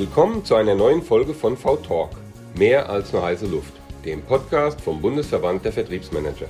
Willkommen 0.00 0.46
zu 0.46 0.54
einer 0.54 0.74
neuen 0.74 1.02
Folge 1.02 1.34
von 1.34 1.58
V-Talk. 1.58 2.08
Mehr 2.56 2.88
als 2.88 3.12
nur 3.12 3.22
heiße 3.22 3.46
Luft, 3.46 3.74
dem 4.06 4.22
Podcast 4.22 4.80
vom 4.80 5.02
Bundesverband 5.02 5.62
der 5.62 5.74
Vertriebsmanager. 5.74 6.46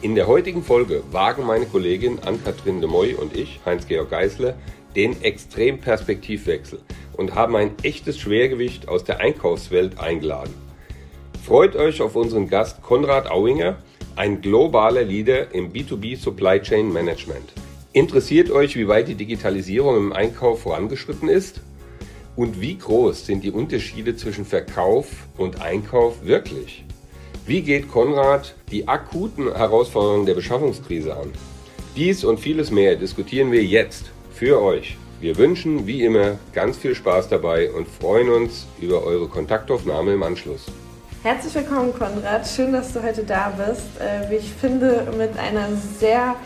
In 0.00 0.14
der 0.14 0.28
heutigen 0.28 0.62
Folge 0.62 1.02
wagen 1.10 1.44
meine 1.44 1.66
Kollegin 1.66 2.20
Ann-Kathrin 2.24 2.80
de 2.80 2.88
Moy 2.88 3.14
und 3.14 3.36
ich, 3.36 3.58
Heinz-Georg 3.66 4.10
Geisler, 4.10 4.54
den 4.94 5.20
Extremperspektivwechsel 5.20 6.78
und 7.16 7.34
haben 7.34 7.56
ein 7.56 7.72
echtes 7.82 8.16
Schwergewicht 8.16 8.86
aus 8.86 9.02
der 9.02 9.18
Einkaufswelt 9.18 9.98
eingeladen. 9.98 10.54
Freut 11.44 11.74
euch 11.74 12.00
auf 12.00 12.14
unseren 12.14 12.48
Gast 12.48 12.80
Konrad 12.82 13.28
Auinger, 13.28 13.78
ein 14.14 14.40
globaler 14.40 15.02
Leader 15.02 15.52
im 15.52 15.72
B2B 15.72 16.16
Supply 16.16 16.62
Chain 16.62 16.92
Management. 16.92 17.52
Interessiert 17.92 18.52
euch, 18.52 18.76
wie 18.76 18.86
weit 18.86 19.08
die 19.08 19.16
Digitalisierung 19.16 19.96
im 19.96 20.12
Einkauf 20.12 20.62
vorangeschritten 20.62 21.28
ist? 21.28 21.60
Und 22.38 22.60
wie 22.60 22.78
groß 22.78 23.26
sind 23.26 23.42
die 23.42 23.50
Unterschiede 23.50 24.14
zwischen 24.14 24.44
Verkauf 24.44 25.08
und 25.36 25.60
Einkauf 25.60 26.24
wirklich? 26.24 26.84
Wie 27.46 27.62
geht 27.62 27.90
Konrad 27.90 28.54
die 28.70 28.86
akuten 28.86 29.52
Herausforderungen 29.52 30.24
der 30.24 30.34
Beschaffungskrise 30.34 31.16
an? 31.16 31.32
Dies 31.96 32.22
und 32.22 32.38
vieles 32.38 32.70
mehr 32.70 32.94
diskutieren 32.94 33.50
wir 33.50 33.64
jetzt 33.64 34.12
für 34.32 34.62
euch. 34.62 34.96
Wir 35.20 35.36
wünschen 35.36 35.88
wie 35.88 36.04
immer 36.04 36.36
ganz 36.52 36.76
viel 36.76 36.94
Spaß 36.94 37.28
dabei 37.28 37.72
und 37.72 37.88
freuen 37.88 38.28
uns 38.28 38.68
über 38.80 39.02
eure 39.02 39.26
Kontaktaufnahme 39.26 40.12
im 40.12 40.22
Anschluss. 40.22 40.66
Herzlich 41.24 41.56
willkommen, 41.56 41.92
Konrad. 41.92 42.46
Schön, 42.46 42.72
dass 42.72 42.92
du 42.92 43.02
heute 43.02 43.24
da 43.24 43.52
bist. 43.58 44.00
Äh, 44.00 44.30
wie 44.30 44.36
ich 44.36 44.52
finde, 44.52 45.12
mit 45.18 45.36
einer 45.36 45.70
sehr 45.98 46.36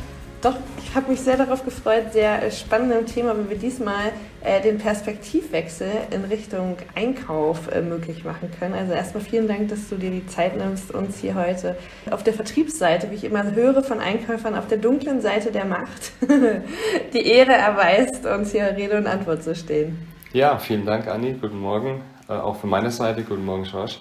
doch, 0.43 0.57
ich 0.79 0.95
habe 0.95 1.11
mich 1.11 1.21
sehr 1.21 1.37
darauf 1.37 1.65
gefreut, 1.65 2.13
sehr 2.13 2.45
äh, 2.45 2.51
spannendem 2.51 3.07
Thema, 3.07 3.35
wie 3.39 3.51
wir 3.51 3.57
diesmal 3.57 4.13
äh, 4.43 4.61
den 4.61 4.79
Perspektivwechsel 4.79 5.89
in 6.11 6.25
Richtung 6.25 6.77
Einkauf 6.95 7.73
äh, 7.73 7.81
möglich 7.81 8.25
machen 8.25 8.51
können. 8.59 8.75
Also 8.75 8.93
erstmal 8.93 9.23
vielen 9.23 9.47
Dank, 9.47 9.69
dass 9.69 9.89
du 9.89 9.97
dir 9.97 10.11
die 10.11 10.27
Zeit 10.27 10.57
nimmst, 10.57 10.93
uns 10.93 11.19
hier 11.19 11.35
heute 11.35 11.77
auf 12.11 12.25
der 12.25 12.35
Vertriebsseite, 12.35 13.11
wie 13.11 13.15
ich 13.15 13.25
immer 13.25 13.53
höre 13.53 13.83
von 13.83 14.01
Einkäufern, 14.01 14.57
auf 14.57 14.67
der 14.67 14.79
dunklen 14.79 15.21
Seite 15.21 15.53
der 15.53 15.65
Macht, 15.65 16.13
die 17.15 17.27
Ehre 17.27 17.53
erweist, 17.53 18.27
uns 18.27 18.51
hier 18.51 18.65
Rede 18.77 18.99
und 18.99 19.07
Antwort 19.07 19.45
zu 19.45 19.55
stehen. 19.55 19.97
Ja, 20.33 20.59
vielen 20.59 20.85
Dank, 20.85 21.07
Anni. 21.07 21.37
Guten 21.41 21.61
Morgen. 21.61 22.03
Äh, 22.29 22.33
auch 22.33 22.57
von 22.57 22.69
meiner 22.69 22.91
Seite. 22.91 23.23
Guten 23.23 23.45
Morgen, 23.45 23.65
Schorsch. 23.65 24.01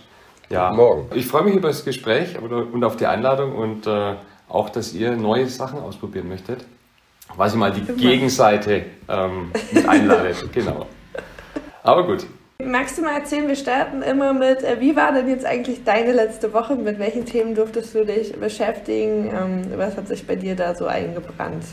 Ja, 0.50 0.70
Guten 0.70 0.82
Morgen. 0.82 1.10
Ich 1.14 1.28
freue 1.28 1.44
mich 1.44 1.56
über 1.56 1.68
das 1.68 1.86
Gespräch 1.86 2.38
und 2.40 2.84
auf 2.84 2.96
die 2.98 3.06
Einladung 3.06 3.56
und 3.56 3.86
äh, 3.86 4.16
auch, 4.54 4.70
dass 4.70 4.94
ihr 4.94 5.16
neue 5.16 5.48
Sachen 5.48 5.80
ausprobieren 5.80 6.28
möchtet. 6.28 6.66
Weiß 7.36 7.54
ich 7.54 7.60
mal, 7.60 7.72
die 7.72 7.82
Gegenseite 7.94 8.86
ähm, 9.08 9.52
mit 9.72 9.88
einladet. 9.88 10.38
genau. 10.54 10.86
Aber 11.84 12.06
gut. 12.06 12.26
Magst 12.64 12.98
du 12.98 13.02
mal 13.02 13.18
erzählen, 13.18 13.48
wir 13.48 13.56
starten 13.56 14.02
immer 14.02 14.34
mit, 14.34 14.64
äh, 14.64 14.80
wie 14.80 14.96
war 14.96 15.14
denn 15.14 15.30
jetzt 15.30 15.46
eigentlich 15.46 15.84
deine 15.84 16.12
letzte 16.12 16.54
Woche? 16.54 16.76
Mit 16.76 17.00
welchen 17.00 17.26
Themen 17.26 17.56
durftest 17.56 17.96
du 17.96 18.06
dich 18.06 18.34
beschäftigen? 18.34 19.32
Ähm, 19.34 19.62
was 19.78 19.98
hat 19.98 20.08
sich 20.08 20.28
bei 20.28 20.36
dir 20.36 20.56
da 20.56 20.76
so 20.76 20.86
eingebrannt? 20.86 21.64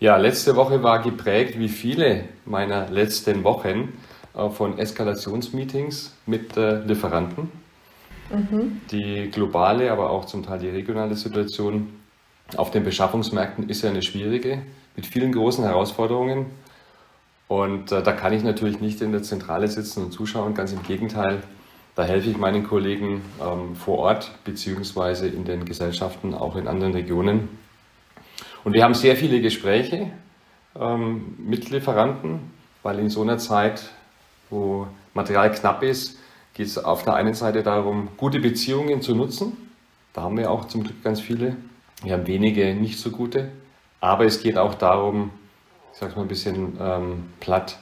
Ja, 0.00 0.16
letzte 0.16 0.54
Woche 0.56 0.82
war 0.82 1.02
geprägt, 1.02 1.58
wie 1.58 1.68
viele 1.68 2.24
meiner 2.46 2.88
letzten 2.88 3.42
Wochen, 3.44 3.92
äh, 4.34 4.48
von 4.48 4.78
Eskalationsmeetings 4.78 6.14
mit 6.26 6.56
äh, 6.56 6.78
Lieferanten. 6.84 7.50
Mhm. 8.30 8.80
Die 8.90 9.30
globale, 9.30 9.90
aber 9.90 10.10
auch 10.10 10.26
zum 10.26 10.44
Teil 10.44 10.60
die 10.60 10.68
regionale 10.68 11.16
Situation 11.16 11.97
auf 12.56 12.70
den 12.70 12.84
Beschaffungsmärkten 12.84 13.68
ist 13.68 13.82
ja 13.82 13.90
eine 13.90 14.02
schwierige, 14.02 14.62
mit 14.96 15.06
vielen 15.06 15.32
großen 15.32 15.64
Herausforderungen. 15.64 16.46
Und 17.46 17.92
äh, 17.92 18.02
da 18.02 18.12
kann 18.12 18.32
ich 18.32 18.42
natürlich 18.42 18.80
nicht 18.80 19.00
in 19.00 19.12
der 19.12 19.22
Zentrale 19.22 19.68
sitzen 19.68 20.04
und 20.04 20.12
zuschauen, 20.12 20.54
ganz 20.54 20.72
im 20.72 20.82
Gegenteil. 20.82 21.42
Da 21.94 22.04
helfe 22.04 22.30
ich 22.30 22.36
meinen 22.36 22.66
Kollegen 22.66 23.22
ähm, 23.42 23.74
vor 23.74 23.98
Ort 23.98 24.30
beziehungsweise 24.44 25.26
in 25.26 25.44
den 25.44 25.64
Gesellschaften, 25.64 26.34
auch 26.34 26.56
in 26.56 26.68
anderen 26.68 26.92
Regionen. 26.92 27.48
Und 28.64 28.74
wir 28.74 28.84
haben 28.84 28.94
sehr 28.94 29.16
viele 29.16 29.40
Gespräche 29.40 30.10
ähm, 30.78 31.34
mit 31.38 31.70
Lieferanten, 31.70 32.40
weil 32.82 32.98
in 32.98 33.08
so 33.08 33.22
einer 33.22 33.38
Zeit, 33.38 33.82
wo 34.50 34.86
Material 35.14 35.50
knapp 35.50 35.82
ist, 35.82 36.18
geht 36.54 36.66
es 36.66 36.78
auf 36.78 37.04
der 37.04 37.14
einen 37.14 37.34
Seite 37.34 37.62
darum, 37.62 38.08
gute 38.16 38.40
Beziehungen 38.40 39.02
zu 39.02 39.14
nutzen. 39.14 39.56
Da 40.12 40.22
haben 40.22 40.36
wir 40.36 40.50
auch 40.50 40.66
zum 40.66 40.84
Glück 40.84 41.02
ganz 41.02 41.20
viele. 41.20 41.56
Wir 42.02 42.12
haben 42.12 42.26
wenige 42.26 42.74
nicht 42.74 42.98
so 42.98 43.10
gute. 43.10 43.50
Aber 44.00 44.24
es 44.24 44.42
geht 44.42 44.56
auch 44.56 44.74
darum, 44.74 45.32
ich 45.92 45.98
sage 45.98 46.14
mal 46.14 46.22
ein 46.22 46.28
bisschen 46.28 46.78
ähm, 46.80 47.30
platt, 47.40 47.78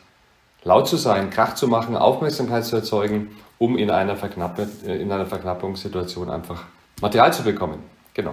laut 0.64 0.88
zu 0.88 0.96
sein, 0.96 1.30
Krach 1.30 1.54
zu 1.54 1.68
machen, 1.68 1.96
Aufmerksamkeit 1.96 2.64
zu 2.64 2.76
erzeugen, 2.76 3.36
um 3.58 3.76
in 3.76 3.90
einer, 3.90 4.16
Verknapp 4.16 4.58
äh, 4.58 4.96
in 4.96 5.12
einer 5.12 5.26
Verknappungssituation 5.26 6.30
einfach 6.30 6.64
Material 7.00 7.32
zu 7.32 7.42
bekommen. 7.42 7.82
Genau. 8.14 8.32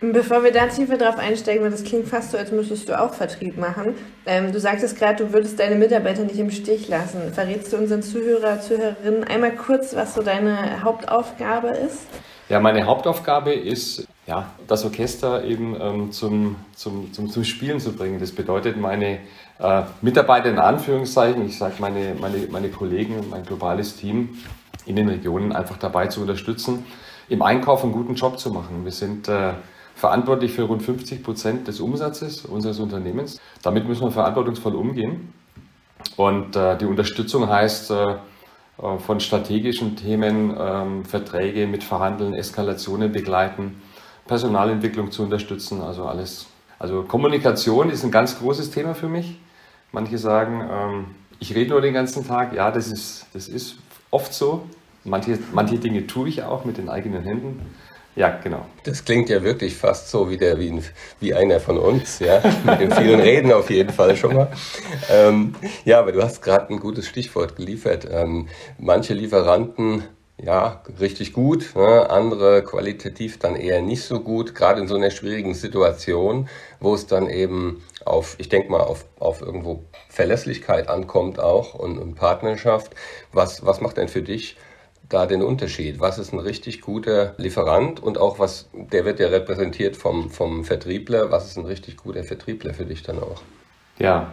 Bevor 0.00 0.44
wir 0.44 0.52
da 0.52 0.66
tiefer 0.66 0.98
drauf 0.98 1.18
einsteigen, 1.18 1.62
weil 1.62 1.70
das 1.70 1.82
klingt 1.82 2.06
fast 2.06 2.32
so, 2.32 2.38
als 2.38 2.52
müsstest 2.52 2.88
du 2.88 3.00
auch 3.00 3.14
Vertrieb 3.14 3.56
machen. 3.56 3.94
Ähm, 4.26 4.52
du 4.52 4.60
sagtest 4.60 4.98
gerade, 4.98 5.24
du 5.24 5.32
würdest 5.32 5.58
deine 5.58 5.76
Mitarbeiter 5.76 6.22
nicht 6.22 6.38
im 6.38 6.50
Stich 6.50 6.88
lassen. 6.88 7.32
Verrätst 7.32 7.72
du 7.72 7.78
unseren 7.78 8.02
Zuhörer, 8.02 8.60
Zuhörerinnen 8.60 9.24
einmal 9.24 9.52
kurz, 9.52 9.94
was 9.96 10.14
so 10.14 10.22
deine 10.22 10.82
Hauptaufgabe 10.84 11.68
ist? 11.68 12.06
Ja, 12.48 12.60
meine 12.60 12.84
Hauptaufgabe 12.84 13.54
ist, 13.54 14.06
ja, 14.26 14.50
das 14.66 14.84
Orchester 14.84 15.44
eben 15.44 15.76
ähm, 15.80 16.12
zum, 16.12 16.56
zum, 16.74 17.12
zum, 17.12 17.28
zum 17.28 17.44
Spielen 17.44 17.80
zu 17.80 17.92
bringen. 17.92 18.18
Das 18.20 18.32
bedeutet, 18.32 18.76
meine 18.76 19.18
äh, 19.58 19.82
Mitarbeiter 20.00 20.50
in 20.50 20.58
Anführungszeichen, 20.58 21.46
ich 21.46 21.58
sage 21.58 21.74
meine, 21.78 22.14
meine, 22.18 22.38
meine 22.50 22.68
Kollegen, 22.68 23.28
mein 23.30 23.44
globales 23.44 23.96
Team 23.96 24.38
in 24.86 24.96
den 24.96 25.08
Regionen 25.08 25.52
einfach 25.52 25.76
dabei 25.76 26.06
zu 26.06 26.20
unterstützen, 26.20 26.86
im 27.28 27.42
Einkauf 27.42 27.82
einen 27.82 27.92
guten 27.92 28.14
Job 28.14 28.38
zu 28.38 28.50
machen. 28.50 28.84
Wir 28.84 28.92
sind 28.92 29.28
äh, 29.28 29.52
verantwortlich 29.94 30.52
für 30.52 30.62
rund 30.62 30.82
50 30.82 31.22
Prozent 31.22 31.68
des 31.68 31.80
Umsatzes 31.80 32.44
unseres 32.44 32.80
Unternehmens. 32.80 33.40
Damit 33.62 33.86
müssen 33.86 34.04
wir 34.04 34.10
verantwortungsvoll 34.10 34.74
umgehen. 34.74 35.32
Und 36.16 36.56
äh, 36.56 36.76
die 36.76 36.86
Unterstützung 36.86 37.48
heißt, 37.48 37.90
äh, 37.90 38.16
äh, 38.82 38.98
von 38.98 39.20
strategischen 39.20 39.96
Themen, 39.96 40.54
ähm, 40.58 41.04
Verträge 41.04 41.66
mit 41.66 41.84
Verhandeln, 41.84 42.34
Eskalationen 42.34 43.12
begleiten, 43.12 43.80
Personalentwicklung 44.26 45.10
zu 45.10 45.22
unterstützen, 45.22 45.80
also 45.80 46.04
alles. 46.06 46.46
Also 46.78 47.02
Kommunikation 47.02 47.90
ist 47.90 48.04
ein 48.04 48.10
ganz 48.10 48.38
großes 48.38 48.70
Thema 48.70 48.94
für 48.94 49.08
mich. 49.08 49.38
Manche 49.92 50.18
sagen, 50.18 50.62
ähm, 50.70 51.04
ich 51.38 51.54
rede 51.54 51.70
nur 51.70 51.80
den 51.80 51.94
ganzen 51.94 52.26
Tag. 52.26 52.52
Ja, 52.52 52.70
das 52.70 52.88
ist, 52.88 53.26
das 53.32 53.48
ist 53.48 53.76
oft 54.10 54.32
so. 54.32 54.64
Manche, 55.04 55.38
manche 55.52 55.78
Dinge 55.78 56.06
tue 56.06 56.28
ich 56.28 56.42
auch 56.42 56.64
mit 56.64 56.78
den 56.78 56.88
eigenen 56.88 57.22
Händen. 57.22 57.60
Ja, 58.16 58.38
genau. 58.42 58.64
Das 58.84 59.04
klingt 59.04 59.28
ja 59.28 59.42
wirklich 59.42 59.76
fast 59.76 60.08
so 60.08 60.30
wie, 60.30 60.36
der, 60.36 60.58
wie, 60.60 60.70
ein, 60.70 60.84
wie 61.18 61.34
einer 61.34 61.58
von 61.58 61.78
uns, 61.78 62.20
ja. 62.20 62.40
Mit 62.64 62.80
den 62.80 62.92
vielen 62.92 63.20
Reden 63.20 63.52
auf 63.52 63.70
jeden 63.70 63.92
Fall 63.92 64.16
schon 64.16 64.36
mal. 64.36 64.52
Ähm, 65.10 65.54
ja, 65.84 65.98
aber 65.98 66.12
du 66.12 66.22
hast 66.22 66.40
gerade 66.40 66.72
ein 66.72 66.78
gutes 66.78 67.08
Stichwort 67.08 67.56
geliefert. 67.56 68.06
Ähm, 68.08 68.48
manche 68.78 69.14
Lieferanten, 69.14 70.04
ja, 70.42 70.82
richtig 71.00 71.32
gut, 71.32 71.76
ne? 71.76 72.10
andere 72.10 72.64
qualitativ 72.64 73.38
dann 73.38 73.54
eher 73.54 73.82
nicht 73.82 74.02
so 74.02 74.20
gut, 74.20 74.54
gerade 74.54 74.80
in 74.80 74.88
so 74.88 74.96
einer 74.96 75.10
schwierigen 75.10 75.54
Situation, 75.54 76.48
wo 76.80 76.94
es 76.94 77.06
dann 77.06 77.30
eben 77.30 77.84
auf, 78.04 78.34
ich 78.38 78.48
denke 78.48 78.70
mal, 78.70 78.80
auf, 78.80 79.04
auf 79.20 79.40
irgendwo 79.40 79.84
Verlässlichkeit 80.08 80.88
ankommt 80.88 81.38
auch 81.38 81.74
und, 81.74 81.98
und 81.98 82.16
Partnerschaft. 82.16 82.94
Was, 83.32 83.64
was 83.64 83.80
macht 83.80 83.96
denn 83.96 84.08
für 84.08 84.22
dich 84.22 84.56
da 85.08 85.26
den 85.26 85.42
Unterschied? 85.42 86.00
Was 86.00 86.18
ist 86.18 86.32
ein 86.32 86.40
richtig 86.40 86.80
guter 86.80 87.34
Lieferant 87.36 88.02
und 88.02 88.18
auch 88.18 88.38
was, 88.40 88.68
der 88.72 89.04
wird 89.04 89.20
ja 89.20 89.28
repräsentiert 89.28 89.96
vom, 89.96 90.30
vom 90.30 90.64
Vertriebler, 90.64 91.30
was 91.30 91.46
ist 91.46 91.58
ein 91.58 91.66
richtig 91.66 91.96
guter 91.96 92.24
Vertriebler 92.24 92.74
für 92.74 92.86
dich 92.86 93.04
dann 93.04 93.20
auch? 93.20 93.40
Ja, 93.98 94.32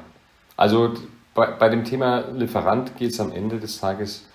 also 0.57 0.93
bei, 1.35 1.45
bei 1.45 1.69
dem 1.69 1.83
Thema 1.83 2.25
Lieferant 2.33 2.97
geht 2.97 3.11
es 3.11 3.19
am 3.19 3.31
Ende 3.31 3.59
des 3.59 3.79
Tages 3.79 4.25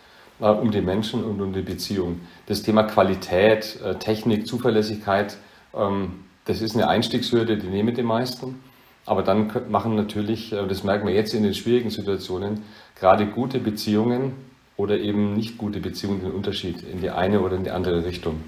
äh, 0.40 0.48
um 0.48 0.70
die 0.70 0.82
Menschen 0.82 1.24
und 1.24 1.40
um 1.40 1.52
die 1.52 1.62
Beziehung. 1.62 2.20
Das 2.46 2.62
Thema 2.62 2.82
Qualität, 2.82 3.80
äh, 3.82 3.94
Technik, 3.94 4.46
Zuverlässigkeit, 4.46 5.38
ähm, 5.74 6.24
das 6.44 6.60
ist 6.60 6.74
eine 6.74 6.88
Einstiegshürde, 6.88 7.56
die 7.56 7.68
nehmen 7.68 7.94
die 7.94 8.02
meisten. 8.02 8.60
Aber 9.06 9.22
dann 9.22 9.50
machen 9.70 9.94
natürlich, 9.94 10.52
äh, 10.52 10.66
das 10.66 10.84
merken 10.84 11.06
wir 11.06 11.14
jetzt 11.14 11.32
in 11.32 11.42
den 11.42 11.54
schwierigen 11.54 11.90
Situationen, 11.90 12.62
gerade 12.98 13.26
gute 13.26 13.58
Beziehungen 13.60 14.32
oder 14.76 14.98
eben 14.98 15.34
nicht 15.34 15.56
gute 15.56 15.80
Beziehungen 15.80 16.20
den 16.20 16.32
Unterschied 16.32 16.82
in 16.82 17.00
die 17.00 17.10
eine 17.10 17.40
oder 17.40 17.56
in 17.56 17.64
die 17.64 17.70
andere 17.70 18.04
Richtung. 18.04 18.42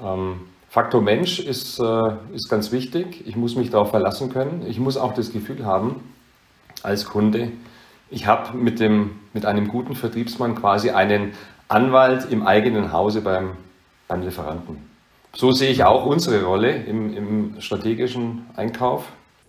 Ähm, 0.00 0.40
Faktor 0.70 1.02
Mensch 1.02 1.38
ist, 1.38 1.78
ist 2.32 2.48
ganz 2.48 2.72
wichtig. 2.72 3.26
Ich 3.26 3.36
muss 3.36 3.56
mich 3.56 3.68
darauf 3.68 3.90
verlassen 3.90 4.32
können. 4.32 4.64
Ich 4.66 4.80
muss 4.80 4.96
auch 4.96 5.12
das 5.12 5.30
Gefühl 5.30 5.66
haben, 5.66 5.96
als 6.82 7.04
Kunde, 7.04 7.52
ich 8.12 8.26
habe 8.26 8.56
mit, 8.56 8.80
mit 9.32 9.46
einem 9.46 9.68
guten 9.68 9.94
Vertriebsmann 9.94 10.54
quasi 10.54 10.90
einen 10.90 11.32
Anwalt 11.68 12.30
im 12.30 12.46
eigenen 12.46 12.92
Hause 12.92 13.22
beim, 13.22 13.52
beim 14.06 14.22
Lieferanten. 14.22 14.76
So 15.34 15.50
sehe 15.50 15.70
ich 15.70 15.82
auch 15.84 16.04
unsere 16.04 16.44
Rolle 16.44 16.70
im, 16.70 17.16
im 17.16 17.60
strategischen 17.60 18.46
Einkauf. 18.54 19.04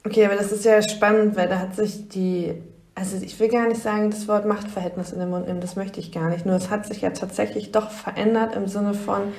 Okay, 0.05 0.25
aber 0.25 0.35
das 0.35 0.51
ist 0.51 0.63
ja 0.65 0.81
spannend, 0.81 1.35
weil 1.35 1.49
da 1.49 1.59
hat 1.59 1.75
sich 1.75 2.07
die 2.07 2.53
also 2.95 3.17
ich 3.23 3.39
will 3.39 3.47
gar 3.47 3.67
nicht 3.67 3.81
sagen, 3.81 4.11
das 4.11 4.27
Wort 4.27 4.45
Machtverhältnis 4.45 5.11
in 5.11 5.19
den 5.19 5.29
Mund 5.29 5.47
nehmen, 5.47 5.61
das 5.61 5.75
möchte 5.75 5.99
ich 5.99 6.11
gar 6.11 6.29
nicht. 6.29 6.45
Nur 6.45 6.55
es 6.55 6.69
hat 6.69 6.85
sich 6.85 7.01
ja 7.01 7.09
tatsächlich 7.09 7.71
doch 7.71 7.89
verändert 7.89 8.55
im 8.55 8.67
Sinne 8.67 8.93
von, 8.93 9.33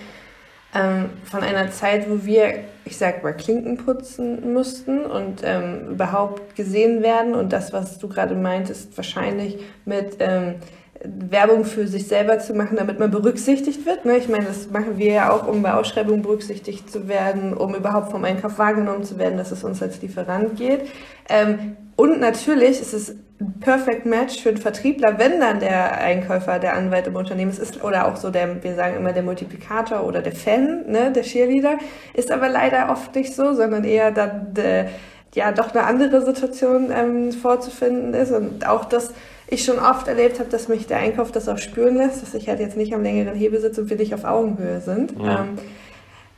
ähm, 0.75 1.11
von 1.25 1.43
einer 1.43 1.71
Zeit, 1.71 2.09
wo 2.09 2.25
wir, 2.25 2.65
ich 2.85 2.97
sag 2.97 3.23
mal, 3.23 3.32
Klinken 3.32 3.76
putzen 3.76 4.53
mussten 4.53 5.05
und 5.06 5.41
ähm, 5.44 5.88
überhaupt 5.91 6.56
gesehen 6.56 7.03
werden. 7.03 7.35
Und 7.35 7.53
das, 7.53 7.73
was 7.73 7.99
du 7.99 8.09
gerade 8.09 8.35
meintest, 8.35 8.97
wahrscheinlich 8.97 9.59
mit 9.85 10.17
ähm, 10.19 10.56
Werbung 11.05 11.65
für 11.65 11.87
sich 11.87 12.09
selber 12.09 12.39
zu 12.39 12.55
machen, 12.55 12.77
damit 12.77 12.99
man 12.99 13.11
berücksichtigt 13.11 13.85
wird. 13.87 14.05
Ne? 14.05 14.17
Ich 14.17 14.29
meine, 14.29 14.47
das 14.47 14.71
machen 14.71 14.99
wir 14.99 15.12
ja 15.12 15.31
auch, 15.31 15.47
um 15.47 15.62
bei 15.62 15.75
Ausschreibungen 15.75 16.23
berücksichtigt 16.23 16.91
zu 16.91 17.09
werden, 17.09 17.55
um 17.55 17.75
überhaupt 17.75 18.11
vom 18.11 18.25
Einkauf 18.25 18.59
wahrgenommen 18.59 19.05
zu 19.05 19.19
werden, 19.19 19.37
dass 19.37 19.51
es 19.51 19.65
uns 19.65 19.83
als 19.83 20.01
Lieferant 20.01 20.56
geht. 20.56 20.83
Ähm, 21.29 21.77
und 21.97 22.21
natürlich 22.21 22.81
ist 22.81 22.95
es 22.95 23.17
ein 23.41 23.61
Perfect 23.61 24.06
Match 24.06 24.41
für 24.41 24.49
einen 24.49 24.59
Vertriebler, 24.59 25.19
wenn 25.19 25.41
dann 25.41 25.61
der 25.61 25.99
Einkäufer 25.99 26.59
der 26.59 26.75
Anwalt 26.75 27.06
im 27.06 27.17
Unternehmen 27.17 27.51
ist, 27.51 27.85
oder 27.85 28.09
auch 28.09 28.17
so 28.17 28.31
der, 28.31 28.62
wir 28.62 28.75
sagen 28.75 28.97
immer 28.97 29.12
der 29.12 29.23
Multiplikator 29.23 30.05
oder 30.05 30.23
der 30.23 30.33
Fan, 30.33 30.85
ne, 30.89 31.12
der 31.12 31.23
Cheerleader, 31.23 31.79
ist 32.15 32.33
aber 32.33 32.49
leider 32.49 32.91
oft 32.91 33.15
nicht 33.15 33.35
so, 33.35 33.53
sondern 33.53 33.85
eher 33.85 34.11
dann 34.11 34.55
äh, 34.56 34.87
ja 35.35 35.53
doch 35.53 35.75
eine 35.75 35.85
andere 35.85 36.25
Situation 36.25 36.91
ähm, 36.95 37.33
vorzufinden 37.33 38.15
ist 38.15 38.33
und 38.33 38.67
auch 38.67 38.85
das 38.87 39.12
ich 39.55 39.65
schon 39.65 39.79
oft 39.79 40.06
erlebt 40.09 40.39
habe, 40.39 40.51
dass 40.51 40.69
mich 40.69 40.87
der 40.87 40.99
Einkauf 40.99 41.33
das 41.33 41.49
auch 41.49 41.59
spüren 41.59 41.97
lässt, 41.97 42.23
dass 42.23 42.35
ich 42.35 42.49
halt 42.49 42.61
jetzt 42.61 42.77
nicht 42.77 42.95
am 42.95 43.03
längeren 43.03 43.35
Hebel 43.35 43.61
sitze 43.61 43.83
und 43.83 43.91
wir 43.91 43.97
nicht 43.97 44.15
auf 44.15 44.25
Augenhöhe 44.25 44.81
sind. 44.81 45.15
Ja. 45.19 45.41
Ähm, 45.41 45.59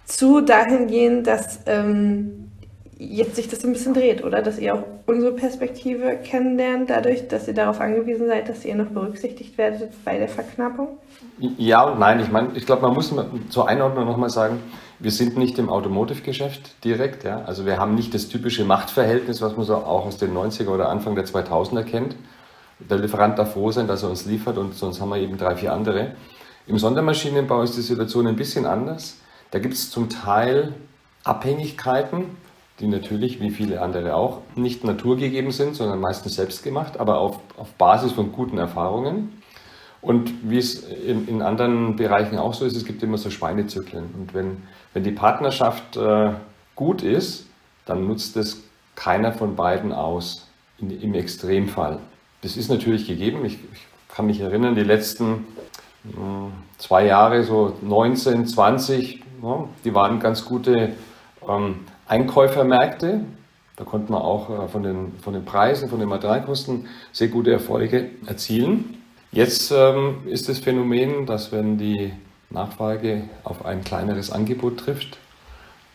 zu 0.05 0.41
dahingehend, 0.41 1.27
dass 1.27 1.61
ähm, 1.67 2.51
jetzt 2.99 3.37
sich 3.37 3.49
das 3.49 3.65
ein 3.65 3.73
bisschen 3.73 3.93
dreht, 3.93 4.25
oder? 4.25 4.41
Dass 4.41 4.59
ihr 4.59 4.75
auch 4.75 4.83
unsere 5.07 5.33
Perspektive 5.33 6.17
kennenlernt, 6.23 6.91
dadurch, 6.91 7.29
dass 7.29 7.49
ihr 7.49 7.55
darauf 7.55 7.81
angewiesen 7.81 8.27
seid, 8.27 8.49
dass 8.49 8.65
ihr 8.65 8.75
noch 8.75 8.87
berücksichtigt 8.87 9.59
werdet 9.59 9.93
bei 10.05 10.19
der 10.19 10.29
Verknappung? 10.29 10.99
Ja 11.39 11.83
und 11.85 11.99
nein. 11.99 12.21
Ich 12.21 12.31
meine, 12.31 12.51
ich 12.55 12.67
glaube, 12.67 12.83
man 12.83 12.95
muss 12.95 13.13
zur 13.51 13.69
Einordnung 13.69 14.07
nochmal 14.07 14.31
sagen, 14.31 14.61
wir 14.99 15.11
sind 15.11 15.37
nicht 15.37 15.59
im 15.59 15.69
Automotive-Geschäft 15.69 16.83
direkt. 16.85 17.25
Ja? 17.25 17.43
Also 17.45 17.67
wir 17.67 17.77
haben 17.77 17.95
nicht 17.95 18.15
das 18.15 18.29
typische 18.29 18.65
Machtverhältnis, 18.65 19.43
was 19.43 19.57
man 19.57 19.67
so 19.67 19.75
auch 19.75 20.07
aus 20.07 20.17
den 20.17 20.33
90er 20.35 20.69
oder 20.69 20.89
Anfang 20.89 21.15
der 21.15 21.27
2000er 21.27 21.83
kennt 21.83 22.17
der 22.79 22.99
Lieferant 22.99 23.39
darf 23.39 23.55
froh 23.55 23.71
sein, 23.71 23.87
dass 23.87 24.03
er 24.03 24.11
uns 24.11 24.27
liefert 24.27 24.59
und 24.59 24.75
sonst 24.75 25.01
haben 25.01 25.09
wir 25.11 25.19
eben 25.19 25.39
drei, 25.39 25.57
vier 25.57 25.73
andere. 25.73 26.15
Im 26.67 26.79
Sondermaschinenbau 26.79 27.63
ist 27.63 27.77
die 27.77 27.83
Situation 27.83 28.27
ein 28.27 28.37
bisschen 28.37 28.67
anders. 28.67 29.19
Da 29.51 29.59
gibt 29.59 29.75
es 29.75 29.91
zum 29.91 30.09
Teil 30.09 30.75
Abhängigkeiten, 31.25 32.37
die 32.81 32.89
natürlich, 32.89 33.41
wie 33.41 33.51
viele 33.51 33.81
andere 33.81 34.15
auch, 34.15 34.43
nicht 34.55 34.85
naturgegeben 34.85 35.51
sind, 35.51 35.77
sondern 35.77 36.01
meistens 36.01 36.35
selbst 36.35 36.63
gemacht, 36.63 37.01
aber 37.01 37.19
auf, 37.19 37.39
auf 37.57 37.73
Basis 37.75 38.13
von 38.13 38.33
guten 38.33 38.59
Erfahrungen. 38.59 39.43
Und 40.03 40.51
wie 40.51 40.59
es 40.59 40.85
in, 40.85 41.27
in, 41.27 41.43
anderen 41.43 41.97
Bereichen 41.97 42.39
auch 42.39 42.55
so 42.55 42.65
ist, 42.65 42.77
es 42.77 42.85
gibt 42.85 43.03
immer 43.03 43.19
so 43.19 43.31
Schweinezyklen. 43.31 44.15
Und 44.17 44.35
wenn, 44.35 44.63
wenn 44.93 45.03
die 45.03 45.11
Partnerschaft 45.11 45.97
äh, 45.97 46.33
gut 46.75 47.03
ist, 47.03 47.47
dann 47.87 48.07
nutzt 48.07 48.37
es 48.37 48.63
keiner 48.95 49.33
von 49.33 49.57
beiden 49.57 49.93
aus, 49.93 50.47
in, 50.79 50.91
im 51.01 51.15
Extremfall. 51.15 51.99
Das 52.47 52.57
ist 52.57 52.69
natürlich 52.69 53.09
gegeben. 53.09 53.45
Ich, 53.45 53.55
ich 53.55 53.87
kann 54.07 54.27
mich 54.27 54.39
erinnern, 54.39 54.77
die 54.77 54.85
letzten 54.85 55.49
hm, 56.05 56.53
zwei 56.79 57.05
Jahre, 57.05 57.43
so 57.43 57.75
19, 57.83 58.47
20, 58.47 59.21
ja, 59.43 59.69
die 59.85 59.93
waren 59.93 60.21
ganz 60.21 60.45
gute 60.45 60.93
ähm, 61.49 61.81
Einkäufermärkte. 62.07 63.23
Da 63.75 63.83
konnte 63.83 64.13
man 64.13 64.23
auch 64.23 64.49
äh, 64.49 64.69
von, 64.69 64.85
den, 64.85 65.15
von 65.21 65.33
den 65.33 65.45
Preisen, 65.45 65.89
von 65.89 65.99
den 65.99 66.09
Materialkosten 66.09 66.87
sehr 67.11 67.27
gute 67.27 67.51
Erfolge 67.51 68.11
erzielen. 68.27 69.03
Jetzt 69.33 69.73
ähm, 69.73 70.19
ist 70.27 70.49
das 70.49 70.61
Phänomen, 70.61 71.27
dass 71.27 71.51
wenn 71.51 71.79
die 71.79 72.13
Nachfrage 72.51 73.25
auf 73.43 73.67
ein 73.67 73.83
kleineres 73.83 74.31
Angebot 74.31 74.79
trifft, 74.79 75.19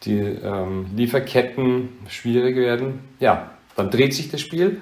die 0.03 0.19
ähm, 0.19 0.87
Lieferketten 0.97 1.87
schwierig 2.09 2.57
werden, 2.57 2.99
ja, 3.21 3.51
dann 3.77 3.89
dreht 3.89 4.13
sich 4.13 4.29
das 4.29 4.41
Spiel 4.41 4.81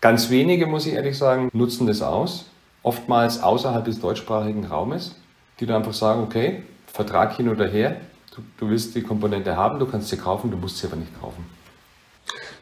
Ganz 0.00 0.30
wenige, 0.30 0.66
muss 0.66 0.86
ich 0.86 0.92
ehrlich 0.92 1.18
sagen, 1.18 1.50
nutzen 1.52 1.88
das 1.88 2.02
aus, 2.02 2.44
oftmals 2.84 3.42
außerhalb 3.42 3.84
des 3.84 4.00
deutschsprachigen 4.00 4.64
Raumes, 4.64 5.16
die 5.58 5.66
dann 5.66 5.78
einfach 5.78 5.94
sagen, 5.94 6.22
okay, 6.22 6.62
Vertrag 6.86 7.36
hin 7.36 7.48
oder 7.48 7.66
her, 7.66 7.96
du, 8.34 8.42
du 8.58 8.70
willst 8.70 8.94
die 8.94 9.02
Komponente 9.02 9.56
haben, 9.56 9.80
du 9.80 9.86
kannst 9.86 10.08
sie 10.08 10.16
kaufen, 10.16 10.52
du 10.52 10.56
musst 10.56 10.78
sie 10.78 10.86
aber 10.86 10.96
nicht 10.96 11.20
kaufen. 11.20 11.44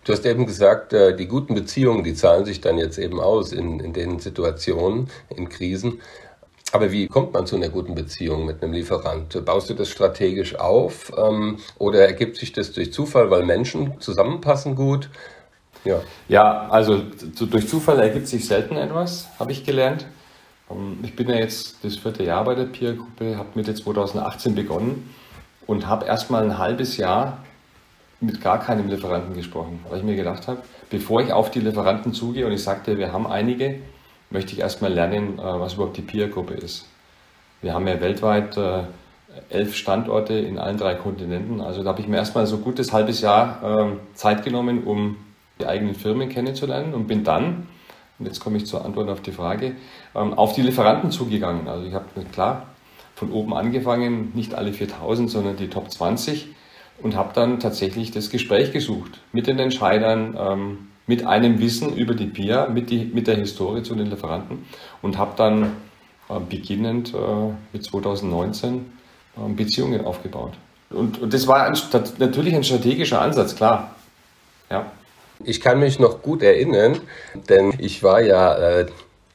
Du 0.04 0.12
hast 0.12 0.24
eben 0.24 0.46
gesagt, 0.46 0.94
äh, 0.94 1.14
die 1.14 1.26
guten 1.26 1.54
Beziehungen, 1.54 2.04
die 2.04 2.14
zahlen 2.14 2.46
sich 2.46 2.62
dann 2.62 2.78
jetzt 2.78 2.96
eben 2.96 3.20
aus 3.20 3.52
in, 3.52 3.80
in 3.80 3.92
den 3.92 4.18
Situationen, 4.18 5.10
in 5.28 5.48
Krisen. 5.50 6.00
Aber 6.72 6.90
wie 6.90 7.06
kommt 7.06 7.32
man 7.34 7.46
zu 7.46 7.56
einer 7.56 7.68
guten 7.68 7.94
Beziehung 7.94 8.46
mit 8.46 8.62
einem 8.62 8.72
Lieferant? 8.72 9.44
Baust 9.44 9.68
du 9.68 9.74
das 9.74 9.88
strategisch 9.88 10.54
auf 10.54 11.12
ähm, 11.18 11.58
oder 11.78 12.06
ergibt 12.06 12.36
sich 12.36 12.52
das 12.52 12.72
durch 12.72 12.92
Zufall, 12.92 13.30
weil 13.30 13.44
Menschen 13.44 14.00
zusammenpassen 14.00 14.74
gut? 14.74 15.10
Ja, 15.86 16.00
ja 16.28 16.68
also 16.68 17.00
durch 17.50 17.68
Zufall 17.68 18.00
ergibt 18.00 18.28
sich 18.28 18.46
selten 18.46 18.76
etwas, 18.76 19.28
habe 19.38 19.52
ich 19.52 19.64
gelernt. 19.64 20.06
Ähm, 20.70 20.98
ich 21.02 21.14
bin 21.14 21.28
ja 21.28 21.36
jetzt 21.36 21.84
das 21.84 21.96
vierte 21.96 22.24
Jahr 22.24 22.44
bei 22.44 22.54
der 22.54 22.64
Peer-Gruppe, 22.64 23.36
habe 23.38 23.48
Mitte 23.54 23.74
2018 23.74 24.54
begonnen 24.54 25.14
und 25.66 25.86
habe 25.86 26.06
erstmal 26.06 26.44
ein 26.44 26.58
halbes 26.58 26.96
Jahr 26.96 27.38
mit 28.20 28.40
gar 28.40 28.58
keinem 28.60 28.88
Lieferanten 28.88 29.34
gesprochen, 29.34 29.80
weil 29.88 29.98
ich 29.98 30.04
mir 30.04 30.16
gedacht 30.16 30.48
habe, 30.48 30.58
bevor 30.90 31.20
ich 31.20 31.32
auf 31.32 31.50
die 31.50 31.60
Lieferanten 31.60 32.12
zugehe 32.12 32.46
und 32.46 32.52
ich 32.52 32.62
sagte, 32.62 32.98
wir 32.98 33.12
haben 33.12 33.26
einige, 33.26 33.76
möchte 34.30 34.52
ich 34.52 34.60
erstmal 34.60 34.92
lernen, 34.92 35.38
äh, 35.38 35.42
was 35.42 35.74
überhaupt 35.74 35.96
die 35.96 36.02
Peer-Gruppe 36.02 36.54
ist. 36.54 36.86
Wir 37.62 37.74
haben 37.74 37.86
ja 37.86 38.00
weltweit 38.00 38.56
äh, 38.56 38.82
elf 39.50 39.76
Standorte 39.76 40.34
in 40.34 40.58
allen 40.58 40.78
drei 40.78 40.94
Kontinenten. 40.94 41.60
Also 41.60 41.82
da 41.82 41.90
habe 41.90 42.00
ich 42.00 42.08
mir 42.08 42.16
erstmal 42.16 42.46
so 42.46 42.58
gutes 42.58 42.92
halbes 42.92 43.20
Jahr 43.20 43.60
ähm, 43.62 44.00
Zeit 44.14 44.44
genommen, 44.44 44.84
um 44.84 45.16
die 45.60 45.66
eigenen 45.66 45.94
Firmen 45.94 46.28
kennenzulernen 46.28 46.94
und 46.94 47.06
bin 47.06 47.24
dann, 47.24 47.66
und 48.18 48.26
jetzt 48.26 48.40
komme 48.40 48.56
ich 48.56 48.66
zur 48.66 48.84
Antwort 48.84 49.08
auf 49.08 49.20
die 49.20 49.32
Frage, 49.32 49.76
ähm, 50.14 50.34
auf 50.34 50.54
die 50.54 50.62
Lieferanten 50.62 51.10
zugegangen. 51.10 51.68
Also 51.68 51.86
ich 51.86 51.94
habe 51.94 52.06
klar 52.32 52.66
von 53.14 53.32
oben 53.32 53.54
angefangen, 53.54 54.32
nicht 54.34 54.54
alle 54.54 54.72
4000, 54.72 55.30
sondern 55.30 55.56
die 55.56 55.68
Top 55.68 55.90
20 55.90 56.48
und 57.02 57.16
habe 57.16 57.30
dann 57.34 57.60
tatsächlich 57.60 58.10
das 58.10 58.30
Gespräch 58.30 58.72
gesucht 58.72 59.20
mit 59.32 59.46
den 59.46 59.58
Entscheidern, 59.58 60.36
ähm, 60.38 60.78
mit 61.06 61.24
einem 61.26 61.60
Wissen 61.60 61.94
über 61.94 62.14
die 62.14 62.26
PIA, 62.26 62.68
mit, 62.68 62.90
die, 62.90 63.04
mit 63.04 63.26
der 63.26 63.36
Historie 63.36 63.82
zu 63.82 63.94
den 63.94 64.08
Lieferanten 64.08 64.66
und 65.02 65.18
habe 65.18 65.32
dann 65.36 65.72
äh, 66.28 66.40
beginnend 66.40 67.14
äh, 67.14 67.52
mit 67.72 67.84
2019 67.84 68.74
äh, 69.36 69.52
Beziehungen 69.52 70.04
aufgebaut. 70.04 70.54
Und, 70.90 71.20
und 71.20 71.32
das 71.32 71.46
war 71.46 71.64
ein, 71.64 71.76
natürlich 72.18 72.54
ein 72.54 72.64
strategischer 72.64 73.20
Ansatz, 73.20 73.56
klar. 73.56 73.94
Ja. 74.70 74.90
Ich 75.44 75.60
kann 75.60 75.80
mich 75.80 75.98
noch 75.98 76.22
gut 76.22 76.42
erinnern, 76.42 77.00
denn 77.48 77.74
ich 77.78 78.02
war 78.02 78.20
ja 78.20 78.56
äh, 78.56 78.86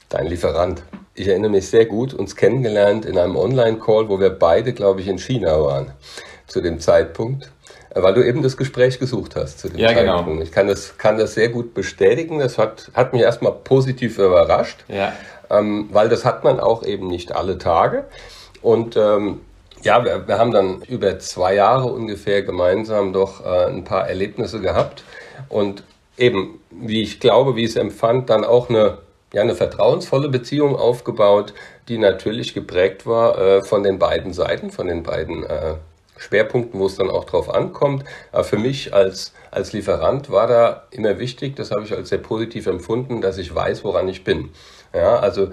dein 0.10 0.27
Lieferant. 0.27 0.84
Ich 1.13 1.27
erinnere 1.27 1.51
mich 1.51 1.70
sehr 1.70 1.86
gut, 1.86 2.13
uns 2.13 2.36
kennengelernt 2.36 3.05
in 3.05 3.17
einem 3.17 3.36
Online-Call, 3.36 4.10
wo 4.10 4.20
wir 4.20 4.31
beide, 4.31 4.74
glaube 4.74 5.01
ich, 5.01 5.08
in 5.08 5.20
China 5.20 5.62
waren 5.62 5.91
zu 6.48 6.62
dem 6.62 6.79
Zeitpunkt, 6.79 7.51
äh, 7.91 8.01
weil 8.01 8.13
du 8.13 8.25
eben 8.25 8.41
das 8.41 8.58
Gespräch 8.58 9.00
gesucht 9.00 9.36
hast 9.36 9.60
zu 9.60 9.70
dem 9.70 9.77
ja, 9.77 9.93
genau. 9.93 10.17
Zeitpunkt. 10.17 10.39
Genau. 10.39 10.43
Ich 10.43 10.51
kann 10.51 10.67
das, 10.67 10.98
kann 10.98 11.17
das 11.17 11.34
sehr 11.36 11.50
gut 11.50 11.74
bestätigen. 11.74 12.39
Das 12.39 12.58
hat, 12.58 12.91
hat 12.93 13.13
mich 13.13 13.22
erstmal 13.22 13.53
positiv 13.53 14.17
überrascht, 14.17 14.84
ja. 14.88 15.13
ähm, 15.50 15.89
weil 15.91 16.10
das 16.10 16.25
hat 16.25 16.43
man 16.43 16.60
auch 16.60 16.84
eben 16.84 17.08
nicht 17.08 17.34
alle 17.34 17.58
Tage. 17.58 18.05
Und 18.62 18.96
ähm, 18.98 19.41
ja, 19.84 20.03
wir, 20.03 20.27
wir 20.27 20.38
haben 20.38 20.51
dann 20.51 20.81
über 20.84 21.20
zwei 21.20 21.55
Jahre 21.55 21.91
ungefähr 21.91 22.43
gemeinsam 22.43 23.13
doch 23.13 23.46
äh, 23.46 23.65
ein 23.67 23.84
paar 23.84 24.08
Erlebnisse 24.08 24.60
gehabt. 24.62 25.03
Und 25.50 25.84
eben, 26.21 26.59
wie 26.69 27.01
ich 27.01 27.19
glaube, 27.19 27.55
wie 27.55 27.63
ich 27.63 27.71
es 27.71 27.75
empfand, 27.75 28.29
dann 28.29 28.45
auch 28.45 28.69
eine, 28.69 28.99
ja, 29.33 29.41
eine 29.41 29.55
vertrauensvolle 29.55 30.29
Beziehung 30.29 30.75
aufgebaut, 30.75 31.53
die 31.87 31.97
natürlich 31.97 32.53
geprägt 32.53 33.05
war 33.05 33.37
äh, 33.37 33.63
von 33.63 33.83
den 33.83 33.99
beiden 33.99 34.31
Seiten, 34.31 34.71
von 34.71 34.87
den 34.87 35.03
beiden 35.03 35.43
äh, 35.43 35.75
Schwerpunkten, 36.17 36.79
wo 36.79 36.85
es 36.85 36.95
dann 36.95 37.09
auch 37.09 37.25
drauf 37.25 37.53
ankommt. 37.53 38.05
Aber 38.31 38.43
für 38.43 38.57
mich 38.57 38.93
als, 38.93 39.33
als 39.49 39.73
Lieferant 39.73 40.29
war 40.29 40.47
da 40.47 40.83
immer 40.91 41.17
wichtig, 41.17 41.55
das 41.55 41.71
habe 41.71 41.83
ich 41.83 41.93
als 41.93 42.09
sehr 42.09 42.19
positiv 42.19 42.67
empfunden, 42.67 43.21
dass 43.21 43.37
ich 43.37 43.53
weiß, 43.53 43.83
woran 43.83 44.07
ich 44.07 44.23
bin. 44.23 44.49
Ja, 44.93 45.17
also, 45.17 45.49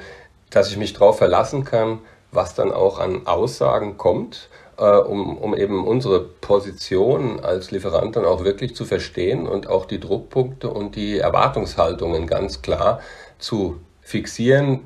dass 0.50 0.70
ich 0.70 0.76
mich 0.76 0.92
darauf 0.92 1.18
verlassen 1.18 1.64
kann, 1.64 2.00
was 2.30 2.54
dann 2.54 2.72
auch 2.72 2.98
an 2.98 3.26
Aussagen 3.26 3.96
kommt 3.96 4.50
um, 4.85 5.37
um 5.38 5.54
eben 5.56 5.87
unsere 5.87 6.20
Position 6.20 7.40
als 7.40 7.70
Lieferant 7.70 8.16
dann 8.16 8.25
auch 8.25 8.44
wirklich 8.44 8.76
zu 8.76 8.85
verstehen 8.85 9.49
und 9.49 9.68
auch 9.68 9.87
die 9.87 10.00
Druckpunkte 10.00 10.70
und 10.70 10.97
die 10.97 11.18
Erwartungshaltungen 11.18 12.26
ganz 12.26 12.62
klar 12.62 13.00
zu 13.38 13.80
fixieren, 14.00 14.80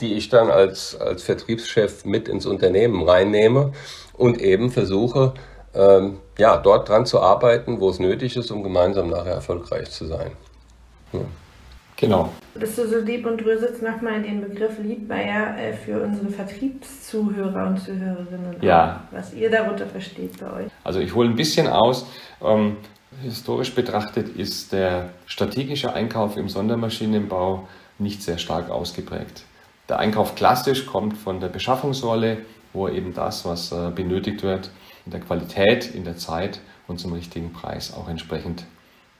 die 0.00 0.14
ich 0.14 0.28
dann 0.28 0.50
als, 0.50 0.98
als 0.98 1.22
Vertriebschef 1.22 2.04
mit 2.04 2.28
ins 2.28 2.46
Unternehmen 2.46 3.06
reinnehme 3.08 3.72
und 4.14 4.40
eben 4.40 4.70
versuche, 4.70 5.34
ähm, 5.74 6.18
ja, 6.38 6.56
dort 6.56 6.88
dran 6.88 7.06
zu 7.06 7.20
arbeiten, 7.20 7.80
wo 7.80 7.90
es 7.90 7.98
nötig 7.98 8.36
ist, 8.36 8.50
um 8.50 8.62
gemeinsam 8.62 9.08
nachher 9.08 9.34
erfolgreich 9.34 9.90
zu 9.90 10.06
sein. 10.06 10.32
Ja. 11.12 11.20
Genau. 12.04 12.28
Bist 12.54 12.76
du 12.76 12.86
so 12.86 12.98
lieb 12.98 13.24
und 13.26 13.40
dröselst 13.40 13.82
nochmal 13.82 14.22
den 14.22 14.42
Begriff 14.42 14.78
Leadbuyer 14.78 15.56
äh, 15.58 15.72
für 15.72 16.02
unsere 16.02 16.28
Vertriebszuhörer 16.28 17.68
und 17.68 17.80
Zuhörerinnen 17.80 18.56
ja. 18.60 18.96
Auf, 19.10 19.18
was 19.18 19.34
ihr 19.34 19.50
darunter 19.50 19.86
versteht 19.86 20.38
bei 20.38 20.64
euch? 20.64 20.70
Also 20.84 21.00
ich 21.00 21.14
hole 21.14 21.30
ein 21.30 21.34
bisschen 21.34 21.66
aus. 21.66 22.06
Ähm, 22.42 22.76
historisch 23.22 23.74
betrachtet 23.74 24.28
ist 24.36 24.72
der 24.72 25.10
strategische 25.26 25.94
Einkauf 25.94 26.36
im 26.36 26.48
Sondermaschinenbau 26.48 27.66
nicht 27.98 28.22
sehr 28.22 28.38
stark 28.38 28.70
ausgeprägt. 28.70 29.44
Der 29.88 29.98
Einkauf 29.98 30.34
klassisch 30.34 30.84
kommt 30.86 31.16
von 31.16 31.40
der 31.40 31.48
Beschaffungsrolle, 31.48 32.38
wo 32.72 32.88
eben 32.88 33.14
das, 33.14 33.46
was 33.46 33.72
äh, 33.72 33.90
benötigt 33.94 34.42
wird, 34.42 34.70
in 35.06 35.12
der 35.12 35.20
Qualität, 35.20 35.94
in 35.94 36.04
der 36.04 36.16
Zeit 36.16 36.60
und 36.86 36.98
zum 36.98 37.14
richtigen 37.14 37.52
Preis 37.52 37.94
auch 37.94 38.08
entsprechend 38.08 38.64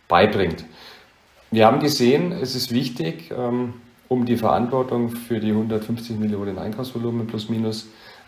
beibringt. 0.08 0.64
Wir 1.54 1.66
haben 1.66 1.78
gesehen, 1.78 2.32
es 2.32 2.56
ist 2.56 2.72
wichtig, 2.72 3.30
ähm, 3.30 3.74
um 4.08 4.26
die 4.26 4.36
Verantwortung 4.36 5.10
für 5.10 5.38
die 5.38 5.50
150 5.50 6.18
Millionen 6.18 6.58
Einkaufsvolumen 6.58 7.28
plus 7.28 7.48
minus 7.48 7.86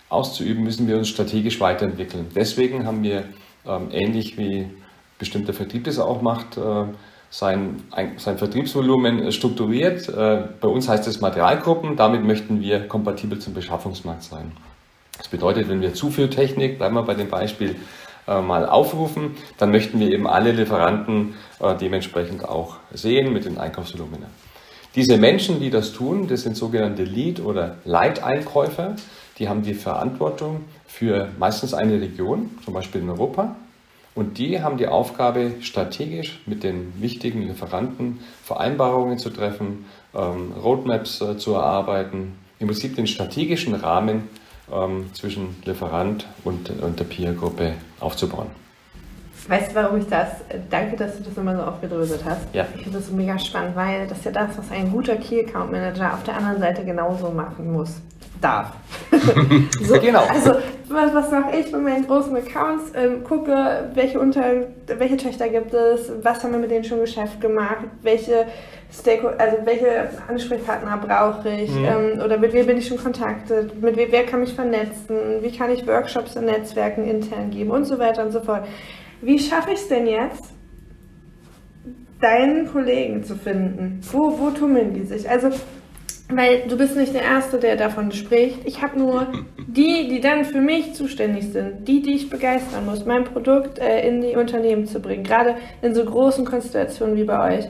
auszuüben, 0.09 0.63
müssen 0.63 0.87
wir 0.87 0.97
uns 0.97 1.09
strategisch 1.09 1.59
weiterentwickeln. 1.59 2.27
Deswegen 2.37 2.87
haben 2.87 3.03
wir 3.03 3.25
ähm, 3.67 3.89
ähnlich 3.91 4.39
wie 4.39 4.69
bestimmter 5.19 5.53
Vertrieb 5.53 5.83
das 5.83 5.99
auch 5.99 6.23
macht, 6.23 6.57
äh, 6.57 6.85
sein, 7.29 7.83
sein 8.17 8.39
Vertriebsvolumen 8.39 9.33
strukturiert. 9.33 10.09
Äh, 10.09 10.45
bei 10.61 10.69
uns 10.69 10.89
heißt 10.89 11.09
es 11.09 11.21
Materialgruppen. 11.21 11.97
Damit 11.97 12.23
möchten 12.23 12.61
wir 12.61 12.87
kompatibel 12.87 13.41
zum 13.41 13.55
Beschaffungsmarkt 13.55 14.23
sein. 14.23 14.53
Das 15.19 15.27
bedeutet, 15.27 15.69
wenn 15.69 15.81
wir 15.81 15.95
Zuführtechnik, 15.95 16.79
bleiben 16.79 16.95
wir 16.95 17.03
bei 17.03 17.15
dem 17.15 17.29
Beispiel, 17.29 17.75
äh, 18.27 18.41
mal 18.41 18.69
aufrufen, 18.69 19.37
dann 19.59 19.71
möchten 19.71 20.01
wir 20.01 20.11
eben 20.11 20.27
alle 20.27 20.53
Lieferanten 20.53 21.35
äh, 21.61 21.75
dementsprechend 21.77 22.45
auch 22.49 22.77
sehen 22.93 23.33
mit 23.33 23.45
den 23.45 23.59
Einkaufsvolumina. 23.59 24.27
Diese 24.95 25.19
Menschen, 25.19 25.61
die 25.61 25.71
das 25.71 25.93
tun, 25.93 26.27
das 26.27 26.43
sind 26.43 26.57
sogenannte 26.57 27.05
Lead- 27.05 27.41
oder 27.41 27.77
Leiteinkäufer, 27.85 28.97
die 29.39 29.49
haben 29.49 29.63
die 29.63 29.75
Verantwortung 29.75 30.65
für 30.87 31.29
meistens 31.39 31.75
eine 31.75 32.01
Region, 32.01 32.51
zum 32.65 32.73
Beispiel 32.73 33.03
in 33.03 33.11
Europa. 33.11 33.55
Und 34.15 34.39
die 34.39 34.63
haben 34.63 34.79
die 34.79 34.89
Aufgabe, 34.89 35.53
strategisch 35.61 36.41
mit 36.47 36.65
den 36.65 36.95
wichtigen 37.03 37.43
Lieferanten 37.43 38.21
Vereinbarungen 38.43 39.19
zu 39.19 39.29
treffen, 39.29 39.85
ähm, 40.15 40.53
Roadmaps 40.53 41.21
äh, 41.21 41.37
zu 41.37 41.53
erarbeiten, 41.53 42.33
im 42.59 42.69
Prinzip 42.69 42.97
den 42.97 43.07
strategischen 43.07 43.75
Rahmen 43.75 44.29
ähm, 44.73 45.11
zwischen 45.15 45.57
Lieferant 45.65 46.27
und, 46.45 46.71
und 46.83 46.99
der 46.99 47.05
Peer-Gruppe 47.05 47.75
aufzubauen. 48.01 48.49
Weißt 49.49 49.71
du, 49.71 49.75
warum 49.77 49.99
ich 49.99 50.07
das? 50.09 50.29
Danke, 50.71 50.97
dass 50.97 51.19
du 51.19 51.23
das 51.23 51.37
immer 51.37 51.57
so 51.57 51.63
aufgedröselt 51.63 52.25
hast. 52.25 52.53
Ja. 52.53 52.67
Ich 52.75 52.83
finde 52.83 52.99
das 52.99 53.11
mega 53.11 53.39
spannend, 53.39 53.77
weil 53.77 54.07
das 54.09 54.19
ist 54.19 54.25
ja 54.25 54.33
das, 54.33 54.59
was 54.59 54.71
ein 54.71 54.91
guter 54.91 55.17
Key 55.17 55.45
Account 55.45 55.71
Manager 55.71 56.15
auf 56.15 56.25
der 56.25 56.37
anderen 56.37 56.59
Seite 56.59 56.85
genauso 56.85 57.31
machen 57.31 57.73
muss. 57.73 58.01
Darf. 58.41 58.73
so, 59.83 59.99
genau. 60.01 60.25
Also, 60.25 60.53
was, 60.89 61.15
was 61.15 61.31
mache 61.31 61.57
ich 61.57 61.73
mit 61.73 61.83
meinen 61.83 62.07
großen 62.07 62.37
Accounts? 62.37 62.93
Ähm, 62.95 63.25
gucke, 63.25 63.91
welche, 63.95 64.21
Unter 64.21 64.45
welche 64.87 65.17
Töchter 65.17 65.49
gibt 65.49 65.75
es, 65.75 66.13
was 66.23 66.43
haben 66.43 66.53
wir 66.53 66.59
mit 66.59 66.71
denen 66.71 66.85
schon 66.85 67.01
Geschäft 67.01 67.41
gemacht, 67.41 67.87
welche 68.03 68.47
Stakeholder, 68.93 69.41
also 69.41 69.57
welche 69.65 70.09
Ansprechpartner 70.29 70.97
brauche 70.99 71.49
ich 71.49 71.71
mhm. 71.71 71.85
ähm, 71.85 72.21
oder 72.25 72.39
mit 72.39 72.53
wem 72.53 72.67
bin 72.67 72.79
ich 72.79 72.87
schon 72.87 72.99
kontaktet, 72.99 73.81
mit 73.83 73.97
wem, 73.97 74.09
wer 74.11 74.25
kann 74.25 74.41
mich 74.41 74.55
vernetzen, 74.55 75.43
wie 75.43 75.57
kann 75.57 75.71
ich 75.71 75.87
Workshops 75.87 76.37
und 76.37 76.45
Netzwerken 76.45 77.07
intern 77.07 77.51
geben 77.51 77.71
und 77.71 77.85
so 77.85 77.99
weiter 77.99 78.25
und 78.25 78.33
so 78.33 78.41
fort. 78.41 78.65
Wie 79.21 79.39
schaffe 79.39 79.73
ich 79.73 79.81
es 79.81 79.89
denn 79.89 80.07
jetzt, 80.07 80.45
deinen 82.21 82.71
Kollegen 82.71 83.25
zu 83.25 83.35
finden? 83.35 84.01
Wo, 84.13 84.39
wo 84.39 84.51
tummeln 84.51 84.95
die 84.95 85.05
sich? 85.05 85.29
Also, 85.29 85.51
weil 86.29 86.63
du 86.69 86.77
bist 86.77 86.97
nicht 86.97 87.15
der 87.15 87.23
Erste, 87.23 87.59
der 87.59 87.77
davon 87.77 88.11
spricht. 88.13 88.59
Ich 88.65 88.83
habe 88.83 88.99
nur 88.99 89.27
die, 89.57 90.09
die 90.09 90.21
dann 90.21 90.45
für 90.45 90.61
mich 90.61 90.95
zuständig 90.95 91.53
sind, 91.53 91.87
die, 91.87 92.03
die 92.03 92.15
ich 92.15 92.31
begeistern 92.31 92.85
muss, 92.87 93.05
mein 93.05 93.25
Produkt 93.25 93.79
äh, 93.79 94.07
in 94.07 94.21
die 94.21 94.37
Unternehmen 94.37 94.87
zu 94.87 95.01
bringen, 95.01 95.25
gerade 95.25 95.57
in 95.83 95.95
so 95.95 96.05
großen 96.05 96.45
Konstellationen 96.45 97.17
wie 97.17 97.25
bei 97.25 97.59
euch. 97.59 97.67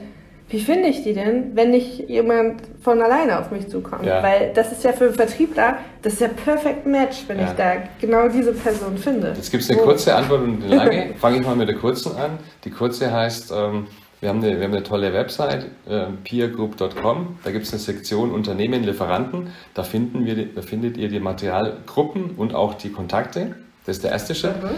Wie 0.49 0.61
finde 0.61 0.89
ich 0.89 1.03
die 1.03 1.13
denn, 1.13 1.57
wenn 1.57 1.73
nicht 1.73 2.09
jemand 2.09 2.63
von 2.81 3.03
alleine 3.03 3.41
auf 3.41 3.51
mich 3.51 3.69
zukommt? 3.69 4.07
Ja. 4.07 4.23
Weil 4.23 4.53
das 4.55 4.71
ist 4.71 4.85
ja 4.85 4.93
für 4.93 5.07
einen 5.07 5.15
Vertriebler, 5.15 5.79
das 6.03 6.15
ist 6.15 6.21
ja 6.21 6.29
perfekt 6.29 6.87
Match, 6.87 7.25
wenn 7.27 7.41
ja. 7.41 7.47
ich 7.47 7.53
da 7.53 7.73
genau 8.01 8.29
diese 8.29 8.53
Person 8.53 8.97
finde. 8.97 9.33
Jetzt 9.35 9.51
gibt 9.51 9.65
es 9.65 9.71
eine 9.71 9.81
kurze 9.81 10.15
Antwort 10.15 10.43
und 10.43 10.63
eine 10.63 10.77
lange. 10.77 11.15
Fange 11.21 11.39
ich 11.39 11.45
mal 11.45 11.57
mit 11.57 11.69
der 11.69 11.75
kurzen 11.75 12.15
an. 12.17 12.39
Die 12.65 12.71
kurze 12.71 13.13
heißt, 13.13 13.53
ähm, 13.57 13.89
wir, 14.21 14.29
haben 14.29 14.43
eine, 14.43 14.57
wir 14.59 14.65
haben 14.65 14.73
eine 14.73 14.83
tolle 14.83 15.13
Website, 15.13 15.67
äh, 15.89 16.07
peergroup.com. 16.25 17.39
Da 17.45 17.51
gibt 17.51 17.67
es 17.67 17.73
eine 17.73 17.81
Sektion 17.81 18.31
Unternehmen, 18.33 18.83
Lieferanten. 18.83 19.53
Da, 19.75 19.83
finden 19.83 20.25
wir, 20.25 20.55
da 20.55 20.63
findet 20.63 20.97
ihr 20.97 21.09
die 21.09 21.21
Materialgruppen 21.21 22.31
und 22.37 22.55
auch 22.55 22.75
die 22.75 22.91
Kontakte. 22.91 23.57
Das 23.85 23.97
ist 23.97 24.05
der 24.05 24.13
erste 24.13 24.35
Schritt. 24.35 24.63
Mhm. 24.63 24.71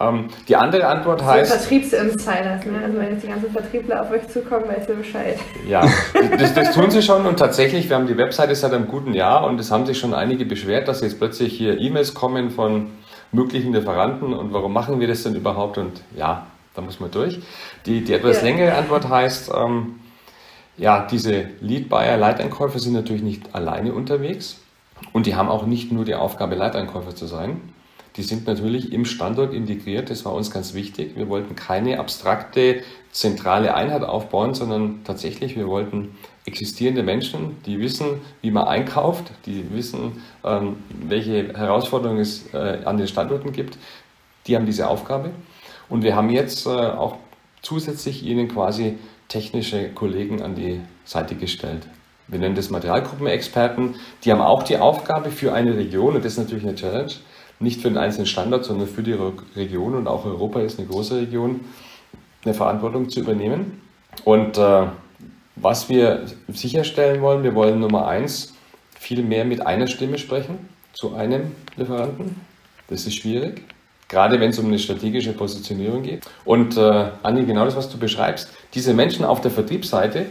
Ähm, 0.00 0.28
die 0.48 0.56
andere 0.56 0.86
Antwort 0.86 1.20
so 1.20 1.26
heißt. 1.26 1.52
Vertriebsinsiders, 1.52 2.64
ne? 2.66 2.80
Also 2.84 2.98
wenn 2.98 3.12
jetzt 3.12 3.22
die 3.22 3.28
ganzen 3.28 3.50
Vertriebler 3.50 4.02
auf 4.02 4.10
euch 4.10 4.26
zukommen, 4.28 4.66
weißt 4.68 4.88
du 4.88 4.94
Bescheid. 4.94 5.38
Ja, 5.68 5.86
das, 6.38 6.54
das, 6.54 6.74
tun 6.74 6.90
sie 6.90 7.02
schon 7.02 7.26
und 7.26 7.38
tatsächlich, 7.38 7.88
wir 7.88 7.96
haben 7.96 8.06
die 8.06 8.16
Webseite 8.16 8.54
seit 8.54 8.72
einem 8.72 8.88
guten 8.88 9.14
Jahr 9.14 9.46
und 9.46 9.60
es 9.60 9.70
haben 9.70 9.86
sich 9.86 9.98
schon 9.98 10.14
einige 10.14 10.44
beschwert, 10.44 10.88
dass 10.88 11.02
jetzt 11.02 11.18
plötzlich 11.18 11.52
hier 11.52 11.78
E-Mails 11.78 12.14
kommen 12.14 12.50
von 12.50 12.90
möglichen 13.32 13.72
Lieferanten 13.72 14.32
und 14.32 14.52
warum 14.52 14.72
machen 14.72 15.00
wir 15.00 15.08
das 15.08 15.22
denn 15.22 15.34
überhaupt? 15.34 15.78
Und 15.78 16.02
ja, 16.16 16.46
da 16.74 16.82
muss 16.82 17.00
man 17.00 17.10
durch. 17.10 17.40
Die, 17.86 18.02
die 18.02 18.12
etwas 18.12 18.38
ja. 18.38 18.44
längere 18.44 18.74
Antwort 18.74 19.08
heißt, 19.08 19.50
ähm, 19.54 20.00
ja, 20.76 21.06
diese 21.06 21.48
Lead-Buyer, 21.60 22.16
Leiteinkäufer 22.16 22.78
sind 22.78 22.94
natürlich 22.94 23.22
nicht 23.22 23.54
alleine 23.54 23.92
unterwegs 23.92 24.60
und 25.12 25.26
die 25.26 25.34
haben 25.34 25.48
auch 25.48 25.66
nicht 25.66 25.92
nur 25.92 26.04
die 26.04 26.14
Aufgabe, 26.14 26.54
Leiteinkäufer 26.54 27.14
zu 27.14 27.26
sein, 27.26 27.60
die 28.16 28.22
sind 28.22 28.46
natürlich 28.46 28.92
im 28.92 29.04
Standort 29.04 29.54
integriert. 29.54 30.10
Das 30.10 30.24
war 30.24 30.34
uns 30.34 30.50
ganz 30.50 30.74
wichtig. 30.74 31.16
Wir 31.16 31.28
wollten 31.28 31.56
keine 31.56 31.98
abstrakte 31.98 32.82
zentrale 33.10 33.74
Einheit 33.74 34.02
aufbauen, 34.02 34.54
sondern 34.54 35.02
tatsächlich, 35.04 35.56
wir 35.56 35.66
wollten 35.66 36.16
existierende 36.44 37.02
Menschen, 37.02 37.56
die 37.64 37.78
wissen, 37.78 38.20
wie 38.40 38.50
man 38.50 38.66
einkauft, 38.66 39.30
die 39.46 39.72
wissen, 39.72 40.22
ähm, 40.44 40.76
welche 41.06 41.54
Herausforderungen 41.54 42.20
es 42.20 42.52
äh, 42.52 42.80
an 42.84 42.96
den 42.96 43.06
Standorten 43.06 43.52
gibt. 43.52 43.78
Die 44.46 44.56
haben 44.56 44.66
diese 44.66 44.88
Aufgabe. 44.88 45.30
Und 45.92 46.04
wir 46.04 46.16
haben 46.16 46.30
jetzt 46.30 46.64
äh, 46.64 46.70
auch 46.70 47.16
zusätzlich 47.60 48.24
ihnen 48.24 48.48
quasi 48.48 48.96
technische 49.28 49.90
Kollegen 49.90 50.40
an 50.40 50.54
die 50.54 50.80
Seite 51.04 51.34
gestellt. 51.34 51.86
Wir 52.28 52.38
nennen 52.38 52.54
das 52.54 52.70
Materialgruppenexperten. 52.70 53.96
Die 54.24 54.32
haben 54.32 54.40
auch 54.40 54.62
die 54.62 54.78
Aufgabe 54.78 55.30
für 55.30 55.52
eine 55.52 55.76
Region, 55.76 56.16
und 56.16 56.24
das 56.24 56.32
ist 56.32 56.38
natürlich 56.38 56.64
eine 56.64 56.76
Challenge, 56.76 57.12
nicht 57.60 57.82
für 57.82 57.88
den 57.88 57.98
einzelnen 57.98 58.24
Standard, 58.24 58.64
sondern 58.64 58.88
für 58.88 59.02
die 59.02 59.14
Region 59.54 59.94
und 59.94 60.08
auch 60.08 60.24
Europa 60.24 60.60
ist 60.62 60.78
eine 60.78 60.88
große 60.88 61.14
Region, 61.20 61.60
eine 62.42 62.54
Verantwortung 62.54 63.10
zu 63.10 63.20
übernehmen. 63.20 63.82
Und 64.24 64.56
äh, 64.56 64.86
was 65.56 65.90
wir 65.90 66.24
sicherstellen 66.48 67.20
wollen, 67.20 67.42
wir 67.42 67.54
wollen 67.54 67.80
Nummer 67.80 68.08
eins 68.08 68.54
viel 68.98 69.22
mehr 69.22 69.44
mit 69.44 69.66
einer 69.66 69.88
Stimme 69.88 70.16
sprechen 70.16 70.70
zu 70.94 71.14
einem 71.14 71.52
Lieferanten. 71.76 72.40
Das 72.88 73.06
ist 73.06 73.16
schwierig, 73.16 73.62
gerade 74.12 74.38
wenn 74.38 74.50
es 74.50 74.58
um 74.60 74.66
eine 74.66 74.78
strategische 74.78 75.32
Positionierung 75.32 76.02
geht. 76.04 76.24
Und 76.44 76.76
äh, 76.76 77.06
Anni, 77.24 77.44
genau 77.44 77.64
das, 77.64 77.74
was 77.74 77.90
du 77.90 77.98
beschreibst, 77.98 78.48
diese 78.74 78.94
Menschen 78.94 79.24
auf 79.24 79.40
der 79.40 79.50
Vertriebsseite 79.50 80.26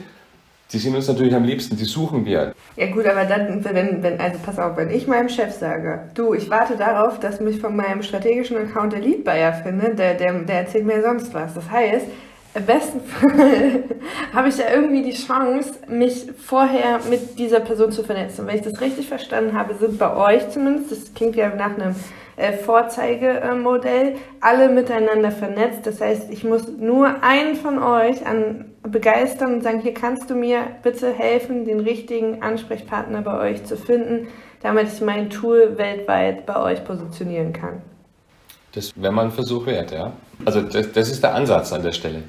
die 0.74 0.78
sind 0.78 0.96
uns 0.96 1.08
natürlich 1.08 1.36
am 1.36 1.44
liebsten, 1.44 1.76
die 1.76 1.84
suchen 1.84 2.26
wir. 2.26 2.54
Ja 2.78 2.88
gut, 2.88 3.06
aber 3.06 3.26
dann, 3.26 3.64
wenn, 3.66 4.02
wenn, 4.02 4.20
also 4.20 4.40
pass 4.44 4.58
auf, 4.58 4.78
wenn 4.78 4.90
ich 4.90 5.06
meinem 5.06 5.28
Chef 5.28 5.52
sage, 5.54 6.04
du, 6.14 6.34
ich 6.34 6.50
warte 6.50 6.78
darauf, 6.78 7.20
dass 7.20 7.42
mich 7.42 7.60
von 7.60 7.76
meinem 7.76 8.02
strategischen 8.02 8.58
Account 8.58 8.94
der 8.94 9.02
Lead-Buyer 9.02 9.54
findet, 9.54 10.00
der, 10.00 10.14
der, 10.14 10.34
der 10.34 10.60
erzählt 10.60 10.86
mir 10.86 11.02
sonst 11.02 11.34
was. 11.34 11.54
Das 11.56 11.70
heißt, 11.70 12.06
im 12.54 12.66
besten 12.66 13.02
Fall 13.02 13.84
habe 14.34 14.50
ich 14.50 14.58
ja 14.58 14.66
irgendwie 14.74 15.04
die 15.04 15.14
Chance, 15.14 15.74
mich 15.88 16.28
vorher 16.38 17.00
mit 17.10 17.40
dieser 17.40 17.62
Person 17.62 17.92
zu 17.92 18.04
vernetzen. 18.04 18.46
Wenn 18.46 18.56
ich 18.56 18.64
das 18.64 18.82
richtig 18.82 19.08
verstanden 19.08 19.58
habe, 19.58 19.76
sind 19.76 19.98
bei 19.98 20.16
euch 20.16 20.50
zumindest, 20.50 20.92
das 20.92 21.14
klingt 21.14 21.36
ja 21.36 21.56
nach 21.56 21.78
einem 21.78 21.96
äh, 22.36 22.54
Vorzeigemodell, 22.54 24.16
alle 24.42 24.70
miteinander 24.70 25.32
vernetzt. 25.32 25.86
Das 25.86 26.02
heißt, 26.02 26.30
ich 26.32 26.44
muss 26.44 26.68
nur 26.68 27.24
einen 27.24 27.56
von 27.56 27.82
euch 27.82 28.26
an 28.26 28.66
begeistern 28.84 29.54
und 29.54 29.64
sagen, 29.64 29.80
hier 29.80 29.94
kannst 29.94 30.30
du 30.30 30.36
mir 30.36 30.64
bitte 30.84 31.14
helfen, 31.14 31.66
den 31.66 31.80
richtigen 31.80 32.42
Ansprechpartner 32.42 33.22
bei 33.22 33.52
euch 33.52 33.64
zu 33.64 33.78
finden, 33.78 34.28
damit 34.62 34.92
ich 34.92 35.02
mein 35.02 35.30
Tool 35.30 35.78
weltweit 35.78 36.46
bei 36.46 36.60
euch 36.62 36.84
positionieren 36.84 37.54
kann. 37.54 37.82
Das 38.74 38.92
wäre 38.96 39.14
mal 39.14 39.26
ein 39.26 39.32
Versuch 39.32 39.66
wert, 39.66 39.92
ja. 39.92 40.14
Also 40.46 40.62
das, 40.62 40.92
das 40.92 41.10
ist 41.10 41.24
der 41.24 41.36
Ansatz 41.36 41.72
an 41.74 41.84
der 41.84 41.92
Stelle. 41.92 42.24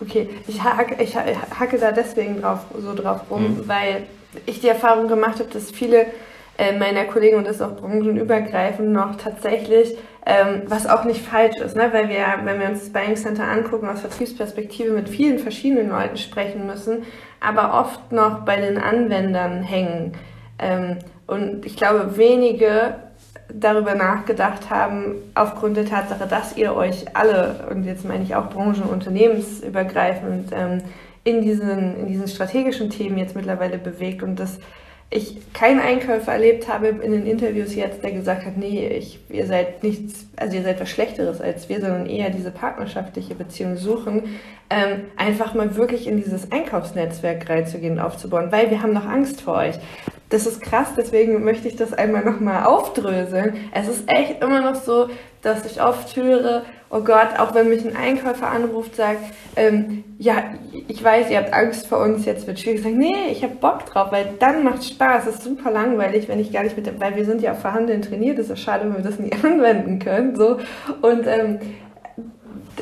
Okay, 0.00 0.28
ich 0.46 0.62
hacke, 0.62 1.02
ich 1.02 1.16
hacke 1.16 1.78
da 1.78 1.90
deswegen 1.90 2.40
drauf, 2.40 2.60
so 2.78 2.94
drauf 2.94 3.22
rum, 3.30 3.42
mhm. 3.42 3.68
weil 3.68 4.02
ich 4.44 4.60
die 4.60 4.68
Erfahrung 4.68 5.08
gemacht 5.08 5.38
habe, 5.38 5.48
dass 5.50 5.70
viele 5.70 6.06
äh, 6.58 6.76
meiner 6.76 7.04
Kollegen 7.04 7.36
und 7.36 7.46
das 7.46 7.62
auch 7.62 7.76
branchenübergreifend 7.76 8.90
noch 8.90 9.16
tatsächlich, 9.16 9.96
ähm, 10.26 10.62
was 10.66 10.86
auch 10.86 11.04
nicht 11.04 11.22
falsch 11.22 11.56
ist, 11.58 11.76
ne? 11.76 11.90
weil 11.92 12.08
wir, 12.08 12.26
wenn 12.44 12.60
wir 12.60 12.68
uns 12.68 12.80
das 12.80 12.92
Buying 12.92 13.16
Center 13.16 13.44
angucken, 13.44 13.88
aus 13.88 14.00
Vertriebsperspektive 14.00 14.92
mit 14.92 15.08
vielen 15.08 15.38
verschiedenen 15.38 15.90
Leuten 15.90 16.16
sprechen 16.16 16.66
müssen, 16.66 17.04
aber 17.40 17.78
oft 17.78 18.12
noch 18.12 18.40
bei 18.40 18.56
den 18.56 18.78
Anwendern 18.78 19.62
hängen. 19.62 20.12
Ähm, 20.58 20.98
und 21.26 21.64
ich 21.64 21.76
glaube, 21.76 22.16
wenige 22.16 22.96
darüber 23.48 23.94
nachgedacht 23.94 24.70
haben, 24.70 25.16
aufgrund 25.34 25.76
der 25.76 25.86
Tatsache, 25.86 26.26
dass 26.26 26.56
ihr 26.56 26.74
euch 26.74 27.04
alle, 27.14 27.66
und 27.70 27.84
jetzt 27.84 28.04
meine 28.04 28.24
ich 28.24 28.34
auch 28.34 28.50
branchen- 28.50 28.82
und 28.82 28.92
unternehmensübergreifend, 28.92 30.50
ähm, 30.52 30.82
in, 31.24 31.42
diesen, 31.42 31.96
in 31.96 32.06
diesen 32.06 32.28
strategischen 32.28 32.90
Themen 32.90 33.18
jetzt 33.18 33.34
mittlerweile 33.34 33.78
bewegt 33.78 34.22
und 34.22 34.38
dass 34.38 34.58
ich 35.08 35.52
keinen 35.52 35.80
Einkäufer 35.80 36.32
erlebt 36.32 36.68
habe 36.68 36.88
in 36.88 37.12
den 37.12 37.26
Interviews 37.26 37.74
jetzt, 37.74 38.02
der 38.02 38.10
gesagt 38.10 38.44
hat, 38.44 38.56
nee, 38.56 38.88
ich, 38.88 39.20
ihr 39.28 39.46
seid 39.46 39.82
nichts, 39.84 40.26
also 40.36 40.56
ihr 40.56 40.62
seid 40.62 40.80
was 40.80 40.90
Schlechteres 40.90 41.40
als 41.40 41.68
wir, 41.68 41.80
sondern 41.80 42.06
eher 42.06 42.30
diese 42.30 42.50
partnerschaftliche 42.50 43.36
Beziehung 43.36 43.76
suchen, 43.76 44.24
ähm, 44.68 45.04
einfach 45.16 45.54
mal 45.54 45.76
wirklich 45.76 46.08
in 46.08 46.16
dieses 46.16 46.50
Einkaufsnetzwerk 46.50 47.48
reinzugehen 47.48 47.94
und 47.94 48.00
aufzubauen, 48.00 48.50
weil 48.50 48.70
wir 48.70 48.82
haben 48.82 48.92
noch 48.92 49.06
Angst 49.06 49.40
vor 49.40 49.54
euch 49.54 49.76
das 50.28 50.46
ist 50.46 50.60
krass, 50.60 50.88
deswegen 50.96 51.44
möchte 51.44 51.68
ich 51.68 51.76
das 51.76 51.92
einmal 51.92 52.24
nochmal 52.24 52.64
aufdröseln. 52.64 53.54
Es 53.72 53.86
ist 53.86 54.08
echt 54.08 54.42
immer 54.42 54.60
noch 54.60 54.74
so, 54.74 55.08
dass 55.42 55.64
ich 55.64 55.80
oft 55.80 56.16
höre, 56.16 56.64
oh 56.90 57.00
Gott, 57.00 57.38
auch 57.38 57.54
wenn 57.54 57.68
mich 57.68 57.84
ein 57.84 57.96
Einkäufer 57.96 58.48
anruft, 58.48 58.96
sagt, 58.96 59.20
ähm, 59.54 60.02
ja, 60.18 60.42
ich 60.88 61.02
weiß, 61.02 61.30
ihr 61.30 61.38
habt 61.38 61.52
Angst 61.52 61.86
vor 61.86 61.98
uns, 62.00 62.24
jetzt 62.24 62.46
wird 62.48 62.58
schwierig. 62.58 62.78
Ich 62.78 62.84
sage, 62.84 62.96
nee, 62.96 63.30
ich 63.30 63.44
habe 63.44 63.54
Bock 63.54 63.86
drauf, 63.86 64.10
weil 64.10 64.30
dann 64.40 64.64
macht 64.64 64.84
Spaß. 64.84 65.26
Es 65.26 65.36
ist 65.36 65.44
super 65.44 65.70
langweilig, 65.70 66.28
wenn 66.28 66.40
ich 66.40 66.52
gar 66.52 66.64
nicht 66.64 66.76
mit 66.76 66.86
dem, 66.86 67.00
weil 67.00 67.14
wir 67.14 67.24
sind 67.24 67.40
ja 67.40 67.52
auf 67.52 67.60
Verhandeln 67.60 68.02
trainiert, 68.02 68.38
ist 68.40 68.50
ja 68.50 68.56
schade, 68.56 68.84
wenn 68.84 68.96
wir 68.96 69.08
das 69.08 69.20
nie 69.20 69.32
anwenden 69.44 70.00
können. 70.00 70.34
So. 70.34 70.58
Und 71.02 71.26
ähm, 71.26 71.60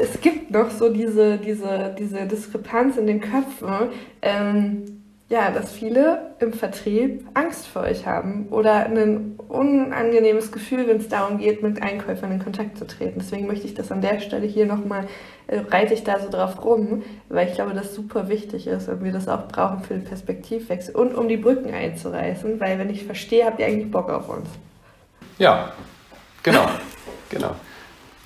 es 0.01 0.21
gibt 0.23 0.51
noch 0.51 0.71
so 0.71 0.89
diese, 0.89 1.37
diese, 1.37 1.95
diese 1.99 2.27
Diskrepanz 2.27 2.97
in 2.97 3.07
den 3.07 3.21
Köpfen. 3.21 3.91
Ähm, 4.23 5.04
ja, 5.31 5.51
dass 5.51 5.73
viele 5.73 6.35
im 6.39 6.53
Vertrieb 6.53 7.27
Angst 7.33 7.67
vor 7.67 7.83
euch 7.83 8.07
haben 8.07 8.49
oder 8.51 8.87
ein 8.87 9.37
unangenehmes 9.49 10.53
Gefühl, 10.53 10.87
wenn 10.87 10.99
es 10.99 11.09
darum 11.09 11.39
geht, 11.39 11.63
mit 11.63 11.83
Einkäufern 11.83 12.31
in 12.33 12.45
Kontakt 12.45 12.77
zu 12.77 12.87
treten. 12.87 13.19
Deswegen 13.19 13.47
möchte 13.47 13.67
ich 13.67 13.75
das 13.75 13.91
an 13.91 14.03
der 14.03 14.21
Stelle 14.21 14.47
hier 14.47 14.67
nochmal, 14.67 15.07
äh, 15.47 15.61
reite 15.71 15.95
ich 15.95 16.05
da 16.05 16.21
so 16.21 16.29
drauf 16.29 16.63
rum, 16.63 17.03
weil 17.31 17.49
ich 17.49 17.55
glaube, 17.55 17.73
das 17.73 17.95
super 17.95 18.29
wichtig 18.29 18.67
ist 18.67 18.89
und 18.89 19.03
wir 19.03 19.13
das 19.13 19.27
auch 19.27 19.49
brauchen 19.49 19.83
für 19.83 19.95
den 19.95 20.05
Perspektivwechsel 20.05 20.95
und 20.95 21.15
um 21.15 21.27
die 21.27 21.39
Brücken 21.39 21.73
einzureißen, 21.73 22.61
weil 22.61 22.79
wenn 22.79 22.91
ich 22.91 23.05
verstehe, 23.05 23.47
habt 23.47 23.61
ihr 23.61 23.67
eigentlich 23.67 23.91
Bock 23.91 24.11
auf 24.11 24.29
uns. 24.29 24.49
Ja, 25.39 25.73
genau, 26.43 26.67
genau. 27.31 27.57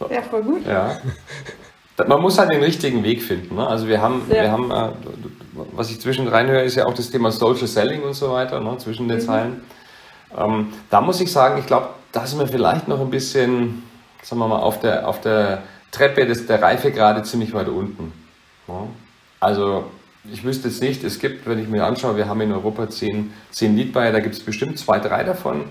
So. 0.00 0.08
Ja, 0.12 0.22
voll 0.22 0.42
gut. 0.42 0.66
Ja. 0.66 0.98
Man 2.06 2.20
muss 2.20 2.38
halt 2.38 2.52
den 2.52 2.62
richtigen 2.62 3.02
Weg 3.02 3.22
finden. 3.22 3.56
Ne? 3.56 3.66
Also 3.66 3.88
wir 3.88 4.00
haben, 4.00 4.22
ja. 4.28 4.42
wir 4.42 4.52
haben 4.52 4.70
äh, 4.70 4.90
was 5.72 5.90
ich 5.90 6.00
zwischendrin 6.00 6.48
höre, 6.48 6.62
ist 6.62 6.74
ja 6.74 6.86
auch 6.86 6.94
das 6.94 7.10
Thema 7.10 7.30
Social 7.30 7.66
Selling 7.66 8.02
und 8.02 8.14
so 8.14 8.32
weiter, 8.32 8.60
ne, 8.60 8.76
zwischen 8.78 9.08
den 9.08 9.18
mhm. 9.18 9.22
Zeilen. 9.22 9.60
Ähm, 10.36 10.68
da 10.90 11.00
muss 11.00 11.20
ich 11.20 11.32
sagen, 11.32 11.58
ich 11.58 11.66
glaube, 11.66 11.88
da 12.12 12.26
sind 12.26 12.38
wir 12.38 12.48
vielleicht 12.48 12.88
noch 12.88 13.00
ein 13.00 13.10
bisschen, 13.10 13.82
sagen 14.22 14.40
wir 14.40 14.48
mal, 14.48 14.60
auf 14.60 14.80
der, 14.80 15.08
auf 15.08 15.20
der 15.20 15.62
Treppe 15.90 16.26
des, 16.26 16.46
der 16.46 16.60
Reifegrade 16.62 17.22
ziemlich 17.22 17.52
weit 17.54 17.68
unten. 17.68 18.12
Ja. 18.66 18.86
Also 19.40 19.84
ich 20.30 20.44
wüsste 20.44 20.68
jetzt 20.68 20.82
nicht, 20.82 21.04
es 21.04 21.18
gibt, 21.18 21.46
wenn 21.46 21.58
ich 21.58 21.68
mir 21.68 21.84
anschaue, 21.84 22.16
wir 22.16 22.28
haben 22.28 22.40
in 22.40 22.52
Europa 22.52 22.90
zehn, 22.90 23.32
zehn 23.50 23.76
Lead-Buyer, 23.76 24.12
da 24.12 24.20
gibt 24.20 24.34
es 24.34 24.40
bestimmt 24.40 24.78
zwei, 24.78 24.98
drei 24.98 25.24
davon, 25.24 25.64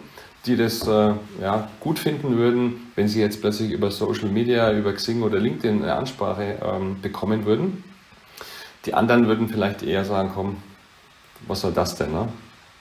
die 0.45 0.55
das 0.55 0.87
äh, 0.87 1.13
ja, 1.41 1.67
gut 1.79 1.99
finden 1.99 2.37
würden, 2.37 2.91
wenn 2.95 3.07
sie 3.07 3.19
jetzt 3.19 3.41
plötzlich 3.41 3.71
über 3.71 3.91
Social 3.91 4.29
Media, 4.29 4.71
über 4.71 4.93
Xing 4.93 5.21
oder 5.21 5.39
LinkedIn 5.39 5.83
eine 5.83 5.95
Ansprache 5.95 6.57
ähm, 6.63 7.01
bekommen 7.01 7.45
würden. 7.45 7.83
Die 8.85 8.93
anderen 8.93 9.27
würden 9.27 9.49
vielleicht 9.49 9.83
eher 9.83 10.05
sagen, 10.05 10.31
komm, 10.33 10.57
was 11.47 11.61
soll 11.61 11.71
das 11.71 11.95
denn? 11.95 12.11
Ne? 12.11 12.27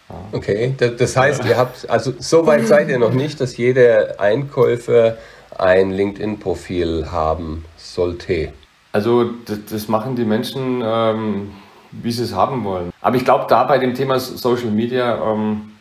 Ja. 0.09 0.15
Okay, 0.33 0.75
das 0.77 1.17
heißt, 1.17 1.45
ihr 1.45 1.57
habt, 1.57 1.89
also 1.91 2.13
so 2.19 2.47
weit 2.47 2.67
seid 2.67 2.89
ihr 2.89 2.99
noch 2.99 3.13
nicht, 3.13 3.41
dass 3.41 3.57
jeder 3.57 4.21
Einkäufer 4.21 5.17
ein 5.59 5.91
LinkedIn-Profil 5.91 7.11
haben 7.11 7.65
sollte. 7.77 8.53
Also 8.93 9.31
das, 9.45 9.59
das 9.69 9.89
machen 9.89 10.17
die 10.17 10.25
Menschen, 10.25 10.81
ähm, 10.85 11.51
wie 11.91 12.13
sie 12.13 12.23
es 12.23 12.35
haben 12.35 12.65
wollen. 12.65 12.93
Aber 13.01 13.17
ich 13.17 13.25
glaube, 13.25 13.47
da 13.49 13.65
bei 13.65 13.79
dem 13.79 13.95
Thema 13.95 14.19
Social 14.21 14.71
Media, 14.71 15.33
ähm, 15.33 15.73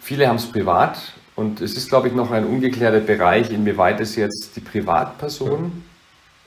viele 0.00 0.26
haben 0.26 0.36
es 0.36 0.46
privat 0.46 0.98
und 1.36 1.60
es 1.60 1.76
ist, 1.76 1.88
glaube 1.88 2.08
ich, 2.08 2.14
noch 2.14 2.30
ein 2.30 2.44
ungeklärter 2.44 3.00
Bereich, 3.00 3.50
inwieweit 3.50 4.00
es 4.00 4.16
jetzt 4.16 4.56
die 4.56 4.60
Privatperson 4.60 5.84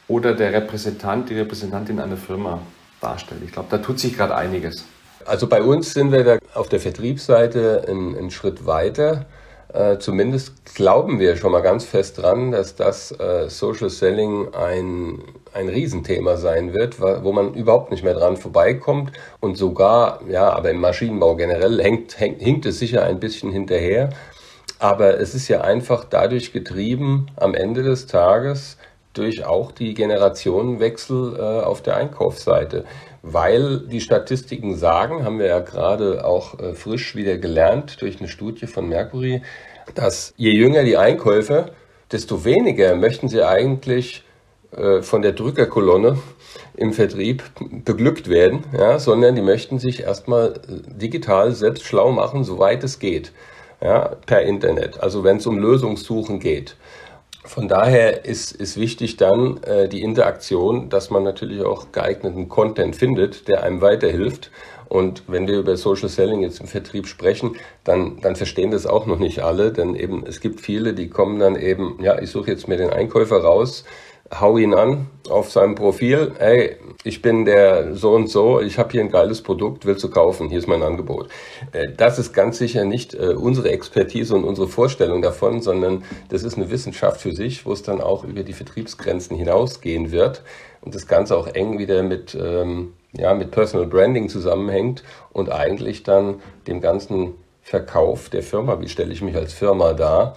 oder 0.07 0.33
der 0.33 0.53
Repräsentant, 0.53 1.29
die 1.29 1.35
Repräsentantin 1.35 1.99
einer 1.99 2.17
Firma 2.17 2.59
darstellt. 3.03 3.41
Ich 3.45 3.51
glaube, 3.51 3.67
da 3.69 3.77
tut 3.77 3.99
sich 3.99 4.15
gerade 4.15 4.35
einiges. 4.35 4.85
Also 5.25 5.47
bei 5.47 5.61
uns 5.61 5.93
sind 5.93 6.11
wir 6.11 6.23
da 6.23 6.37
auf 6.53 6.69
der 6.69 6.79
Vertriebsseite 6.79 7.85
einen, 7.87 8.17
einen 8.17 8.31
Schritt 8.31 8.65
weiter. 8.65 9.25
Äh, 9.73 9.97
zumindest 9.97 10.75
glauben 10.75 11.19
wir 11.19 11.35
schon 11.35 11.51
mal 11.51 11.61
ganz 11.61 11.83
fest 11.83 12.21
dran, 12.21 12.51
dass 12.51 12.75
das 12.75 13.11
äh, 13.11 13.49
Social 13.49 13.89
Selling 13.89 14.53
ein, 14.53 15.19
ein 15.53 15.67
Riesenthema 15.67 16.37
sein 16.37 16.73
wird, 16.73 17.01
wo 17.01 17.31
man 17.31 17.55
überhaupt 17.55 17.89
nicht 17.89 18.03
mehr 18.03 18.13
dran 18.13 18.37
vorbeikommt. 18.37 19.13
Und 19.39 19.57
sogar, 19.57 20.21
ja, 20.29 20.51
aber 20.51 20.69
im 20.69 20.79
Maschinenbau 20.79 21.35
generell 21.35 21.81
hängt, 21.81 22.19
hängt, 22.19 22.41
hinkt 22.41 22.65
es 22.65 22.79
sicher 22.79 23.03
ein 23.03 23.19
bisschen 23.19 23.51
hinterher. 23.51 24.09
Aber 24.77 25.19
es 25.19 25.33
ist 25.33 25.47
ja 25.47 25.61
einfach 25.61 26.03
dadurch 26.03 26.51
getrieben, 26.51 27.27
am 27.37 27.55
Ende 27.55 27.83
des 27.83 28.05
Tages, 28.05 28.77
durch 29.13 29.45
auch 29.45 29.71
die 29.71 29.93
Generationenwechsel 29.93 31.35
äh, 31.37 31.41
auf 31.63 31.81
der 31.81 31.95
Einkaufsseite. 31.97 32.85
Weil 33.21 33.79
die 33.79 34.01
Statistiken 34.01 34.75
sagen, 34.75 35.23
haben 35.23 35.39
wir 35.39 35.45
ja 35.45 35.59
gerade 35.59 36.25
auch 36.25 36.59
äh, 36.59 36.73
frisch 36.73 37.15
wieder 37.15 37.37
gelernt 37.37 38.01
durch 38.01 38.19
eine 38.19 38.27
Studie 38.27 38.67
von 38.67 38.89
Mercury, 38.89 39.41
dass 39.95 40.33
je 40.37 40.51
jünger 40.51 40.83
die 40.83 40.97
Einkäufer, 40.97 41.71
desto 42.11 42.45
weniger 42.45 42.95
möchten 42.95 43.29
sie 43.29 43.43
eigentlich 43.43 44.23
äh, 44.75 45.01
von 45.01 45.21
der 45.21 45.33
Drückerkolonne 45.33 46.17
im 46.75 46.93
Vertrieb 46.93 47.43
beglückt 47.85 48.29
werden, 48.29 48.63
ja, 48.77 48.97
sondern 48.99 49.35
die 49.35 49.41
möchten 49.41 49.79
sich 49.79 50.01
erstmal 50.01 50.53
äh, 50.53 50.97
digital 50.97 51.51
selbst 51.51 51.83
schlau 51.83 52.11
machen, 52.11 52.43
soweit 52.43 52.83
es 52.83 52.99
geht, 52.99 53.31
ja, 53.81 54.15
per 54.25 54.41
Internet. 54.41 55.01
Also 55.01 55.23
wenn 55.23 55.37
es 55.37 55.45
um 55.45 55.59
Lösungssuchen 55.59 56.39
geht. 56.39 56.75
Von 57.45 57.67
daher 57.67 58.23
ist, 58.23 58.53
ist 58.53 58.79
wichtig 58.79 59.17
dann 59.17 59.61
äh, 59.63 59.89
die 59.89 60.01
Interaktion, 60.01 60.89
dass 60.89 61.09
man 61.09 61.23
natürlich 61.23 61.61
auch 61.63 61.91
geeigneten 61.91 62.47
Content 62.47 62.95
findet, 62.95 63.49
der 63.49 63.63
einem 63.63 63.81
weiterhilft. 63.81 64.49
Und 64.87 65.23
wenn 65.27 65.47
wir 65.47 65.59
über 65.59 65.75
Social 65.75 66.07
Selling 66.07 66.41
jetzt 66.41 66.61
im 66.61 66.67
Vertrieb 66.67 67.07
sprechen, 67.07 67.57
dann, 67.83 68.21
dann 68.21 68.35
verstehen 68.35 68.71
das 68.71 68.85
auch 68.85 69.05
noch 69.07 69.19
nicht 69.19 69.39
alle, 69.43 69.73
denn 69.73 69.95
eben 69.95 70.25
es 70.25 70.39
gibt 70.39 70.61
viele, 70.61 70.93
die 70.93 71.09
kommen 71.09 71.39
dann 71.39 71.55
eben, 71.55 71.97
ja, 72.01 72.21
ich 72.21 72.29
suche 72.29 72.51
jetzt 72.51 72.67
mir 72.67 72.77
den 72.77 72.91
Einkäufer 72.91 73.41
raus, 73.41 73.83
hau 74.39 74.57
ihn 74.57 74.73
an 74.73 75.07
auf 75.29 75.51
seinem 75.51 75.75
Profil, 75.75 76.33
hey, 76.37 76.77
ich 77.03 77.21
bin 77.21 77.45
der 77.45 77.95
so 77.95 78.11
und 78.13 78.29
so, 78.29 78.61
ich 78.61 78.77
habe 78.77 78.91
hier 78.91 79.01
ein 79.01 79.11
geiles 79.11 79.41
Produkt, 79.41 79.85
willst 79.85 80.03
du 80.03 80.09
kaufen, 80.09 80.49
hier 80.49 80.59
ist 80.59 80.67
mein 80.67 80.83
Angebot. 80.83 81.29
Äh, 81.71 81.89
das 81.95 82.19
ist 82.19 82.33
ganz 82.33 82.57
sicher 82.57 82.85
nicht 82.85 83.13
äh, 83.13 83.33
unsere 83.33 83.71
Expertise 83.71 84.35
und 84.35 84.43
unsere 84.43 84.67
Vorstellung 84.67 85.21
davon, 85.21 85.61
sondern 85.61 86.03
das 86.29 86.43
ist 86.43 86.55
eine 86.55 86.69
Wissenschaft 86.71 87.21
für 87.21 87.33
sich, 87.33 87.65
wo 87.65 87.73
es 87.73 87.83
dann 87.83 88.01
auch 88.01 88.23
über 88.23 88.43
die 88.43 88.53
Vertriebsgrenzen 88.53 89.35
hinausgehen 89.35 90.11
wird 90.11 90.43
und 90.81 90.95
das 90.95 91.07
Ganze 91.07 91.37
auch 91.37 91.47
eng 91.47 91.79
wieder 91.79 92.03
mit, 92.03 92.35
ähm, 92.35 92.93
ja, 93.13 93.33
mit 93.33 93.51
Personal 93.51 93.87
Branding 93.87 94.29
zusammenhängt 94.29 95.03
und 95.31 95.51
eigentlich 95.51 96.03
dann 96.03 96.41
dem 96.67 96.81
ganzen 96.81 97.33
Verkauf 97.61 98.29
der 98.29 98.43
Firma, 98.43 98.81
wie 98.81 98.89
stelle 98.89 99.13
ich 99.13 99.21
mich 99.21 99.35
als 99.35 99.53
Firma 99.53 99.93
dar, 99.93 100.35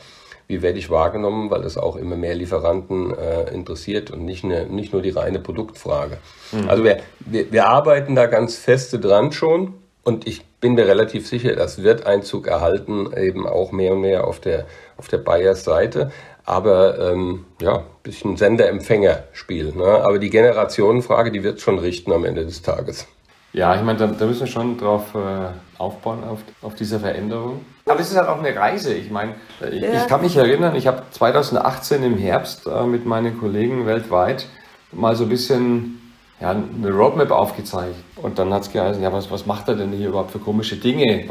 wie 0.48 0.62
werde 0.62 0.78
ich 0.78 0.90
wahrgenommen, 0.90 1.50
weil 1.50 1.64
es 1.64 1.76
auch 1.76 1.96
immer 1.96 2.16
mehr 2.16 2.34
Lieferanten 2.34 3.16
äh, 3.16 3.52
interessiert 3.52 4.10
und 4.10 4.24
nicht, 4.24 4.44
eine, 4.44 4.66
nicht 4.66 4.92
nur 4.92 5.02
die 5.02 5.10
reine 5.10 5.40
Produktfrage. 5.40 6.18
Mhm. 6.52 6.68
Also 6.68 6.84
wir, 6.84 6.98
wir, 7.20 7.50
wir 7.50 7.66
arbeiten 7.68 8.14
da 8.14 8.26
ganz 8.26 8.56
feste 8.56 8.98
dran 8.98 9.32
schon 9.32 9.74
und 10.04 10.26
ich 10.26 10.44
bin 10.60 10.74
mir 10.74 10.86
relativ 10.86 11.26
sicher, 11.26 11.56
das 11.56 11.82
wird 11.82 12.06
Einzug 12.06 12.46
erhalten, 12.46 13.12
eben 13.16 13.46
auch 13.46 13.72
mehr 13.72 13.92
und 13.92 14.00
mehr 14.02 14.26
auf 14.26 14.40
der, 14.40 14.66
auf 14.96 15.08
der 15.08 15.18
Buyers-Seite. 15.18 16.12
Aber 16.44 17.10
ähm, 17.10 17.44
ja, 17.60 17.82
bisschen 18.04 18.36
Sender-Empfänger-Spiel. 18.36 19.72
Ne? 19.74 19.84
Aber 19.84 20.20
die 20.20 20.30
Generationenfrage, 20.30 21.32
die 21.32 21.42
wird 21.42 21.60
schon 21.60 21.80
richten 21.80 22.12
am 22.12 22.24
Ende 22.24 22.44
des 22.44 22.62
Tages. 22.62 23.08
Ja, 23.56 23.74
ich 23.74 23.80
meine, 23.80 23.98
da, 23.98 24.06
da 24.06 24.26
müssen 24.26 24.40
wir 24.40 24.46
schon 24.48 24.76
drauf 24.76 25.14
äh, 25.14 25.48
aufbauen, 25.78 26.22
auf, 26.24 26.40
auf 26.60 26.74
diese 26.74 27.00
Veränderung. 27.00 27.64
Aber 27.86 28.00
es 28.00 28.10
ist 28.10 28.16
halt 28.18 28.28
auch 28.28 28.38
eine 28.38 28.54
Reise. 28.54 28.92
Ich 28.92 29.10
meine, 29.10 29.34
ich, 29.72 29.80
ja. 29.80 29.94
ich 29.94 30.06
kann 30.08 30.20
mich 30.20 30.36
erinnern, 30.36 30.76
ich 30.76 30.86
habe 30.86 31.04
2018 31.10 32.02
im 32.02 32.18
Herbst 32.18 32.66
äh, 32.66 32.84
mit 32.84 33.06
meinen 33.06 33.40
Kollegen 33.40 33.86
weltweit 33.86 34.46
mal 34.92 35.16
so 35.16 35.22
ein 35.22 35.30
bisschen 35.30 36.12
ja, 36.38 36.50
eine 36.50 36.90
Roadmap 36.90 37.30
aufgezeigt. 37.30 37.94
Und 38.16 38.38
dann 38.38 38.52
hat 38.52 38.64
es 38.64 38.72
geheißen, 38.72 39.02
ja, 39.02 39.10
was, 39.10 39.30
was 39.30 39.46
macht 39.46 39.68
er 39.68 39.74
denn 39.74 39.90
hier 39.90 40.08
überhaupt 40.08 40.32
für 40.32 40.38
komische 40.38 40.76
Dinge? 40.76 41.24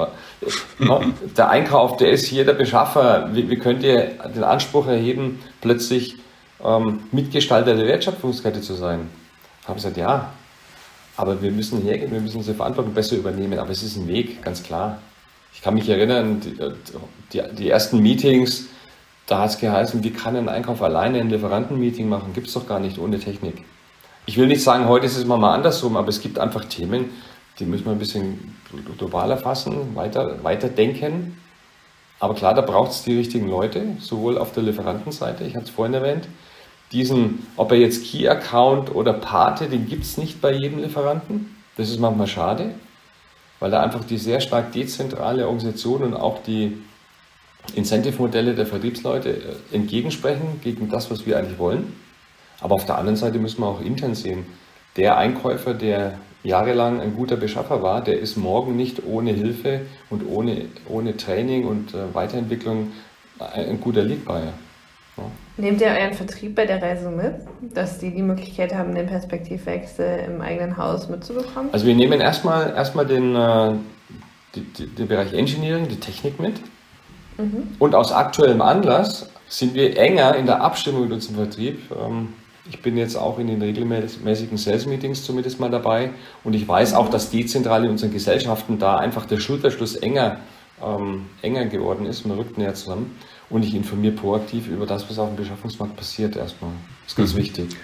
Der 1.37 1.49
Einkauf, 1.51 1.97
der 1.97 2.09
ist 2.09 2.25
hier 2.25 2.43
der 2.43 2.53
Beschaffer. 2.53 3.29
Wie, 3.33 3.51
wie 3.51 3.59
könnt 3.59 3.83
ihr 3.83 4.13
den 4.33 4.43
Anspruch 4.43 4.87
erheben, 4.87 5.43
plötzlich 5.61 6.15
ähm, 6.63 7.01
Mitgestalter 7.11 7.75
der 7.75 7.85
Wertschöpfungskette 7.85 8.61
zu 8.61 8.73
sein? 8.73 9.11
Habe 9.67 9.77
ich 9.77 9.83
gesagt, 9.83 9.97
ja, 9.97 10.31
aber 11.17 11.41
wir 11.41 11.51
müssen 11.51 11.81
hergehen, 11.81 12.11
wir 12.11 12.19
müssen 12.19 12.37
unsere 12.37 12.55
Verantwortung 12.55 12.93
besser 12.93 13.15
übernehmen. 13.15 13.59
Aber 13.59 13.69
es 13.69 13.83
ist 13.83 13.95
ein 13.95 14.07
Weg, 14.07 14.41
ganz 14.41 14.63
klar. 14.63 14.99
Ich 15.53 15.61
kann 15.61 15.73
mich 15.73 15.87
erinnern, 15.87 16.41
die, 16.41 16.57
die, 17.31 17.55
die 17.55 17.69
ersten 17.69 18.01
Meetings, 18.01 18.65
da 19.25 19.39
hat 19.39 19.51
es 19.51 19.57
geheißen, 19.57 20.03
wie 20.03 20.11
kann 20.11 20.35
ein 20.35 20.49
Einkauf 20.49 20.81
alleine 20.81 21.19
ein 21.19 21.29
Lieferantenmeeting 21.29 22.07
machen? 22.07 22.33
Gibt 22.33 22.47
es 22.47 22.53
doch 22.53 22.67
gar 22.67 22.79
nicht 22.79 22.99
ohne 22.99 23.19
Technik. 23.19 23.63
Ich 24.27 24.37
will 24.37 24.47
nicht 24.47 24.63
sagen, 24.63 24.87
heute 24.87 25.05
ist 25.05 25.17
es 25.17 25.25
mal, 25.25 25.41
andersrum, 25.53 25.97
aber 25.97 26.09
es 26.09 26.19
gibt 26.19 26.39
einfach 26.39 26.65
Themen, 26.65 27.11
die 27.59 27.65
müssen 27.65 27.85
wir 27.85 27.91
ein 27.91 27.99
bisschen 27.99 28.55
globaler 28.97 29.37
fassen, 29.37 29.95
weiter, 29.95 30.43
weiter 30.43 30.67
denken. 30.67 31.37
Aber 32.19 32.33
klar, 32.33 32.53
da 32.53 32.61
braucht 32.61 32.91
es 32.91 33.03
die 33.03 33.17
richtigen 33.17 33.47
Leute, 33.47 33.85
sowohl 33.99 34.37
auf 34.37 34.51
der 34.51 34.63
Lieferantenseite, 34.63 35.43
ich 35.43 35.55
hatte 35.55 35.65
es 35.65 35.71
vorhin 35.71 35.93
erwähnt, 35.93 36.27
diesen, 36.95 37.45
ob 37.57 37.71
er 37.71 37.77
jetzt 37.77 38.05
Key 38.05 38.27
Account 38.27 38.95
oder 38.95 39.13
Pate, 39.13 39.67
den 39.67 39.87
gibt 39.87 40.03
es 40.03 40.17
nicht 40.17 40.41
bei 40.41 40.53
jedem 40.53 40.79
Lieferanten. 40.79 41.55
Das 41.75 41.89
ist 41.89 41.99
manchmal 41.99 42.27
schade, 42.27 42.71
weil 43.59 43.69
da 43.69 43.83
einfach 43.83 44.05
die 44.05 44.17
sehr 44.17 44.39
stark 44.39 44.71
dezentrale 44.71 45.45
Organisation 45.45 46.03
und 46.03 46.13
auch 46.13 46.41
die 46.41 46.77
Incentive-Modelle 47.75 48.55
der 48.55 48.65
Vertriebsleute 48.65 49.29
äh, 49.29 49.75
entgegensprechen 49.75 50.61
gegen 50.63 50.89
das, 50.89 51.11
was 51.11 51.25
wir 51.25 51.37
eigentlich 51.37 51.59
wollen. 51.59 51.93
Aber 52.61 52.75
auf 52.75 52.85
der 52.85 52.97
anderen 52.97 53.17
Seite 53.17 53.39
müssen 53.39 53.61
wir 53.61 53.67
auch 53.67 53.81
intern 53.81 54.15
sehen. 54.15 54.45
Der 54.95 55.17
Einkäufer, 55.17 55.73
der 55.73 56.17
jahrelang 56.43 57.01
ein 57.01 57.15
guter 57.15 57.35
Beschaffer 57.35 57.81
war, 57.81 58.01
der 58.01 58.19
ist 58.19 58.37
morgen 58.37 58.77
nicht 58.77 59.03
ohne 59.05 59.33
Hilfe 59.33 59.81
und 60.09 60.25
ohne, 60.25 60.65
ohne 60.87 61.17
Training 61.17 61.67
und 61.67 61.93
äh, 61.93 62.13
Weiterentwicklung 62.13 62.91
ein 63.37 63.81
guter 63.81 64.03
Lead-Buyer. 64.03 64.53
Nehmt 65.57 65.79
ihr 65.79 65.87
euren 65.87 66.13
Vertrieb 66.13 66.55
bei 66.55 66.65
der 66.65 66.81
Reise 66.81 67.09
mit, 67.09 67.35
dass 67.73 67.99
die 67.99 68.11
die 68.11 68.21
Möglichkeit 68.21 68.75
haben, 68.75 68.93
den 68.93 69.07
Perspektivwechsel 69.07 70.25
im 70.27 70.41
eigenen 70.41 70.75
Haus 70.75 71.07
mitzubekommen? 71.07 71.69
Also 71.71 71.85
wir 71.85 71.95
nehmen 71.95 72.19
erstmal, 72.19 72.73
erstmal 72.75 73.05
den, 73.05 73.35
äh, 73.35 73.73
die, 74.55 74.61
die, 74.61 74.87
den 74.87 75.07
Bereich 75.07 75.33
Engineering, 75.33 75.87
die 75.87 75.99
Technik 75.99 76.39
mit. 76.39 76.55
Mhm. 77.37 77.75
Und 77.79 77.95
aus 77.95 78.11
aktuellem 78.11 78.61
Anlass 78.61 79.29
sind 79.47 79.73
wir 79.73 79.97
enger 79.97 80.35
in 80.35 80.45
der 80.45 80.61
Abstimmung 80.61 81.03
mit 81.03 81.13
unserem 81.13 81.35
Vertrieb. 81.35 81.79
Ähm, 81.91 82.33
ich 82.69 82.81
bin 82.81 82.97
jetzt 82.97 83.15
auch 83.15 83.39
in 83.39 83.47
den 83.47 83.61
regelmäßigen 83.61 84.57
Sales-Meetings 84.57 85.23
zumindest 85.23 85.59
mal 85.59 85.69
dabei 85.69 86.09
und 86.43 86.53
ich 86.53 86.67
weiß 86.67 86.95
auch, 86.95 87.09
dass 87.09 87.29
dezentral 87.29 87.85
in 87.85 87.91
unseren 87.91 88.11
Gesellschaften 88.11 88.79
da 88.79 88.97
einfach 88.97 89.27
der 89.27 89.39
Schulterschluss 89.39 89.95
enger, 89.95 90.39
ähm, 90.83 91.27
enger 91.43 91.65
geworden 91.67 92.07
ist. 92.07 92.25
Man 92.25 92.37
rückt 92.37 92.57
näher 92.57 92.73
zusammen 92.73 93.15
und 93.49 93.63
ich 93.63 93.75
informiere 93.75 94.13
proaktiv 94.13 94.67
über 94.67 94.85
das, 94.85 95.09
was 95.09 95.19
auf 95.19 95.29
dem 95.29 95.35
Beschaffungsmarkt 95.35 95.95
passiert 95.95 96.35
erstmal. 96.35 96.71
Das 97.03 97.13
ist 97.13 97.17
ganz 97.17 97.33
mhm. 97.33 97.37
wichtig. 97.37 97.75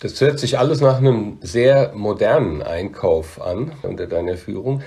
Das 0.00 0.20
hört 0.20 0.38
sich 0.38 0.58
alles 0.58 0.80
nach 0.80 0.98
einem 0.98 1.38
sehr 1.40 1.92
modernen 1.94 2.62
Einkauf 2.62 3.40
an 3.40 3.72
unter 3.82 4.06
deiner 4.06 4.36
Führung. 4.36 4.82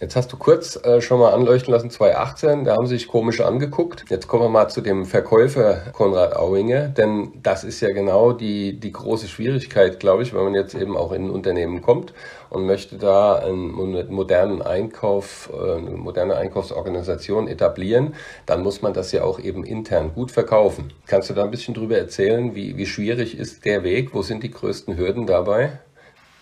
Jetzt 0.00 0.14
hast 0.14 0.32
du 0.32 0.36
kurz 0.36 0.76
äh, 0.84 1.00
schon 1.00 1.18
mal 1.18 1.34
anleuchten 1.34 1.74
lassen, 1.74 1.90
2018, 1.90 2.64
da 2.64 2.76
haben 2.76 2.86
sie 2.86 2.96
sich 2.96 3.08
komisch 3.08 3.40
angeguckt. 3.40 4.04
Jetzt 4.08 4.28
kommen 4.28 4.44
wir 4.44 4.48
mal 4.48 4.68
zu 4.68 4.80
dem 4.80 5.06
Verkäufer 5.06 5.90
Konrad 5.92 6.36
Auinger, 6.36 6.86
denn 6.86 7.32
das 7.42 7.64
ist 7.64 7.80
ja 7.80 7.88
genau 7.88 8.30
die, 8.30 8.78
die 8.78 8.92
große 8.92 9.26
Schwierigkeit, 9.26 9.98
glaube 9.98 10.22
ich, 10.22 10.32
wenn 10.32 10.44
man 10.44 10.54
jetzt 10.54 10.76
eben 10.76 10.96
auch 10.96 11.10
in 11.10 11.24
ein 11.24 11.30
Unternehmen 11.30 11.82
kommt 11.82 12.12
und 12.48 12.64
möchte 12.64 12.96
da 12.96 13.40
einen 13.40 13.72
modernen 14.08 14.62
Einkauf, 14.62 15.50
äh, 15.52 15.78
eine 15.78 15.90
moderne 15.90 16.36
Einkaufsorganisation 16.36 17.48
etablieren, 17.48 18.14
dann 18.46 18.62
muss 18.62 18.82
man 18.82 18.92
das 18.92 19.10
ja 19.10 19.24
auch 19.24 19.40
eben 19.40 19.64
intern 19.64 20.12
gut 20.14 20.30
verkaufen. 20.30 20.92
Kannst 21.08 21.28
du 21.28 21.34
da 21.34 21.42
ein 21.42 21.50
bisschen 21.50 21.74
drüber 21.74 21.98
erzählen, 21.98 22.54
wie, 22.54 22.76
wie 22.76 22.86
schwierig 22.86 23.36
ist 23.36 23.64
der 23.64 23.82
Weg? 23.82 24.14
Wo 24.14 24.22
sind 24.22 24.44
die 24.44 24.52
größten 24.52 24.96
Hürden 24.96 25.26
dabei? 25.26 25.80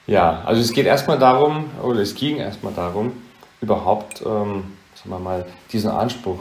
Ja, 0.06 0.42
also 0.44 0.60
es 0.60 0.74
geht 0.74 0.84
erstmal 0.84 1.18
darum, 1.18 1.70
oder 1.82 2.00
es 2.00 2.14
ging 2.14 2.36
erstmal 2.36 2.74
darum, 2.74 3.12
überhaupt, 3.60 4.22
ähm, 4.22 4.76
sagen 4.94 5.10
wir 5.10 5.18
mal, 5.18 5.46
diesen 5.72 5.90
Anspruch 5.90 6.38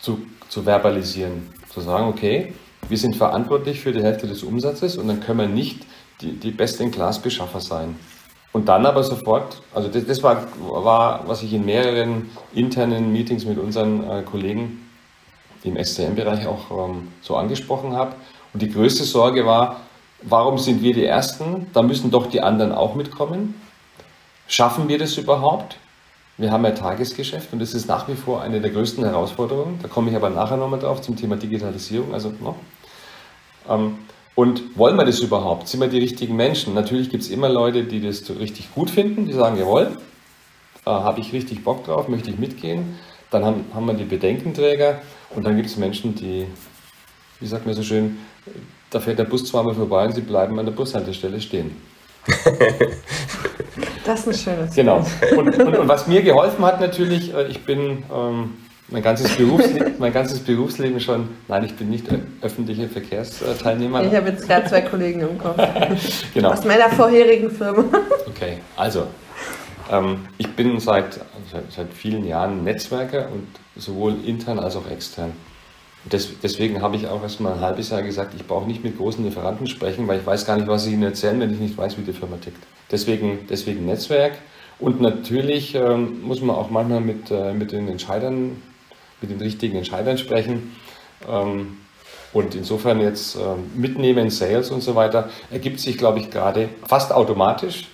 zu, 0.00 0.20
zu 0.48 0.62
verbalisieren. 0.62 1.50
Zu 1.72 1.80
sagen, 1.80 2.08
okay, 2.08 2.54
wir 2.88 2.98
sind 2.98 3.16
verantwortlich 3.16 3.80
für 3.80 3.92
die 3.92 4.02
Hälfte 4.02 4.26
des 4.26 4.42
Umsatzes 4.42 4.96
und 4.96 5.08
dann 5.08 5.20
können 5.20 5.38
wir 5.40 5.48
nicht 5.48 5.86
die, 6.20 6.32
die 6.32 6.50
Best-in-Class-Beschaffer 6.50 7.60
sein. 7.60 7.96
Und 8.52 8.68
dann 8.68 8.86
aber 8.86 9.02
sofort, 9.02 9.60
also 9.74 9.88
das, 9.88 10.06
das, 10.06 10.22
war, 10.22 10.46
war, 10.58 11.28
was 11.28 11.42
ich 11.42 11.52
in 11.52 11.64
mehreren 11.64 12.30
internen 12.54 13.12
Meetings 13.12 13.44
mit 13.44 13.58
unseren 13.58 14.08
äh, 14.08 14.22
Kollegen 14.22 14.88
im 15.64 15.76
SCM-Bereich 15.76 16.46
auch 16.46 16.88
ähm, 16.88 17.08
so 17.20 17.36
angesprochen 17.36 17.94
habe. 17.94 18.14
Und 18.52 18.62
die 18.62 18.70
größte 18.70 19.04
Sorge 19.04 19.44
war, 19.44 19.80
warum 20.22 20.58
sind 20.58 20.82
wir 20.82 20.94
die 20.94 21.04
Ersten? 21.04 21.66
Da 21.72 21.82
müssen 21.82 22.10
doch 22.10 22.26
die 22.26 22.40
anderen 22.40 22.72
auch 22.72 22.94
mitkommen. 22.94 23.60
Schaffen 24.46 24.88
wir 24.88 24.98
das 24.98 25.18
überhaupt? 25.18 25.76
Wir 26.38 26.52
haben 26.52 26.64
ja 26.64 26.70
Tagesgeschäft 26.70 27.52
und 27.52 27.58
das 27.58 27.74
ist 27.74 27.88
nach 27.88 28.06
wie 28.06 28.14
vor 28.14 28.42
eine 28.42 28.60
der 28.60 28.70
größten 28.70 29.04
Herausforderungen. 29.04 29.80
Da 29.82 29.88
komme 29.88 30.10
ich 30.10 30.16
aber 30.16 30.30
nachher 30.30 30.56
nochmal 30.56 30.78
drauf 30.78 31.02
zum 31.02 31.16
Thema 31.16 31.34
Digitalisierung. 31.34 32.14
Also, 32.14 32.32
no. 32.40 32.54
ähm, 33.68 33.98
und 34.36 34.78
wollen 34.78 34.94
wir 34.94 35.04
das 35.04 35.18
überhaupt? 35.18 35.66
Sind 35.66 35.80
wir 35.80 35.88
die 35.88 35.98
richtigen 35.98 36.36
Menschen? 36.36 36.74
Natürlich 36.74 37.10
gibt 37.10 37.24
es 37.24 37.30
immer 37.30 37.48
Leute, 37.48 37.82
die 37.82 38.00
das 38.00 38.22
richtig 38.38 38.72
gut 38.72 38.88
finden, 38.88 39.26
die 39.26 39.32
sagen, 39.32 39.58
jawohl, 39.58 39.98
äh, 40.86 40.90
habe 40.90 41.18
ich 41.18 41.32
richtig 41.32 41.64
Bock 41.64 41.84
drauf, 41.84 42.06
möchte 42.06 42.30
ich 42.30 42.38
mitgehen. 42.38 43.00
Dann 43.30 43.44
haben, 43.44 43.64
haben 43.74 43.86
wir 43.86 43.94
die 43.94 44.04
Bedenkenträger 44.04 45.00
und 45.34 45.44
dann 45.44 45.56
gibt 45.56 45.68
es 45.68 45.76
Menschen, 45.76 46.14
die, 46.14 46.46
wie 47.40 47.46
sagt 47.46 47.66
man 47.66 47.74
so 47.74 47.82
schön, 47.82 48.16
da 48.90 49.00
fährt 49.00 49.18
der 49.18 49.24
Bus 49.24 49.44
zweimal 49.44 49.74
vorbei 49.74 50.06
und 50.06 50.12
sie 50.12 50.20
bleiben 50.20 50.56
an 50.58 50.66
der 50.66 50.72
Bushaltestelle 50.72 51.40
stehen. 51.40 51.76
Das 54.08 54.26
ist 54.26 54.48
ein 54.48 54.56
schönes 54.56 54.74
Genau. 54.74 55.04
Und, 55.36 55.58
und, 55.58 55.76
und, 55.76 55.86
was 55.88 56.06
mir 56.06 56.22
geholfen 56.22 56.64
hat 56.64 56.80
natürlich, 56.80 57.34
äh, 57.34 57.46
ich 57.48 57.62
bin 57.66 58.04
ähm, 58.10 58.54
mein, 58.88 59.02
ganzes 59.02 59.36
Berufsleben, 59.36 59.96
mein 59.98 60.14
ganzes 60.14 60.40
Berufsleben 60.40 60.98
schon, 60.98 61.28
nein, 61.46 61.64
ich 61.64 61.74
bin 61.76 61.90
nicht 61.90 62.06
öffentlicher 62.40 62.88
Verkehrsteilnehmer. 62.88 64.02
Ich 64.04 64.14
habe 64.14 64.30
jetzt 64.30 64.48
gerade 64.48 64.66
zwei 64.66 64.80
Kollegen 64.80 65.20
im 65.20 65.36
Kopf. 65.36 65.58
genau. 66.34 66.52
Aus 66.52 66.64
meiner 66.64 66.88
vorherigen 66.88 67.50
Firma. 67.50 67.84
Okay, 68.26 68.60
also 68.76 69.08
ähm, 69.92 70.20
ich 70.38 70.48
bin 70.56 70.80
seit, 70.80 71.20
seit, 71.52 71.70
seit 71.70 71.92
vielen 71.92 72.26
Jahren 72.26 72.64
Netzwerker 72.64 73.28
und 73.30 73.46
sowohl 73.76 74.14
intern 74.24 74.58
als 74.58 74.74
auch 74.74 74.90
extern. 74.90 75.32
Des, 76.04 76.40
deswegen 76.40 76.80
habe 76.80 76.96
ich 76.96 77.06
auch 77.08 77.22
erst 77.22 77.40
mal 77.40 77.54
ein 77.54 77.60
halbes 77.60 77.90
Jahr 77.90 78.02
gesagt, 78.02 78.34
ich 78.34 78.46
brauche 78.46 78.66
nicht 78.66 78.84
mit 78.84 78.96
großen 78.96 79.24
Lieferanten 79.24 79.66
sprechen, 79.66 80.06
weil 80.08 80.20
ich 80.20 80.26
weiß 80.26 80.46
gar 80.46 80.56
nicht, 80.56 80.68
was 80.68 80.84
sie 80.84 80.92
ihnen 80.92 81.02
erzählen, 81.02 81.38
wenn 81.40 81.52
ich 81.52 81.58
nicht 81.58 81.76
weiß, 81.76 81.98
wie 81.98 82.02
die 82.02 82.12
Firma 82.12 82.36
tickt. 82.36 82.62
Deswegen, 82.90 83.40
deswegen 83.50 83.84
Netzwerk. 83.84 84.32
Und 84.78 85.00
natürlich 85.00 85.74
ähm, 85.74 86.22
muss 86.22 86.40
man 86.40 86.56
auch 86.56 86.70
manchmal 86.70 87.00
mit, 87.00 87.30
äh, 87.30 87.52
mit 87.52 87.72
den 87.72 87.88
Entscheidern, 87.88 88.62
mit 89.20 89.30
den 89.30 89.40
richtigen 89.40 89.76
Entscheidern 89.76 90.18
sprechen. 90.18 90.76
Ähm, 91.28 91.78
und 92.32 92.54
insofern 92.54 93.00
jetzt 93.00 93.36
äh, 93.36 93.40
mitnehmen, 93.74 94.30
Sales 94.30 94.70
und 94.70 94.82
so 94.82 94.94
weiter, 94.94 95.30
ergibt 95.50 95.80
sich, 95.80 95.98
glaube 95.98 96.20
ich, 96.20 96.30
gerade 96.30 96.68
fast 96.86 97.12
automatisch. 97.12 97.86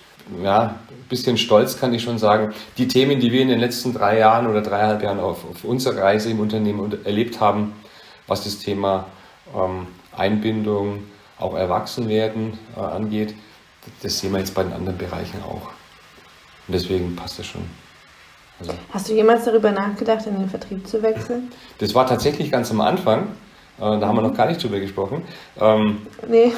Ja, 0.43 0.79
ein 0.89 1.09
bisschen 1.09 1.37
stolz 1.37 1.79
kann 1.79 1.93
ich 1.93 2.03
schon 2.03 2.17
sagen. 2.17 2.53
Die 2.77 2.87
Themen, 2.87 3.19
die 3.19 3.31
wir 3.31 3.41
in 3.41 3.47
den 3.47 3.59
letzten 3.59 3.93
drei 3.93 4.19
Jahren 4.19 4.47
oder 4.47 4.61
dreieinhalb 4.61 5.01
Jahren 5.03 5.19
auf, 5.19 5.45
auf 5.49 5.63
unserer 5.63 6.01
Reise 6.01 6.29
im 6.29 6.39
Unternehmen 6.39 6.97
erlebt 7.05 7.39
haben, 7.39 7.73
was 8.27 8.43
das 8.43 8.59
Thema 8.59 9.05
ähm, 9.55 9.87
Einbindung, 10.15 11.03
auch 11.39 11.55
Erwachsenwerden 11.55 12.57
äh, 12.75 12.79
angeht. 12.79 13.35
Das 14.01 14.19
sehen 14.19 14.31
wir 14.31 14.39
jetzt 14.39 14.53
bei 14.53 14.63
den 14.63 14.73
anderen 14.73 14.97
Bereichen 14.97 15.41
auch. 15.43 15.67
Und 16.67 16.73
deswegen 16.73 17.15
passt 17.15 17.39
das 17.39 17.45
schon. 17.45 17.61
Also, 18.59 18.73
Hast 18.91 19.09
du 19.09 19.13
jemals 19.13 19.45
darüber 19.45 19.71
nachgedacht, 19.71 20.25
in 20.25 20.39
den 20.39 20.49
Vertrieb 20.49 20.87
zu 20.87 21.01
wechseln? 21.03 21.51
Das 21.77 21.93
war 21.93 22.07
tatsächlich 22.07 22.51
ganz 22.51 22.71
am 22.71 22.81
Anfang. 22.81 23.27
Äh, 23.77 23.99
da 23.99 24.07
haben 24.07 24.15
wir 24.15 24.21
noch 24.21 24.35
gar 24.35 24.47
nicht 24.47 24.63
drüber 24.63 24.79
gesprochen. 24.79 25.23
Ähm, 25.59 26.07
nee. 26.27 26.53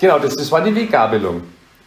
genau, 0.00 0.18
das, 0.18 0.34
das 0.34 0.50
war 0.50 0.62
die 0.62 0.74
Weggabelung. 0.74 1.42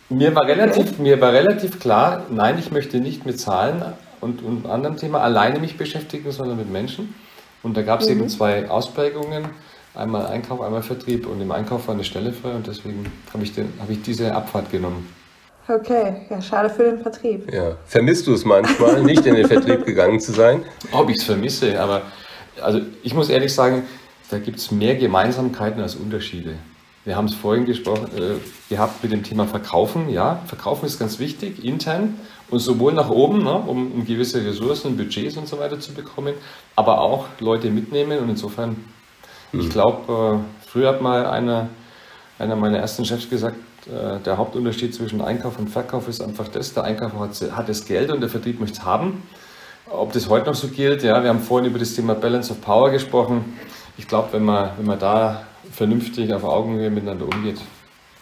Mir 0.10 0.34
war, 0.36 0.46
relativ, 0.46 1.00
mir 1.00 1.20
war 1.20 1.34
relativ 1.34 1.80
klar, 1.80 2.24
nein, 2.30 2.60
ich 2.60 2.72
möchte 2.72 3.00
nicht 3.00 3.26
mit 3.26 3.40
Zahlen 3.40 3.84
und, 4.22 4.44
und 4.44 4.68
anderem 4.68 4.98
Thema 4.98 5.22
alleine 5.22 5.60
mich 5.60 5.78
beschäftigen, 5.78 6.32
sondern 6.32 6.58
mit 6.58 6.72
Menschen. 6.72 7.16
Und 7.64 7.76
da 7.78 7.82
gab 7.82 8.02
es 8.02 8.08
mhm. 8.08 8.14
eben 8.14 8.30
zwei 8.30 8.70
Ausprägungen, 8.70 9.46
einmal 9.96 10.28
Einkauf, 10.28 10.62
einmal 10.62 10.84
Vertrieb. 10.84 11.26
Und 11.26 11.42
im 11.42 11.52
Einkauf 11.52 11.88
war 11.88 11.96
eine 11.96 12.04
Stelle 12.04 12.34
frei 12.34 12.52
und 12.52 12.68
deswegen 12.68 13.12
habe 13.34 13.44
ich, 13.44 13.54
hab 13.80 13.90
ich 13.90 14.02
diese 14.02 14.36
Abfahrt 14.36 14.70
genommen. 14.70 15.08
Okay, 15.68 16.28
ja, 16.30 16.42
schade 16.42 16.70
für 16.70 16.84
den 16.84 17.00
Vertrieb. 17.00 17.52
Ja. 17.52 17.78
Vermisst 17.86 18.28
du 18.28 18.34
es 18.34 18.44
manchmal, 18.44 19.02
nicht 19.04 19.26
in 19.26 19.36
den 19.36 19.48
Vertrieb 19.48 19.86
gegangen 19.86 20.20
zu 20.20 20.34
sein? 20.34 20.64
Ob 20.92 21.10
ich 21.10 21.18
es 21.18 21.24
vermisse, 21.24 21.80
aber 21.82 22.02
also 22.62 22.82
ich 23.02 23.14
muss 23.14 23.30
ehrlich 23.30 23.54
sagen, 23.54 23.84
da 24.30 24.40
gibt 24.40 24.60
es 24.60 24.72
mehr 24.72 24.96
Gemeinsamkeiten 24.96 25.82
als 25.82 25.96
Unterschiede. 25.96 26.56
Wir 27.06 27.16
haben 27.16 27.26
es 27.26 27.34
vorhin 27.34 27.66
gesprochen, 27.66 28.08
äh, 28.18 28.36
gehabt 28.70 29.04
mit 29.04 29.12
dem 29.12 29.24
Thema 29.24 29.46
Verkaufen. 29.46 30.10
Ja, 30.10 30.42
Verkaufen 30.48 30.86
ist 30.86 31.00
ganz 31.00 31.20
wichtig, 31.20 31.64
intern 31.64 32.16
und 32.54 32.60
sowohl 32.60 32.94
nach 32.94 33.10
oben, 33.10 33.44
ne, 33.44 33.52
um, 33.52 34.06
gewisse 34.06 34.46
Ressourcen, 34.46 34.96
Budgets 34.96 35.38
und 35.38 35.48
so 35.48 35.58
weiter 35.58 35.80
zu 35.80 35.92
bekommen, 35.92 36.36
aber 36.76 37.02
auch 37.02 37.26
Leute 37.40 37.72
mitnehmen. 37.72 38.20
Und 38.20 38.30
insofern, 38.30 38.76
mhm. 39.52 39.60
ich 39.60 39.70
glaube, 39.72 40.44
äh, 40.44 40.68
früher 40.68 40.90
hat 40.90 41.02
mal 41.02 41.26
einer, 41.26 41.70
einer 42.38 42.56
meiner 42.56 42.78
ersten 42.78 43.06
Chefs 43.06 43.28
gesagt, 43.28 43.58
äh, 43.88 44.20
der 44.20 44.38
Hauptunterschied 44.38 44.94
zwischen 44.94 45.20
Einkauf 45.22 45.58
und 45.58 45.68
Verkauf 45.68 46.08
ist 46.08 46.22
einfach 46.22 46.48
das, 46.48 46.76
der 46.76 46.84
Einkauf 46.84 47.14
hat, 47.14 47.58
hat 47.58 47.70
das 47.70 47.86
Geld 47.86 48.12
und 48.12 48.22
der 48.22 48.30
Vertrieb 48.30 48.60
möchte 48.60 48.78
es 48.78 48.86
haben. 48.86 49.24
Ob 49.90 50.14
das 50.14 50.30
heute 50.30 50.46
noch 50.46 50.56
so 50.56 50.68
gilt, 50.68 51.02
ja, 51.02 51.24
wir 51.24 51.30
haben 51.30 51.40
vorhin 51.40 51.68
über 51.68 51.80
das 51.80 51.96
Thema 51.96 52.14
Balance 52.14 52.52
of 52.52 52.62
Power 52.62 52.92
gesprochen. 52.92 53.58
Ich 53.98 54.08
glaube, 54.08 54.30
wenn 54.34 54.46
man, 54.46 54.70
wenn 54.78 54.86
man 54.86 55.00
da 55.00 55.42
vernünftig 55.72 56.32
auf 56.32 56.44
Augenhöhe 56.44 56.92
miteinander 56.92 57.26
umgeht, 57.26 57.60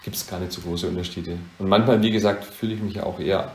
gibt 0.02 0.16
es 0.16 0.26
gar 0.26 0.40
nicht 0.40 0.52
so 0.52 0.62
große 0.62 0.88
Unterschiede. 0.88 1.36
Und 1.58 1.68
manchmal, 1.68 2.00
wie 2.00 2.10
gesagt, 2.10 2.44
fühle 2.44 2.72
ich 2.72 2.82
mich 2.82 3.02
auch 3.02 3.20
eher, 3.20 3.52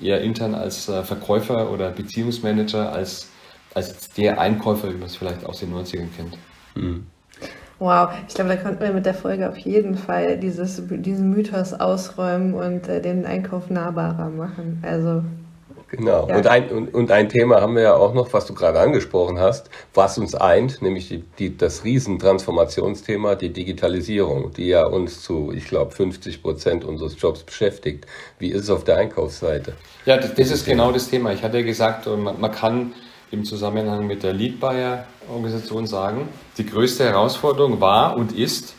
eher 0.00 0.20
intern 0.20 0.54
als 0.54 0.88
äh, 0.88 1.02
Verkäufer 1.02 1.70
oder 1.70 1.90
Beziehungsmanager 1.90 2.92
als, 2.92 3.28
als 3.74 4.10
der 4.10 4.40
Einkäufer, 4.40 4.90
wie 4.90 4.96
man 4.96 5.06
es 5.06 5.16
vielleicht 5.16 5.44
aus 5.44 5.60
den 5.60 5.72
90ern 5.72 6.08
kennt. 6.16 6.38
Mhm. 6.74 7.06
Wow, 7.78 8.08
ich 8.26 8.34
glaube, 8.34 8.50
da 8.50 8.56
konnten 8.56 8.80
wir 8.80 8.92
mit 8.92 9.04
der 9.04 9.14
Folge 9.14 9.48
auf 9.48 9.58
jeden 9.58 9.96
Fall 9.98 10.38
dieses, 10.38 10.82
diesen 10.88 11.30
Mythos 11.30 11.74
ausräumen 11.74 12.54
und 12.54 12.88
äh, 12.88 13.02
den 13.02 13.26
Einkauf 13.26 13.68
nahbarer 13.68 14.30
machen. 14.30 14.82
Also 14.82 15.22
Genau. 15.88 16.28
Ja. 16.28 16.36
Und, 16.36 16.46
ein, 16.48 16.68
und, 16.70 16.94
und, 16.94 17.10
ein 17.12 17.28
Thema 17.28 17.60
haben 17.60 17.76
wir 17.76 17.82
ja 17.82 17.94
auch 17.94 18.12
noch, 18.12 18.32
was 18.32 18.46
du 18.46 18.54
gerade 18.54 18.80
angesprochen 18.80 19.38
hast, 19.38 19.70
was 19.94 20.18
uns 20.18 20.34
eint, 20.34 20.82
nämlich 20.82 21.08
die, 21.08 21.22
die, 21.38 21.56
das 21.56 21.84
Riesentransformationsthema, 21.84 23.36
die 23.36 23.52
Digitalisierung, 23.52 24.52
die 24.52 24.66
ja 24.66 24.84
uns 24.84 25.22
zu, 25.22 25.52
ich 25.54 25.66
glaube, 25.66 25.92
50 25.92 26.42
Prozent 26.42 26.84
unseres 26.84 27.20
Jobs 27.20 27.44
beschäftigt. 27.44 28.06
Wie 28.40 28.48
ist 28.48 28.62
es 28.62 28.70
auf 28.70 28.82
der 28.82 28.96
Einkaufsseite? 28.96 29.74
Ja, 30.06 30.16
das, 30.16 30.34
das 30.34 30.50
ist 30.50 30.64
Thema. 30.64 30.82
genau 30.82 30.92
das 30.92 31.08
Thema. 31.08 31.32
Ich 31.32 31.44
hatte 31.44 31.58
ja 31.58 31.64
gesagt, 31.64 32.06
man, 32.06 32.40
man 32.40 32.50
kann 32.50 32.92
im 33.30 33.44
Zusammenhang 33.44 34.06
mit 34.06 34.24
der 34.24 34.32
Lead 34.32 34.58
Buyer 34.58 35.04
Organisation 35.28 35.86
sagen, 35.86 36.28
die 36.58 36.66
größte 36.66 37.04
Herausforderung 37.04 37.80
war 37.80 38.16
und 38.16 38.32
ist, 38.32 38.74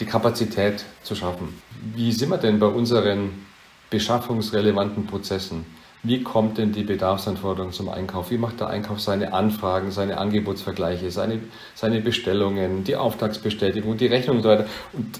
die 0.00 0.06
Kapazität 0.06 0.84
zu 1.02 1.14
schaffen. 1.14 1.60
Wie 1.94 2.10
sind 2.12 2.30
wir 2.30 2.38
denn 2.38 2.58
bei 2.58 2.66
unseren 2.66 3.46
beschaffungsrelevanten 3.90 5.06
Prozessen? 5.06 5.77
Wie 6.04 6.22
kommt 6.22 6.58
denn 6.58 6.72
die 6.72 6.84
Bedarfsanforderung 6.84 7.72
zum 7.72 7.88
Einkauf? 7.88 8.30
Wie 8.30 8.38
macht 8.38 8.60
der 8.60 8.68
Einkauf 8.68 9.00
seine 9.00 9.32
Anfragen, 9.32 9.90
seine 9.90 10.18
Angebotsvergleiche, 10.18 11.10
seine, 11.10 11.40
seine 11.74 12.00
Bestellungen, 12.00 12.84
die 12.84 12.94
Auftragsbestätigung, 12.94 13.96
die 13.96 14.06
Rechnung 14.06 14.36
und 14.36 14.42
so 14.44 14.48
weiter? 14.48 14.66
Und 14.92 15.18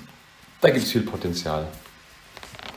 da 0.61 0.71
gibt 0.71 0.85
es 0.85 0.93
viel 0.93 1.03
Potenzial. 1.03 1.67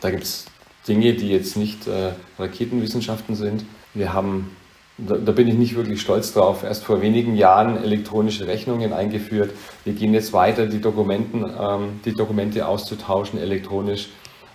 Da 0.02 0.10
gibt 0.10 0.24
es 0.24 0.46
Dinge, 0.88 1.14
die 1.14 1.30
jetzt 1.30 1.58
nicht 1.58 1.88
äh, 1.88 2.14
Raketenwissenschaften 2.40 3.36
sind. 3.36 3.66
Wir 3.94 4.14
haben, 4.14 4.56
da, 4.98 5.18
da, 5.18 5.32
bin 5.32 5.48
ich 5.48 5.54
nicht 5.54 5.76
wirklich 5.76 6.02
stolz 6.02 6.34
drauf, 6.34 6.64
erst 6.64 6.84
vor 6.84 7.04
wenigen 7.04 7.36
Jahren 7.36 7.78
elektronische 7.84 8.48
Rechnungen 8.48 8.94
eingeführt. 8.94 9.52
Wir 9.84 9.94
gehen 9.94 10.16
jetzt 10.16 10.34
weiter, 10.34 10.66
die, 10.66 10.82
Dokumenten, 10.82 11.44
ähm, 11.44 12.00
die 12.04 12.16
Dokumente 12.16 12.68
auszutauschen 12.68 13.40
elektronisch. 13.40 14.10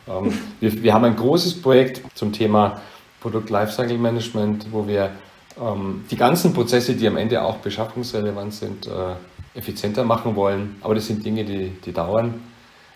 Ähm, 0.09 0.37
wir, 0.59 0.83
wir 0.83 0.95
haben 0.95 1.05
ein 1.05 1.17
großes 1.17 1.63
Projekt 1.63 2.03
zum 2.15 2.33
Thema 2.33 2.81
Produkt 3.21 3.51
Lifecycle 3.51 3.99
Management, 3.99 4.67
wo 4.71 4.87
wir 4.87 5.11
ähm, 5.61 6.05
die 6.11 6.17
ganzen 6.17 6.53
Prozesse, 6.53 6.95
die 6.95 7.07
am 7.07 7.17
Ende 7.17 7.43
auch 7.43 7.57
beschaffungsrelevant 7.57 8.55
sind, 8.55 8.87
äh, 8.87 9.59
effizienter 9.59 10.05
machen 10.05 10.37
wollen. 10.37 10.77
Aber 10.83 10.95
das 10.95 11.07
sind 11.07 11.25
Dinge, 11.25 11.45
die, 11.45 11.71
die 11.85 11.93
dauern. 11.93 12.43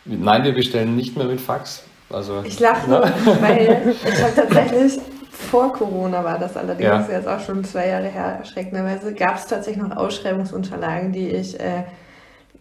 Nein, 0.05 0.45
wir 0.45 0.55
bestellen 0.55 0.97
nicht 0.97 1.17
mehr 1.17 1.27
mit 1.27 1.41
Fax. 1.41 1.85
Also, 2.11 2.43
ich 2.45 2.59
lache, 2.59 2.91
ne? 2.91 3.01
weil 3.41 3.95
ich 4.05 4.23
habe 4.23 4.35
tatsächlich 4.35 5.01
vor 5.31 5.73
Corona 5.73 6.23
war 6.23 6.39
das 6.39 6.57
allerdings, 6.57 7.09
ja. 7.09 7.09
jetzt 7.11 7.29
auch 7.29 7.41
schon 7.41 7.65
zwei 7.65 7.89
Jahre 7.89 8.09
her, 8.09 8.39
erschreckenderweise, 8.41 9.15
gab 9.15 9.37
es 9.37 9.47
tatsächlich 9.47 9.83
noch 9.83 9.97
Ausschreibungsunterlagen, 9.97 11.13
die 11.13 11.29
ich 11.29 11.59
äh, 11.59 11.85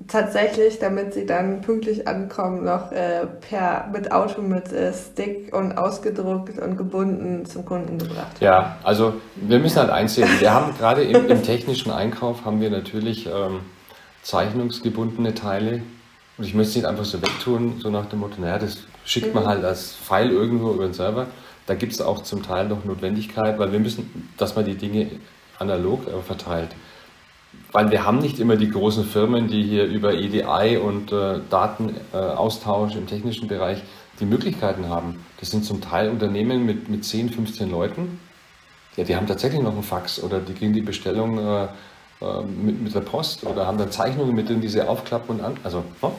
tatsächlich, 0.08 0.80
damit 0.80 1.14
sie 1.14 1.26
dann 1.26 1.62
pünktlich 1.62 2.08
ankommen, 2.08 2.64
noch 2.64 2.92
äh, 2.92 3.28
per 3.28 3.90
mit 3.92 4.12
Auto 4.12 4.42
mit 4.42 4.72
äh, 4.72 4.94
Stick 4.94 5.54
und 5.56 5.78
ausgedruckt 5.78 6.60
und 6.60 6.78
gebunden 6.78 7.46
zum 7.46 7.66
Kunden 7.66 7.98
gebracht. 7.98 8.40
Ja, 8.40 8.78
also 8.84 9.14
wir 9.36 9.60
müssen 9.60 9.80
halt 9.80 9.90
einsehen, 9.90 10.28
wir 10.40 10.54
haben 10.54 10.76
gerade 10.78 11.04
im, 11.04 11.28
im, 11.28 11.44
technischen 11.44 11.92
Einkauf 11.92 12.46
haben 12.46 12.62
wir 12.62 12.70
natürlich 12.70 13.28
ähm, 13.28 13.62
zeichnungsgebundene 14.24 15.34
Teile 15.34 15.82
und 16.38 16.46
ich 16.46 16.54
möchte 16.54 16.70
es 16.70 16.76
nicht 16.78 16.86
einfach 16.86 17.06
so 17.06 17.22
wegtun, 17.22 17.80
so 17.80 17.90
nach 17.90 18.06
dem 18.06 18.20
Motto, 18.20 18.40
naja, 18.40 18.58
das 18.58 18.78
schickt 19.04 19.34
man 19.34 19.44
mhm. 19.44 19.48
halt 19.48 19.66
als 19.66 19.92
File 19.94 20.32
irgendwo 20.32 20.72
über 20.72 20.86
den 20.86 20.94
Server. 20.94 21.28
Da 21.66 21.76
gibt 21.76 21.94
es 21.94 22.02
auch 22.02 22.24
zum 22.24 22.42
Teil 22.42 22.68
noch 22.68 22.84
Notwendigkeit, 22.86 23.60
weil 23.60 23.72
wir 23.72 23.80
müssen, 23.80 24.32
dass 24.38 24.56
man 24.56 24.66
die 24.66 24.76
Dinge 24.76 25.08
analog 25.60 26.08
äh, 26.08 26.22
verteilt 26.26 26.70
weil 27.72 27.92
wir 27.92 28.06
haben 28.06 28.20
nicht 28.20 28.40
immer 28.40 28.56
die 28.56 28.70
großen 28.70 29.06
Firmen, 29.06 29.48
die 29.48 29.64
hier 29.64 29.86
über 29.86 30.14
EDI 30.14 30.78
und 30.78 31.12
äh, 31.12 31.40
Datenaustausch 31.50 32.96
im 32.96 33.08
technischen 33.08 33.48
Bereich 33.48 33.82
die 34.20 34.26
Möglichkeiten 34.26 34.90
haben. 34.90 35.24
Das 35.40 35.52
sind 35.52 35.64
zum 35.64 35.82
Teil 35.82 36.10
Unternehmen 36.10 36.66
mit, 36.66 36.90
mit 36.90 37.06
10, 37.06 37.30
15 37.30 37.70
Leuten. 37.70 38.20
Ja, 38.98 39.04
die 39.04 39.16
haben 39.16 39.28
tatsächlich 39.28 39.62
noch 39.62 39.74
einen 39.74 39.84
Fax 39.84 40.22
oder 40.22 40.40
die 40.40 40.54
kriegen 40.54 40.74
die 40.74 40.82
Bestellung 40.82 41.38
äh, 41.38 41.64
äh, 42.22 42.42
mit, 42.44 42.82
mit 42.82 42.96
der 42.96 43.02
Post 43.02 43.46
oder 43.46 43.66
haben 43.66 43.78
da 43.78 43.90
Zeichnungen 43.90 44.36
mit 44.36 44.50
denen, 44.50 44.62
die 44.62 44.68
sie 44.68 44.82
aufklappen 44.82 45.38
und 45.38 45.46
an. 45.46 45.58
Also, 45.64 45.84
ne? 46.02 46.12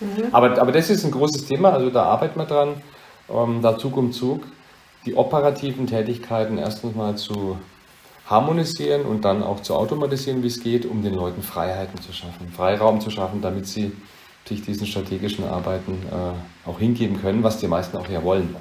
mhm. 0.00 0.24
aber, 0.32 0.60
aber 0.60 0.72
das 0.72 0.90
ist 0.90 1.04
ein 1.04 1.10
großes 1.10 1.46
Thema, 1.46 1.70
also 1.70 1.90
da 1.90 2.02
arbeiten 2.02 2.38
wir 2.38 2.44
dran, 2.44 2.82
ähm, 3.30 3.62
da 3.62 3.78
Zug 3.78 3.96
um 3.96 4.12
Zug 4.12 4.42
die 5.06 5.14
operativen 5.14 5.86
Tätigkeiten 5.86 6.58
erstens 6.58 6.94
mal 6.94 7.16
zu 7.16 7.56
harmonisieren 8.28 9.02
und 9.02 9.24
dann 9.24 9.42
auch 9.42 9.60
zu 9.60 9.74
automatisieren, 9.74 10.42
wie 10.42 10.48
es 10.48 10.60
geht, 10.60 10.84
um 10.84 11.02
den 11.02 11.14
Leuten 11.14 11.42
Freiheiten 11.42 12.00
zu 12.00 12.12
schaffen, 12.12 12.48
Freiraum 12.54 13.00
zu 13.00 13.10
schaffen, 13.10 13.40
damit 13.40 13.66
sie 13.66 13.92
sich 14.46 14.62
diesen 14.62 14.86
strategischen 14.86 15.46
Arbeiten 15.46 15.92
äh, 16.10 16.68
auch 16.68 16.78
hingeben 16.78 17.20
können, 17.20 17.42
was 17.42 17.58
die 17.58 17.68
meisten 17.68 17.96
auch 17.96 18.08
ja 18.08 18.22
wollen. 18.22 18.54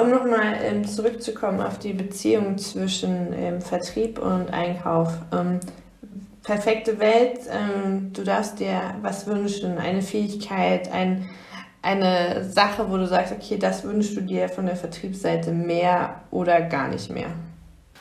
Um 0.00 0.10
nochmal 0.10 0.56
ähm, 0.62 0.86
zurückzukommen 0.86 1.60
auf 1.60 1.78
die 1.78 1.92
Beziehung 1.92 2.56
zwischen 2.56 3.32
ähm, 3.34 3.60
Vertrieb 3.60 4.18
und 4.18 4.50
Einkauf. 4.50 5.12
Ähm, 5.32 5.60
perfekte 6.42 6.98
Welt, 6.98 7.40
ähm, 7.50 8.10
du 8.12 8.22
darfst 8.22 8.58
dir 8.58 8.94
was 9.02 9.26
wünschen, 9.26 9.76
eine 9.76 10.00
Fähigkeit, 10.00 10.90
ein, 10.92 11.28
eine 11.82 12.48
Sache, 12.48 12.90
wo 12.90 12.96
du 12.96 13.06
sagst, 13.06 13.32
okay, 13.32 13.58
das 13.58 13.84
wünschst 13.84 14.16
du 14.16 14.22
dir 14.22 14.48
von 14.48 14.64
der 14.64 14.76
Vertriebsseite 14.76 15.52
mehr 15.52 16.22
oder 16.30 16.62
gar 16.62 16.88
nicht 16.88 17.10
mehr. 17.10 17.28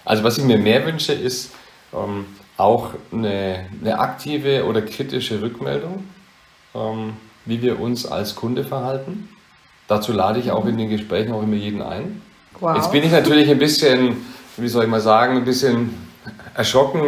Also 0.06 0.24
was 0.24 0.38
ich 0.38 0.44
mir 0.44 0.58
mehr 0.58 0.86
wünsche, 0.86 1.14
ist 1.14 1.52
ähm, 1.94 2.26
auch 2.58 2.92
eine, 3.12 3.66
eine, 3.82 4.00
aktive 4.00 4.66
oder 4.66 4.82
kritische 4.82 5.42
Rückmeldung, 5.42 6.06
ähm, 6.74 7.14
wie 7.46 7.62
wir 7.62 7.80
uns 7.80 8.06
als 8.06 8.36
Kunde 8.36 8.64
verhalten. 8.64 9.30
Dazu 9.88 10.14
lade 10.14 10.40
ich 10.40 10.52
auch 10.52 10.66
in 10.66 10.78
den 10.78 10.90
Gesprächen 10.90 11.34
auch 11.34 11.44
immer 11.44 11.56
jeden 11.56 11.82
ein. 11.82 12.22
Wow. 12.60 12.76
Jetzt 12.76 12.92
bin 12.92 13.04
ich 13.04 13.12
natürlich 13.12 13.50
ein 13.50 13.60
bisschen, 13.60 14.18
wie 14.58 14.68
soll 14.68 14.86
ich 14.86 14.90
mal 14.90 15.02
sagen, 15.02 15.38
ein 15.38 15.46
bisschen 15.46 15.94
erschrocken, 16.56 17.02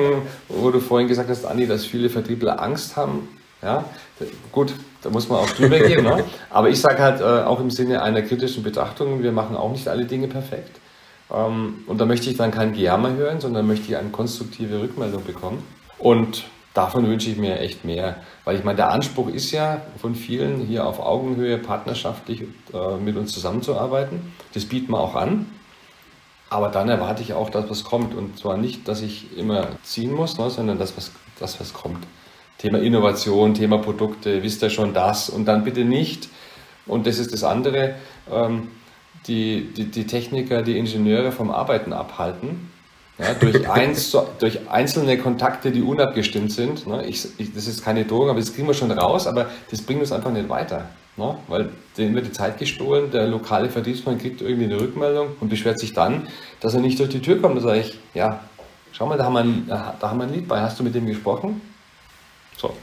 wo 0.49 0.69
du 0.71 0.79
vorhin 0.79 1.07
gesagt 1.07 1.29
hast, 1.29 1.45
Andi, 1.45 1.65
dass 1.67 1.85
viele 1.85 2.09
Vertriebler 2.09 2.61
Angst 2.61 2.95
haben. 2.95 3.29
Ja, 3.61 3.85
gut, 4.51 4.73
da 5.01 5.09
muss 5.09 5.27
man 5.29 5.39
auch 5.39 5.49
drüber 5.49 5.79
gehen. 5.79 6.03
Ne? 6.03 6.23
Aber 6.49 6.69
ich 6.69 6.79
sage 6.79 7.01
halt 7.01 7.21
äh, 7.21 7.23
auch 7.23 7.59
im 7.59 7.71
Sinne 7.71 8.03
einer 8.03 8.21
kritischen 8.21 8.61
Betrachtung, 8.61 9.23
wir 9.23 9.31
machen 9.31 9.55
auch 9.55 9.71
nicht 9.71 9.87
alle 9.87 10.05
Dinge 10.05 10.27
perfekt. 10.27 10.79
Ähm, 11.31 11.83
und 11.87 11.99
da 11.99 12.05
möchte 12.05 12.29
ich 12.29 12.37
dann 12.37 12.51
kein 12.51 12.73
Gejammer 12.73 13.13
hören, 13.13 13.39
sondern 13.39 13.67
möchte 13.67 13.87
ich 13.89 13.97
eine 13.97 14.09
konstruktive 14.09 14.81
Rückmeldung 14.81 15.23
bekommen. 15.23 15.63
Und 15.97 16.45
davon 16.73 17.07
wünsche 17.07 17.29
ich 17.29 17.37
mir 17.37 17.59
echt 17.59 17.85
mehr. 17.85 18.21
Weil 18.45 18.57
ich 18.57 18.63
meine, 18.63 18.77
der 18.77 18.91
Anspruch 18.91 19.29
ist 19.29 19.51
ja 19.51 19.81
von 19.97 20.15
vielen 20.15 20.61
hier 20.61 20.85
auf 20.85 20.99
Augenhöhe 20.99 21.57
partnerschaftlich 21.57 22.43
äh, 22.73 22.97
mit 22.97 23.17
uns 23.17 23.33
zusammenzuarbeiten. 23.33 24.33
Das 24.53 24.65
bieten 24.65 24.91
wir 24.91 24.99
auch 24.99 25.15
an. 25.15 25.47
Aber 26.49 26.69
dann 26.69 26.87
erwarte 26.87 27.21
ich 27.21 27.33
auch, 27.33 27.49
dass 27.49 27.69
was 27.69 27.83
kommt. 27.83 28.15
Und 28.15 28.37
zwar 28.39 28.57
nicht, 28.57 28.87
dass 28.87 29.01
ich 29.01 29.37
immer 29.37 29.67
ziehen 29.83 30.13
muss, 30.13 30.37
ne, 30.37 30.49
sondern 30.49 30.77
dass 30.79 30.95
was, 30.95 31.11
dass 31.39 31.59
was 31.59 31.73
kommt. 31.73 32.05
Thema 32.57 32.79
Innovation, 32.79 33.53
Thema 33.53 33.77
Produkte, 33.79 34.41
wisst 34.43 34.63
ihr 34.63 34.69
schon 34.69 34.93
das? 34.93 35.29
Und 35.29 35.45
dann 35.45 35.63
bitte 35.63 35.83
nicht, 35.83 36.29
und 36.87 37.05
das 37.05 37.19
ist 37.19 37.33
das 37.33 37.43
andere, 37.43 37.95
ähm, 38.31 38.69
die, 39.27 39.69
die, 39.75 39.85
die 39.85 40.05
Techniker, 40.05 40.61
die 40.61 40.77
Ingenieure 40.77 41.31
vom 41.31 41.49
Arbeiten 41.49 41.93
abhalten. 41.93 42.71
Ja, 43.17 43.33
durch, 43.33 43.67
eins, 43.69 44.15
durch 44.39 44.69
einzelne 44.69 45.17
Kontakte, 45.17 45.71
die 45.71 45.81
unabgestimmt 45.81 46.51
sind. 46.51 46.87
Ne, 46.87 47.05
ich, 47.05 47.27
ich, 47.37 47.53
das 47.53 47.67
ist 47.67 47.83
keine 47.83 48.05
Drohung, 48.05 48.29
aber 48.29 48.39
das 48.39 48.53
kriegen 48.53 48.67
wir 48.67 48.73
schon 48.73 48.91
raus, 48.91 49.27
aber 49.27 49.47
das 49.71 49.81
bringt 49.81 50.01
uns 50.01 50.11
einfach 50.11 50.31
nicht 50.31 50.49
weiter. 50.49 50.89
Ne, 51.15 51.35
weil 51.47 51.69
denen 51.97 52.13
wird 52.13 52.27
die 52.27 52.31
Zeit 52.31 52.59
gestohlen, 52.59 53.09
der 53.09 53.27
lokale 53.27 53.69
Vertriebsmann 53.69 54.19
kriegt 54.19 54.41
irgendwie 54.41 54.65
eine 54.65 54.79
Rückmeldung 54.79 55.29
und 55.39 55.49
beschwert 55.49 55.79
sich 55.79 55.93
dann, 55.93 56.27
dass 56.59 56.75
er 56.75 56.81
nicht 56.81 56.99
durch 56.99 57.09
die 57.09 57.21
Tür 57.21 57.41
kommt. 57.41 57.57
Da 57.57 57.61
sage 57.61 57.79
ich, 57.79 57.97
ja, 58.13 58.41
schau 58.91 59.07
mal, 59.07 59.17
da 59.17 59.25
haben 59.25 59.33
wir 59.33 59.39
ein, 59.39 59.65
da 59.67 59.95
haben 60.01 60.19
wir 60.19 60.25
ein 60.25 60.33
Lied 60.33 60.47
bei, 60.47 60.61
hast 60.61 60.79
du 60.79 60.83
mit 60.83 60.93
dem 60.93 61.07
gesprochen? 61.07 61.59
So, 62.55 62.73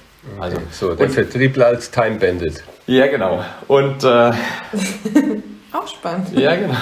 Also, 0.41 0.59
so, 0.73 0.95
der 0.95 1.11
Vertriebler 1.11 1.67
als 1.67 1.91
Time 1.91 2.17
Bandit. 2.17 2.65
Ja, 2.87 3.07
genau. 3.07 3.45
Und 3.67 4.05
äh, 4.05 4.33
auch 5.75 5.89
spannend. 5.89 6.39
Ja, 6.39 6.55
genau. 6.57 6.77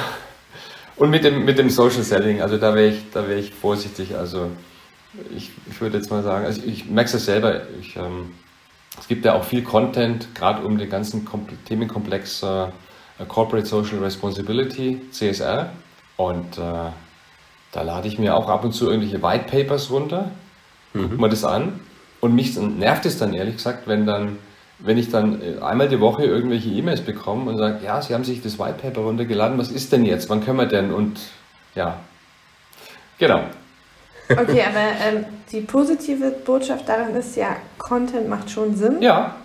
Und 0.96 1.10
mit 1.10 1.24
dem, 1.24 1.44
mit 1.44 1.58
dem 1.58 1.70
Social 1.70 2.02
Selling, 2.02 2.42
also 2.42 2.58
da 2.58 2.74
wäre 2.74 2.88
ich, 2.88 3.14
wär 3.14 3.36
ich 3.36 3.52
vorsichtig. 3.52 4.14
Also 4.16 4.50
ich, 5.34 5.50
ich 5.70 5.80
würde 5.80 5.96
jetzt 5.96 6.10
mal 6.10 6.22
sagen, 6.22 6.44
also 6.44 6.62
ich 6.64 6.86
merke 6.86 7.14
es 7.16 7.24
selber, 7.24 7.62
ich, 7.80 7.96
ähm, 7.96 8.34
es 8.98 9.08
gibt 9.08 9.24
ja 9.24 9.34
auch 9.34 9.44
viel 9.44 9.62
Content, 9.62 10.34
gerade 10.34 10.64
um 10.64 10.78
den 10.78 10.90
ganzen 10.90 11.26
Themenkomplex 11.64 12.42
äh, 12.42 12.66
Corporate 13.26 13.66
Social 13.66 13.98
Responsibility, 13.98 15.00
CSR. 15.10 15.72
Und 16.16 16.58
äh, 16.58 16.90
da 17.72 17.82
lade 17.82 18.06
ich 18.06 18.18
mir 18.18 18.36
auch 18.36 18.48
ab 18.48 18.64
und 18.64 18.72
zu 18.72 18.90
irgendwelche 18.90 19.22
White 19.22 19.46
Papers 19.50 19.90
runter, 19.90 20.30
mhm. 20.92 21.02
gucke 21.02 21.20
mir 21.20 21.28
das 21.30 21.44
an. 21.44 21.80
Und 22.20 22.34
mich 22.34 22.56
nervt 22.56 23.06
es 23.06 23.18
dann 23.18 23.32
ehrlich 23.32 23.56
gesagt, 23.56 23.88
wenn 23.88 24.06
dann 24.06 24.38
wenn 24.84 24.98
ich 24.98 25.10
dann 25.10 25.40
äh, 25.40 25.62
einmal 25.62 25.88
die 25.88 26.00
Woche 26.00 26.24
irgendwelche 26.24 26.68
E-Mails 26.68 27.02
bekomme 27.02 27.50
und 27.50 27.58
sage, 27.58 27.78
ja, 27.84 28.00
Sie 28.02 28.14
haben 28.14 28.24
sich 28.24 28.42
das 28.42 28.58
White 28.58 28.78
Paper 28.80 29.02
runtergeladen, 29.02 29.58
was 29.58 29.70
ist 29.70 29.92
denn 29.92 30.04
jetzt? 30.04 30.28
Wann 30.30 30.44
können 30.44 30.58
wir 30.58 30.66
denn? 30.66 30.92
Und 30.92 31.20
ja, 31.74 31.98
genau. 33.18 33.40
Okay, 34.28 34.62
aber 34.62 35.16
ähm, 35.16 35.24
die 35.50 35.60
positive 35.60 36.30
Botschaft 36.44 36.88
daran 36.88 37.14
ist 37.14 37.36
ja, 37.36 37.56
Content 37.78 38.28
macht 38.28 38.50
schon 38.50 38.74
Sinn. 38.74 39.02
Ja. 39.02 39.36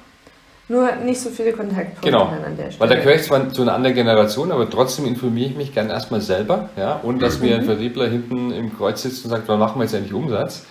Nur 0.69 0.91
nicht 0.97 1.21
so 1.21 1.29
viele 1.29 1.53
Kontaktpunkte 1.53 2.09
genau. 2.09 2.25
an 2.25 2.57
der 2.57 2.71
Stelle. 2.71 2.79
Weil 2.79 2.89
da 2.89 2.95
gehöre 2.95 3.15
ich 3.15 3.23
zwar 3.23 3.49
zu 3.53 3.61
einer 3.61 3.73
anderen 3.73 3.95
Generation, 3.95 4.51
aber 4.51 4.69
trotzdem 4.69 5.05
informiere 5.05 5.51
ich 5.51 5.55
mich 5.55 5.73
gerne 5.73 5.93
erstmal 5.93 6.19
selber, 6.19 6.69
ja, 6.75 6.99
und 7.03 7.21
dass 7.21 7.39
mhm. 7.39 7.45
mir 7.45 7.55
ein 7.55 7.63
Vertriebler 7.63 8.07
hinten 8.07 8.51
im 8.51 8.75
Kreuz 8.75 9.01
sitzt 9.01 9.23
und 9.23 9.31
sagt, 9.31 9.47
wann 9.47 9.59
machen 9.59 9.79
wir 9.79 9.83
jetzt 9.83 9.95
eigentlich 9.95 10.13
Umsatz? 10.13 10.65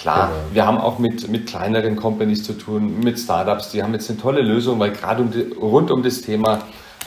Klar, 0.00 0.28
genau. 0.28 0.54
wir 0.54 0.66
haben 0.66 0.78
auch 0.78 0.98
mit, 0.98 1.28
mit 1.28 1.46
kleineren 1.46 1.94
Companies 1.96 2.42
zu 2.42 2.54
tun, 2.54 3.00
mit 3.00 3.18
Startups, 3.18 3.70
die 3.70 3.82
haben 3.82 3.92
jetzt 3.92 4.08
eine 4.08 4.18
tolle 4.18 4.40
Lösung, 4.40 4.78
weil 4.78 4.92
gerade 4.92 5.22
um 5.22 5.30
rund 5.60 5.90
um 5.90 6.02
das 6.02 6.22
Thema 6.22 6.62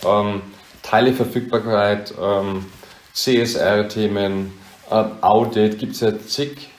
ähm, 0.06 0.42
Teileverfügbarkeit, 0.84 2.14
ähm, 2.22 2.66
CSR-Themen, 3.14 4.54
äh, 4.92 5.04
Audit, 5.22 5.80
gibt 5.80 5.94
es 5.94 6.02
ja 6.02 6.20
zig 6.20 6.70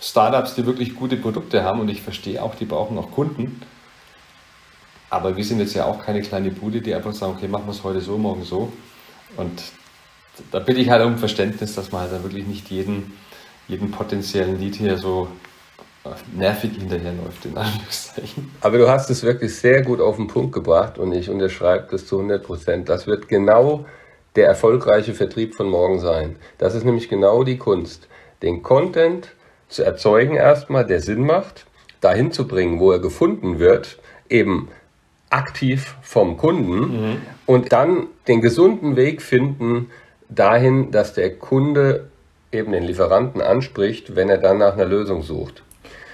Startups, 0.00 0.54
die 0.54 0.64
wirklich 0.64 0.94
gute 0.94 1.16
Produkte 1.16 1.64
haben 1.64 1.80
und 1.80 1.88
ich 1.88 2.02
verstehe 2.02 2.40
auch, 2.40 2.54
die 2.54 2.64
brauchen 2.64 2.96
auch 2.96 3.10
Kunden. 3.10 3.60
Aber 5.10 5.36
wir 5.36 5.44
sind 5.44 5.58
jetzt 5.58 5.74
ja 5.74 5.86
auch 5.86 6.04
keine 6.04 6.22
kleine 6.22 6.52
Bude, 6.52 6.80
die 6.80 6.94
einfach 6.94 7.14
sagen, 7.14 7.34
okay, 7.36 7.48
machen 7.48 7.66
wir 7.66 7.72
es 7.72 7.82
heute 7.82 8.00
so, 8.00 8.16
morgen 8.16 8.44
so. 8.44 8.72
Und 9.36 9.60
da 10.52 10.60
bitte 10.60 10.80
ich 10.80 10.90
halt 10.90 11.04
um 11.04 11.18
Verständnis, 11.18 11.74
dass 11.74 11.90
man 11.90 12.02
halt 12.02 12.12
dann 12.12 12.22
wirklich 12.22 12.46
nicht 12.46 12.70
jeden, 12.70 13.18
jeden 13.66 13.90
potenziellen 13.90 14.60
Lied 14.60 14.76
hier 14.76 14.98
so 14.98 15.28
nervig 16.34 16.72
hinterherläuft, 16.78 17.44
in 17.44 17.56
Anführungszeichen. 17.56 18.50
Aber 18.60 18.78
du 18.78 18.88
hast 18.88 19.10
es 19.10 19.22
wirklich 19.22 19.54
sehr 19.54 19.82
gut 19.82 20.00
auf 20.00 20.16
den 20.16 20.26
Punkt 20.26 20.52
gebracht 20.52 20.98
und 20.98 21.12
ich 21.12 21.30
unterschreibe 21.30 21.88
das 21.90 22.06
zu 22.06 22.16
100 22.16 22.42
Prozent. 22.42 22.88
Das 22.88 23.06
wird 23.06 23.28
genau 23.28 23.86
der 24.36 24.46
erfolgreiche 24.46 25.14
Vertrieb 25.14 25.54
von 25.54 25.68
morgen 25.68 25.98
sein. 25.98 26.36
Das 26.58 26.74
ist 26.74 26.84
nämlich 26.84 27.08
genau 27.08 27.44
die 27.44 27.58
Kunst, 27.58 28.08
den 28.42 28.62
Content 28.62 29.34
zu 29.68 29.82
erzeugen 29.82 30.34
erstmal, 30.34 30.86
der 30.86 31.00
Sinn 31.00 31.26
macht, 31.26 31.66
dahin 32.00 32.32
zu 32.32 32.46
bringen, 32.46 32.80
wo 32.80 32.92
er 32.92 33.00
gefunden 33.00 33.58
wird, 33.58 33.98
eben 34.28 34.68
aktiv 35.30 35.96
vom 36.02 36.36
Kunden 36.36 36.78
mhm. 36.78 37.16
und 37.46 37.72
dann 37.72 38.06
den 38.28 38.40
gesunden 38.40 38.96
Weg 38.96 39.20
finden 39.22 39.90
dahin, 40.28 40.90
dass 40.90 41.14
der 41.14 41.36
Kunde 41.36 42.08
eben 42.52 42.72
den 42.72 42.84
Lieferanten 42.84 43.42
anspricht, 43.42 44.16
wenn 44.16 44.28
er 44.28 44.38
dann 44.38 44.58
nach 44.58 44.74
einer 44.74 44.86
Lösung 44.86 45.22
sucht. 45.22 45.62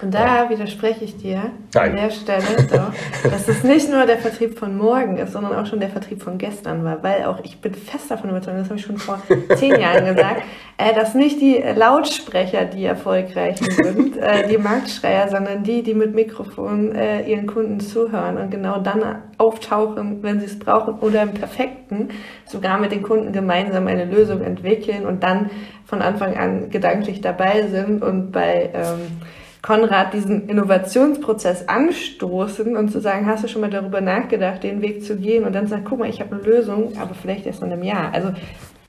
Und 0.01 0.13
da 0.13 0.43
ja. 0.43 0.49
widerspreche 0.49 1.05
ich 1.05 1.15
dir 1.17 1.51
Nein. 1.73 1.91
an 1.91 1.95
der 1.95 2.09
Stelle 2.09 2.67
doch, 2.69 2.91
dass 3.29 3.47
es 3.47 3.63
nicht 3.63 3.89
nur 3.89 4.05
der 4.05 4.17
Vertrieb 4.17 4.59
von 4.59 4.77
morgen 4.77 5.17
ist, 5.17 5.31
sondern 5.31 5.55
auch 5.55 5.65
schon 5.65 5.79
der 5.79 5.89
Vertrieb 5.89 6.21
von 6.21 6.37
gestern 6.37 6.83
war. 6.83 7.01
Weil 7.01 7.23
auch 7.25 7.39
ich 7.43 7.61
bin 7.61 7.73
fest 7.73 8.11
davon 8.11 8.29
überzeugt, 8.29 8.59
das 8.59 8.67
habe 8.67 8.77
ich 8.77 8.85
schon 8.85 8.97
vor 8.97 9.21
zehn 9.55 9.79
Jahren 9.79 10.05
gesagt, 10.05 10.41
äh, 10.77 10.93
dass 10.93 11.15
nicht 11.15 11.39
die 11.39 11.63
Lautsprecher 11.75 12.65
die 12.65 12.83
erfolgreichen 12.83 13.71
sind, 13.71 14.17
äh, 14.17 14.47
die 14.49 14.57
Marktschreier, 14.57 15.29
sondern 15.29 15.63
die, 15.63 15.81
die 15.81 15.93
mit 15.93 16.13
Mikrofon 16.13 16.93
äh, 16.93 17.21
ihren 17.21 17.47
Kunden 17.47 17.79
zuhören 17.79 18.37
und 18.37 18.51
genau 18.51 18.79
dann 18.79 19.21
auftauchen, 19.37 20.21
wenn 20.21 20.41
sie 20.41 20.47
es 20.47 20.59
brauchen 20.59 20.99
oder 20.99 21.21
im 21.21 21.33
Perfekten 21.33 22.09
sogar 22.45 22.79
mit 22.79 22.91
den 22.91 23.01
Kunden 23.01 23.31
gemeinsam 23.31 23.87
eine 23.87 24.03
Lösung 24.03 24.41
entwickeln 24.41 25.05
und 25.05 25.23
dann 25.23 25.49
von 25.85 26.01
Anfang 26.01 26.35
an 26.35 26.69
gedanklich 26.69 27.21
dabei 27.21 27.67
sind 27.67 28.03
und 28.03 28.31
bei 28.31 28.71
ähm, 28.73 29.21
Konrad 29.65 30.13
diesen 30.13 30.47
Innovationsprozess 30.47 31.67
anstoßen 31.67 32.77
und 32.77 32.91
zu 32.91 33.01
sagen, 33.01 33.25
hast 33.25 33.43
du 33.43 33.47
schon 33.47 33.61
mal 33.61 33.71
darüber 33.71 33.99
nachgedacht, 33.99 34.61
den 34.61 34.83
Weg 34.83 35.03
zu 35.03 35.15
gehen 35.17 35.43
und 35.43 35.53
dann 35.53 35.65
sagen, 35.65 35.83
guck 35.89 35.97
mal, 35.97 36.07
ich 36.07 36.21
habe 36.21 36.35
eine 36.35 36.43
Lösung, 36.43 36.93
aber 37.01 37.15
vielleicht 37.15 37.47
erst 37.47 37.63
in 37.63 37.71
einem 37.71 37.81
Jahr. 37.81 38.13
Also 38.13 38.31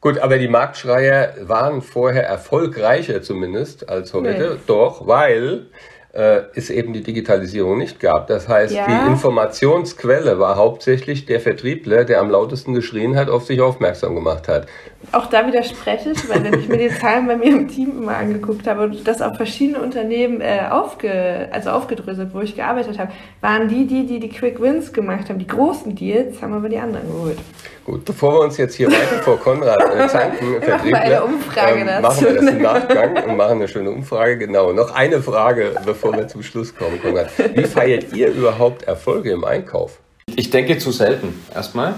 Gut, 0.02 0.18
aber 0.18 0.36
die 0.36 0.48
Marktschreier 0.48 1.32
waren 1.48 1.80
vorher 1.80 2.26
erfolgreicher 2.26 3.22
zumindest 3.22 3.88
als 3.88 4.12
heute, 4.12 4.50
nee. 4.52 4.60
doch, 4.66 5.06
weil 5.06 5.68
äh, 6.12 6.42
es 6.54 6.68
eben 6.68 6.92
die 6.92 7.02
Digitalisierung 7.02 7.78
nicht 7.78 7.98
gab. 7.98 8.26
Das 8.26 8.46
heißt, 8.46 8.74
ja. 8.74 8.86
die 8.86 9.10
Informationsquelle 9.10 10.38
war 10.38 10.56
hauptsächlich 10.56 11.26
der 11.26 11.40
Vertriebler, 11.40 12.04
der 12.04 12.20
am 12.20 12.30
lautesten 12.30 12.74
geschrien 12.74 13.16
hat, 13.16 13.30
auf 13.30 13.44
sich 13.44 13.60
aufmerksam 13.60 14.14
gemacht 14.14 14.46
hat. 14.48 14.66
Auch 15.12 15.27
da 15.27 15.47
widerspreche 15.47 16.11
ich, 16.11 16.29
weil 16.29 16.42
wenn 16.45 16.59
ich 16.59 16.69
mir 16.69 16.79
die 16.79 16.88
Zahlen 16.88 17.27
bei 17.27 17.37
mir 17.37 17.47
im 17.47 17.69
Team 17.69 17.90
immer 18.03 18.16
angeguckt 18.16 18.66
habe 18.66 18.83
und 18.83 19.07
das 19.07 19.23
auf 19.23 19.37
verschiedene 19.37 19.81
Unternehmen 19.81 20.40
äh, 20.40 20.62
aufge, 20.71 21.49
also 21.53 21.71
aufgedröselt, 21.71 22.35
wo 22.35 22.40
ich 22.40 22.57
gearbeitet 22.57 22.99
habe, 22.99 23.12
waren 23.40 23.69
die, 23.69 23.87
die, 23.87 24.07
die 24.07 24.21
die 24.21 24.29
Quick 24.29 24.61
Wins 24.61 24.92
gemacht 24.92 25.29
haben, 25.29 25.38
die 25.38 25.47
großen 25.47 25.95
Deals, 25.95 26.42
haben 26.42 26.55
aber 26.55 26.69
die 26.69 26.79
anderen 26.79 27.07
geholt. 27.07 27.38
Gut, 27.85 28.05
bevor 28.05 28.35
wir 28.35 28.40
uns 28.40 28.57
jetzt 28.57 28.75
hier 28.75 28.88
weiter 28.88 29.23
vor 29.23 29.38
Konrad 29.38 29.79
äh, 29.95 30.07
zanken, 30.09 30.61
Vertriebler, 30.61 31.25
Umfrage 31.25 31.81
ähm, 31.81 32.03
machen 32.03 32.25
wir 32.25 32.35
das 32.35 32.47
im 32.47 32.62
Nachgang 32.62 33.25
und 33.25 33.37
machen 33.37 33.53
eine 33.53 33.69
schöne 33.69 33.90
Umfrage. 33.90 34.38
Genau, 34.38 34.73
noch 34.73 34.92
eine 34.95 35.23
Frage, 35.23 35.73
bevor 35.85 36.14
wir 36.14 36.27
zum 36.27 36.42
Schluss 36.42 36.75
kommen, 36.75 37.01
Konrad. 37.01 37.31
Wie 37.55 37.64
feiert 37.64 38.12
ihr 38.12 38.29
überhaupt 38.29 38.83
Erfolge 38.83 39.31
im 39.31 39.45
Einkauf? 39.45 40.01
Ich 40.35 40.51
denke 40.51 40.79
zu 40.79 40.90
selten, 40.90 41.40
erstmal. 41.55 41.95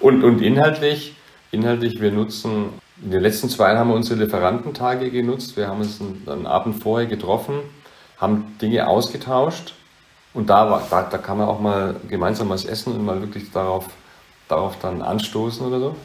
Und, 0.00 0.24
und 0.24 0.40
inhaltlich, 0.40 1.15
inhaltlich, 1.56 2.00
wir 2.00 2.12
nutzen, 2.12 2.70
in 3.02 3.10
den 3.10 3.20
letzten 3.20 3.48
zwei 3.48 3.76
haben 3.76 3.88
wir 3.88 3.96
unsere 3.96 4.22
Lieferantentage 4.22 5.10
genutzt. 5.10 5.56
Wir 5.56 5.68
haben 5.68 5.80
uns 5.80 6.00
einen 6.00 6.46
Abend 6.46 6.82
vorher 6.82 7.06
getroffen, 7.06 7.56
haben 8.18 8.56
Dinge 8.62 8.86
ausgetauscht 8.86 9.74
und 10.32 10.48
da, 10.48 10.70
war, 10.70 10.86
da, 10.88 11.02
da 11.02 11.18
kann 11.18 11.38
man 11.38 11.48
auch 11.48 11.60
mal 11.60 11.96
gemeinsam 12.08 12.48
was 12.48 12.64
essen 12.64 12.94
und 12.94 13.04
mal 13.04 13.20
wirklich 13.20 13.50
darauf 13.50 13.86
darauf 14.48 14.78
dann 14.80 15.02
anstoßen 15.02 15.66
oder 15.66 15.80
so. 15.80 15.96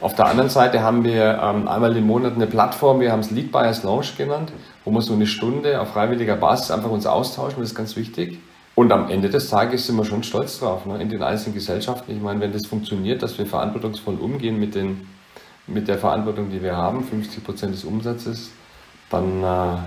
Auf 0.00 0.14
der 0.14 0.26
anderen 0.26 0.50
Seite 0.50 0.82
haben 0.82 1.04
wir 1.04 1.40
ähm, 1.42 1.68
einmal 1.68 1.96
im 1.96 2.06
Monat 2.06 2.34
eine 2.34 2.46
Plattform, 2.46 3.00
wir 3.00 3.12
haben 3.12 3.20
es 3.20 3.30
Lead 3.30 3.50
Buyers 3.50 3.82
Launch 3.82 4.16
genannt, 4.16 4.52
wo 4.84 4.90
wir 4.90 5.00
so 5.00 5.14
eine 5.14 5.26
Stunde 5.26 5.80
auf 5.80 5.92
freiwilliger 5.92 6.36
Basis 6.36 6.70
einfach 6.70 6.90
uns 6.90 7.06
austauschen, 7.06 7.60
das 7.60 7.70
ist 7.70 7.74
ganz 7.74 7.96
wichtig. 7.96 8.38
Und 8.76 8.92
am 8.92 9.08
Ende 9.08 9.30
des 9.30 9.48
Tages 9.48 9.86
sind 9.86 9.96
wir 9.96 10.04
schon 10.04 10.22
stolz 10.22 10.60
drauf, 10.60 10.84
ne, 10.84 11.00
in 11.00 11.08
den 11.08 11.22
einzelnen 11.22 11.54
Gesellschaften. 11.54 12.12
Ich 12.12 12.20
meine, 12.20 12.40
wenn 12.40 12.52
das 12.52 12.66
funktioniert, 12.66 13.22
dass 13.22 13.38
wir 13.38 13.46
verantwortungsvoll 13.46 14.16
umgehen 14.16 14.60
mit, 14.60 14.74
den, 14.74 15.08
mit 15.66 15.88
der 15.88 15.96
Verantwortung, 15.96 16.50
die 16.50 16.62
wir 16.62 16.76
haben, 16.76 17.02
50 17.02 17.42
Prozent 17.42 17.72
des 17.72 17.84
Umsatzes, 17.84 18.50
dann 19.08 19.42
äh, 19.42 19.78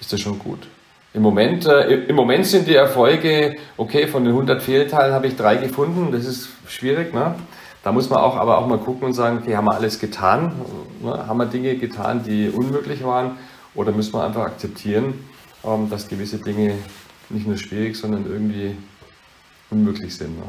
ist 0.00 0.12
das 0.12 0.20
schon 0.20 0.40
gut. 0.40 0.66
Im 1.12 1.22
Moment, 1.22 1.64
äh, 1.66 2.06
Im 2.08 2.16
Moment 2.16 2.44
sind 2.44 2.66
die 2.66 2.74
Erfolge, 2.74 3.54
okay, 3.76 4.08
von 4.08 4.24
den 4.24 4.32
100 4.32 4.60
Fehlteilen 4.60 5.14
habe 5.14 5.28
ich 5.28 5.36
drei 5.36 5.54
gefunden, 5.54 6.10
das 6.10 6.24
ist 6.24 6.48
schwierig. 6.66 7.14
Ne? 7.14 7.36
Da 7.84 7.92
muss 7.92 8.10
man 8.10 8.18
auch 8.18 8.36
aber 8.36 8.58
auch 8.58 8.66
mal 8.66 8.78
gucken 8.78 9.04
und 9.06 9.12
sagen, 9.12 9.38
okay, 9.40 9.54
haben 9.54 9.66
wir 9.66 9.76
alles 9.76 10.00
getan? 10.00 10.50
Ne? 11.00 11.24
Haben 11.28 11.36
wir 11.38 11.46
Dinge 11.46 11.76
getan, 11.76 12.24
die 12.24 12.48
unmöglich 12.48 13.04
waren? 13.04 13.38
Oder 13.76 13.92
müssen 13.92 14.12
wir 14.12 14.24
einfach 14.24 14.42
akzeptieren, 14.42 15.24
ähm, 15.64 15.88
dass 15.88 16.08
gewisse 16.08 16.38
Dinge 16.38 16.74
nicht 17.30 17.46
nur 17.46 17.56
schwierig, 17.56 17.96
sondern 17.96 18.26
irgendwie 18.26 18.76
unmöglich 19.70 20.16
sind. 20.16 20.38
Ne? 20.38 20.44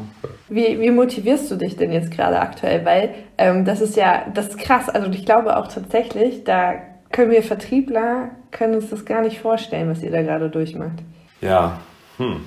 Wie, 0.49 0.79
wie 0.79 0.91
motivierst 0.91 1.49
du 1.49 1.55
dich 1.55 1.75
denn 1.75 1.91
jetzt 1.91 2.11
gerade 2.11 2.39
aktuell? 2.39 2.85
Weil 2.85 3.13
ähm, 3.37 3.65
das 3.65 3.81
ist 3.81 3.95
ja, 3.95 4.25
das 4.33 4.49
ist 4.49 4.57
krass. 4.57 4.89
Also 4.89 5.09
ich 5.09 5.25
glaube 5.25 5.57
auch 5.57 5.67
tatsächlich, 5.67 6.43
da 6.43 6.75
können 7.11 7.31
wir 7.31 7.43
Vertriebler, 7.43 8.31
können 8.51 8.75
uns 8.75 8.89
das 8.89 9.05
gar 9.05 9.21
nicht 9.21 9.39
vorstellen, 9.39 9.89
was 9.89 10.03
ihr 10.03 10.11
da 10.11 10.21
gerade 10.21 10.49
durchmacht. 10.49 10.99
Ja, 11.41 11.79
hm. 12.17 12.41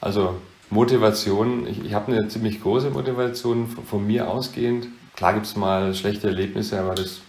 also 0.00 0.36
Motivation, 0.70 1.66
ich, 1.66 1.84
ich 1.84 1.94
habe 1.94 2.12
eine 2.12 2.28
ziemlich 2.28 2.62
große 2.62 2.90
Motivation 2.90 3.68
von, 3.68 3.84
von 3.84 4.06
mir 4.06 4.28
ausgehend. 4.28 4.88
Klar 5.16 5.34
gibt 5.34 5.46
es 5.46 5.56
mal 5.56 5.94
schlechte 5.94 6.28
Erlebnisse, 6.28 6.80
aber 6.80 6.94
das 6.94 7.20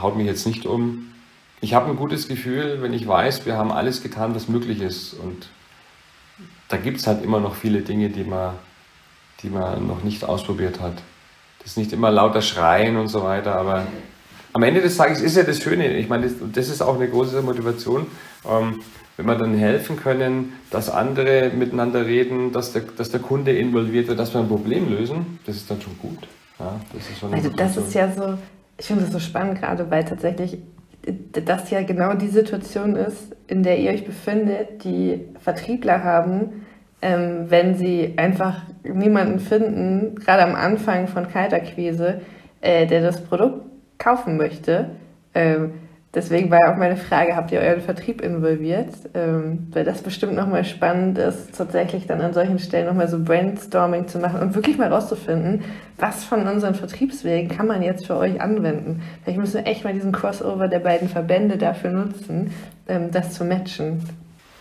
haut 0.00 0.16
mich 0.16 0.26
jetzt 0.26 0.46
nicht 0.46 0.66
um. 0.66 1.12
Ich 1.60 1.74
habe 1.74 1.90
ein 1.90 1.96
gutes 1.96 2.28
Gefühl, 2.28 2.78
wenn 2.82 2.92
ich 2.92 3.06
weiß, 3.06 3.46
wir 3.46 3.56
haben 3.56 3.72
alles 3.72 4.02
getan, 4.02 4.34
was 4.34 4.48
möglich 4.48 4.80
ist. 4.80 5.14
Und 5.14 5.48
da 6.68 6.76
gibt 6.76 6.98
es 6.98 7.06
halt 7.06 7.24
immer 7.24 7.40
noch 7.40 7.56
viele 7.56 7.80
Dinge, 7.80 8.10
die 8.10 8.24
man, 8.24 8.54
die 9.42 9.50
man 9.50 9.86
noch 9.86 10.04
nicht 10.04 10.24
ausprobiert 10.24 10.80
hat. 10.80 11.02
Das 11.58 11.72
ist 11.72 11.76
nicht 11.76 11.92
immer 11.92 12.10
lauter 12.10 12.42
Schreien 12.42 12.96
und 12.96 13.08
so 13.08 13.24
weiter, 13.24 13.56
aber 13.56 13.86
am 14.52 14.62
Ende 14.62 14.80
des 14.80 14.96
Tages 14.96 15.20
ist 15.20 15.36
ja 15.36 15.42
das 15.42 15.60
Schöne, 15.60 15.96
ich 15.96 16.08
meine, 16.08 16.28
das, 16.28 16.34
das 16.52 16.68
ist 16.68 16.82
auch 16.82 16.94
eine 16.94 17.08
große 17.08 17.42
Motivation, 17.42 18.06
ähm, 18.48 18.80
wenn 19.16 19.26
wir 19.26 19.34
dann 19.34 19.54
helfen 19.54 19.96
können, 19.96 20.52
dass 20.70 20.88
andere 20.88 21.50
miteinander 21.50 22.06
reden, 22.06 22.52
dass 22.52 22.72
der, 22.72 22.82
dass 22.96 23.10
der 23.10 23.20
Kunde 23.20 23.52
involviert 23.52 24.08
wird, 24.08 24.18
dass 24.18 24.32
wir 24.32 24.40
ein 24.40 24.48
Problem 24.48 24.88
lösen, 24.88 25.38
das 25.44 25.56
ist 25.56 25.70
dann 25.70 25.80
schon 25.80 25.98
gut. 25.98 26.26
Ja, 26.58 26.80
das 26.92 27.18
schon 27.18 27.34
also 27.34 27.50
das 27.50 27.76
ist 27.76 27.94
ja 27.94 28.10
so, 28.10 28.38
ich 28.78 28.86
finde 28.86 29.04
das 29.04 29.12
so 29.12 29.18
spannend 29.18 29.60
gerade, 29.60 29.90
weil 29.90 30.04
tatsächlich 30.04 30.58
das 31.32 31.70
ja 31.70 31.82
genau 31.82 32.14
die 32.14 32.28
Situation 32.28 32.96
ist, 32.96 33.34
in 33.46 33.62
der 33.62 33.78
ihr 33.78 33.92
euch 33.92 34.04
befindet, 34.04 34.84
die 34.84 35.26
Vertriebler 35.40 36.04
haben, 36.04 36.66
ähm, 37.00 37.46
wenn 37.48 37.74
sie 37.74 38.14
einfach 38.16 38.62
niemanden 38.82 39.38
finden, 39.38 40.16
gerade 40.16 40.42
am 40.42 40.54
Anfang 40.54 41.06
von 41.06 41.28
Kaltakquise, 41.28 42.20
äh, 42.60 42.86
der 42.86 43.02
das 43.02 43.22
Produkt 43.22 43.62
kaufen 43.98 44.36
möchte. 44.36 44.90
Ähm, 45.34 45.72
deswegen 46.18 46.50
war 46.50 46.72
auch 46.72 46.76
meine 46.76 46.96
Frage, 46.96 47.36
habt 47.36 47.52
ihr 47.52 47.60
euren 47.60 47.80
Vertrieb 47.80 48.20
involviert? 48.20 48.88
Ähm, 49.14 49.68
weil 49.70 49.84
das 49.84 50.02
bestimmt 50.02 50.34
nochmal 50.34 50.64
spannend 50.64 51.16
ist, 51.16 51.56
tatsächlich 51.56 52.06
dann 52.06 52.20
an 52.20 52.32
solchen 52.34 52.58
Stellen 52.58 52.86
nochmal 52.86 53.08
so 53.08 53.22
Brainstorming 53.22 54.08
zu 54.08 54.18
machen 54.18 54.40
und 54.40 54.54
wirklich 54.54 54.76
mal 54.78 54.92
rauszufinden, 54.92 55.64
was 55.96 56.24
von 56.24 56.46
unseren 56.46 56.74
Vertriebswegen 56.74 57.48
kann 57.48 57.66
man 57.66 57.82
jetzt 57.82 58.06
für 58.06 58.16
euch 58.16 58.40
anwenden. 58.40 59.02
Vielleicht 59.22 59.38
müssen 59.38 59.54
wir 59.54 59.66
echt 59.66 59.84
mal 59.84 59.94
diesen 59.94 60.12
Crossover 60.12 60.68
der 60.68 60.80
beiden 60.80 61.08
Verbände 61.08 61.56
dafür 61.56 61.90
nutzen, 61.90 62.52
ähm, 62.88 63.10
das 63.12 63.32
zu 63.34 63.44
matchen. 63.44 64.02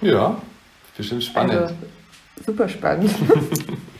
Ja, 0.01 0.37
bestimmt 0.95 1.23
spannend. 1.23 1.53
Also, 1.53 1.73
Super 2.45 2.69
spannend. 2.69 3.09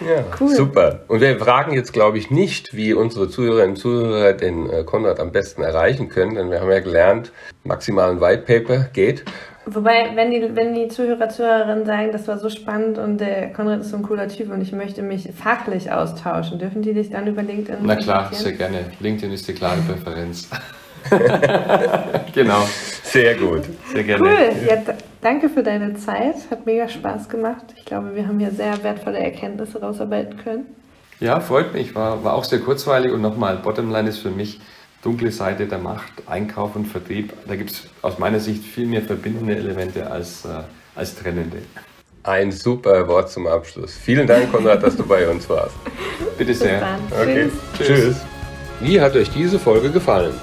ja, 0.00 0.24
cool. 0.40 0.54
super. 0.54 1.00
Und 1.08 1.20
wir 1.20 1.38
fragen 1.38 1.72
jetzt, 1.72 1.92
glaube 1.92 2.18
ich, 2.18 2.30
nicht, 2.30 2.74
wie 2.74 2.92
unsere 2.92 3.28
Zuhörerinnen 3.28 3.70
und 3.70 3.76
Zuhörer 3.76 4.32
den 4.32 4.70
äh, 4.70 4.84
Konrad 4.84 5.20
am 5.20 5.32
besten 5.32 5.62
erreichen 5.62 6.08
können, 6.08 6.34
denn 6.34 6.50
wir 6.50 6.60
haben 6.60 6.70
ja 6.70 6.80
gelernt, 6.80 7.32
maximal 7.64 8.10
ein 8.10 8.20
White 8.20 8.42
Paper 8.42 8.88
geht. 8.92 9.24
Wobei, 9.68 10.12
wenn 10.14 10.30
die, 10.30 10.54
wenn 10.54 10.74
die 10.74 10.86
Zuhörer, 10.86 11.28
Zuhörerinnen 11.28 11.86
sagen, 11.86 12.12
das 12.12 12.28
war 12.28 12.38
so 12.38 12.48
spannend 12.48 12.98
und 12.98 13.18
der 13.18 13.52
Konrad 13.52 13.80
ist 13.80 13.90
so 13.90 13.96
ein 13.96 14.02
cooler 14.04 14.28
Typ 14.28 14.52
und 14.52 14.60
ich 14.60 14.72
möchte 14.72 15.02
mich 15.02 15.28
fachlich 15.34 15.90
austauschen, 15.90 16.60
dürfen 16.60 16.82
die 16.82 16.94
dich 16.94 17.10
dann 17.10 17.26
über 17.26 17.42
LinkedIn 17.42 17.80
Na 17.82 17.96
klar, 17.96 18.30
sehr 18.32 18.52
gerne. 18.52 18.84
LinkedIn 19.00 19.32
ist 19.32 19.48
die 19.48 19.54
klare 19.54 19.80
Präferenz. 19.80 20.48
genau. 22.34 22.66
Sehr 23.02 23.34
gut. 23.34 23.62
Sehr 23.92 24.04
gerne. 24.04 24.24
Cool. 24.24 24.68
Ja, 24.68 24.94
danke 25.20 25.48
für 25.48 25.62
deine 25.62 25.94
Zeit. 25.94 26.36
Hat 26.50 26.66
mega 26.66 26.88
Spaß 26.88 27.28
gemacht. 27.28 27.64
Ich 27.76 27.84
glaube, 27.84 28.14
wir 28.14 28.26
haben 28.26 28.38
hier 28.38 28.50
sehr 28.50 28.82
wertvolle 28.82 29.18
Erkenntnisse 29.18 29.80
rausarbeiten 29.80 30.38
können. 30.38 30.66
Ja, 31.20 31.40
freut 31.40 31.72
mich. 31.72 31.94
War, 31.94 32.22
war 32.24 32.34
auch 32.34 32.44
sehr 32.44 32.58
kurzweilig. 32.58 33.12
Und 33.12 33.22
nochmal, 33.22 33.56
Bottomline 33.56 34.08
ist 34.08 34.18
für 34.18 34.30
mich 34.30 34.60
dunkle 35.02 35.30
Seite 35.30 35.66
der 35.66 35.78
Macht, 35.78 36.12
Einkauf 36.26 36.74
und 36.76 36.86
Vertrieb. 36.86 37.32
Da 37.46 37.56
gibt 37.56 37.70
es 37.70 37.84
aus 38.02 38.18
meiner 38.18 38.40
Sicht 38.40 38.64
viel 38.64 38.86
mehr 38.86 39.02
verbindende 39.02 39.56
Elemente 39.56 40.10
als, 40.10 40.44
äh, 40.44 40.48
als 40.94 41.14
trennende. 41.14 41.58
Ein 42.24 42.50
super 42.50 43.06
Wort 43.06 43.30
zum 43.30 43.46
Abschluss. 43.46 43.94
Vielen 43.96 44.26
Dank, 44.26 44.50
Konrad, 44.50 44.82
dass 44.82 44.96
du 44.96 45.06
bei 45.06 45.28
uns 45.28 45.48
warst. 45.48 45.76
Bitte 46.36 46.54
sehr. 46.54 46.98
Okay. 47.12 47.48
Tschüss. 47.76 47.86
Tschüss. 47.86 48.16
Wie 48.80 49.00
hat 49.00 49.14
euch 49.14 49.30
diese 49.30 49.60
Folge 49.60 49.90
gefallen? 49.90 50.34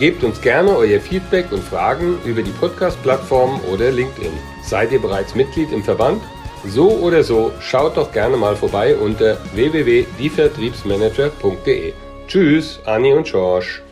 Gebt 0.00 0.24
uns 0.24 0.40
gerne 0.40 0.74
euer 0.74 0.98
Feedback 0.98 1.52
und 1.52 1.62
Fragen 1.62 2.18
über 2.24 2.40
die 2.40 2.52
Podcast-Plattform 2.52 3.60
oder 3.70 3.90
LinkedIn. 3.90 4.32
Seid 4.64 4.92
ihr 4.92 5.02
bereits 5.02 5.34
Mitglied 5.34 5.72
im 5.72 5.84
Verband? 5.84 6.22
So 6.66 6.90
oder 6.90 7.22
so, 7.22 7.52
schaut 7.60 7.98
doch 7.98 8.10
gerne 8.10 8.38
mal 8.38 8.56
vorbei 8.56 8.96
unter 8.96 9.36
www.dievertriebsmanager.de. 9.54 11.92
Tschüss, 12.26 12.80
Anni 12.86 13.12
und 13.12 13.26
George. 13.26 13.82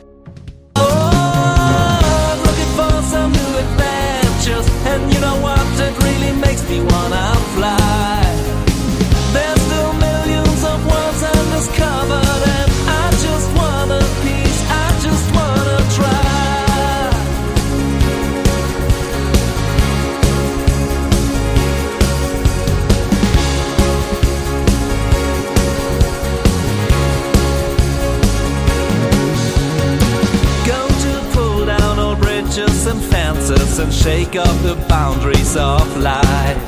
and 33.78 33.92
shake 33.92 34.34
up 34.34 34.62
the 34.62 34.74
boundaries 34.88 35.56
of 35.56 35.96
life. 35.98 36.58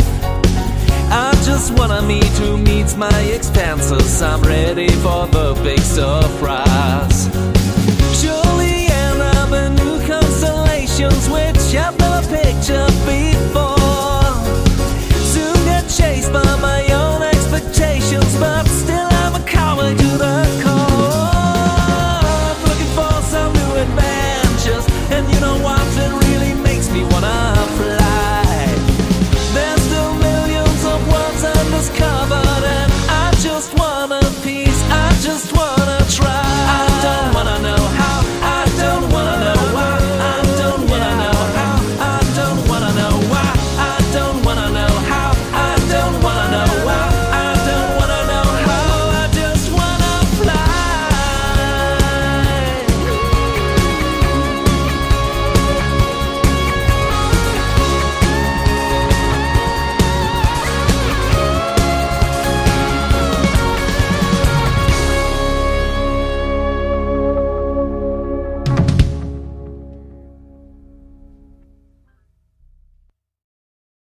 I 1.10 1.32
just 1.44 1.72
wanna 1.76 2.02
meet 2.02 2.32
who 2.38 2.56
meets 2.56 2.96
my 2.96 3.20
expenses. 3.34 4.22
I'm 4.22 4.42
ready 4.42 4.88
for 5.02 5.26
the 5.26 5.58
big 5.64 5.80
surprise. 5.80 7.28
Surely 8.20 8.86
end 8.86 9.20
up 9.20 9.50
in 9.52 9.74
new 9.74 10.06
constellations. 10.06 11.28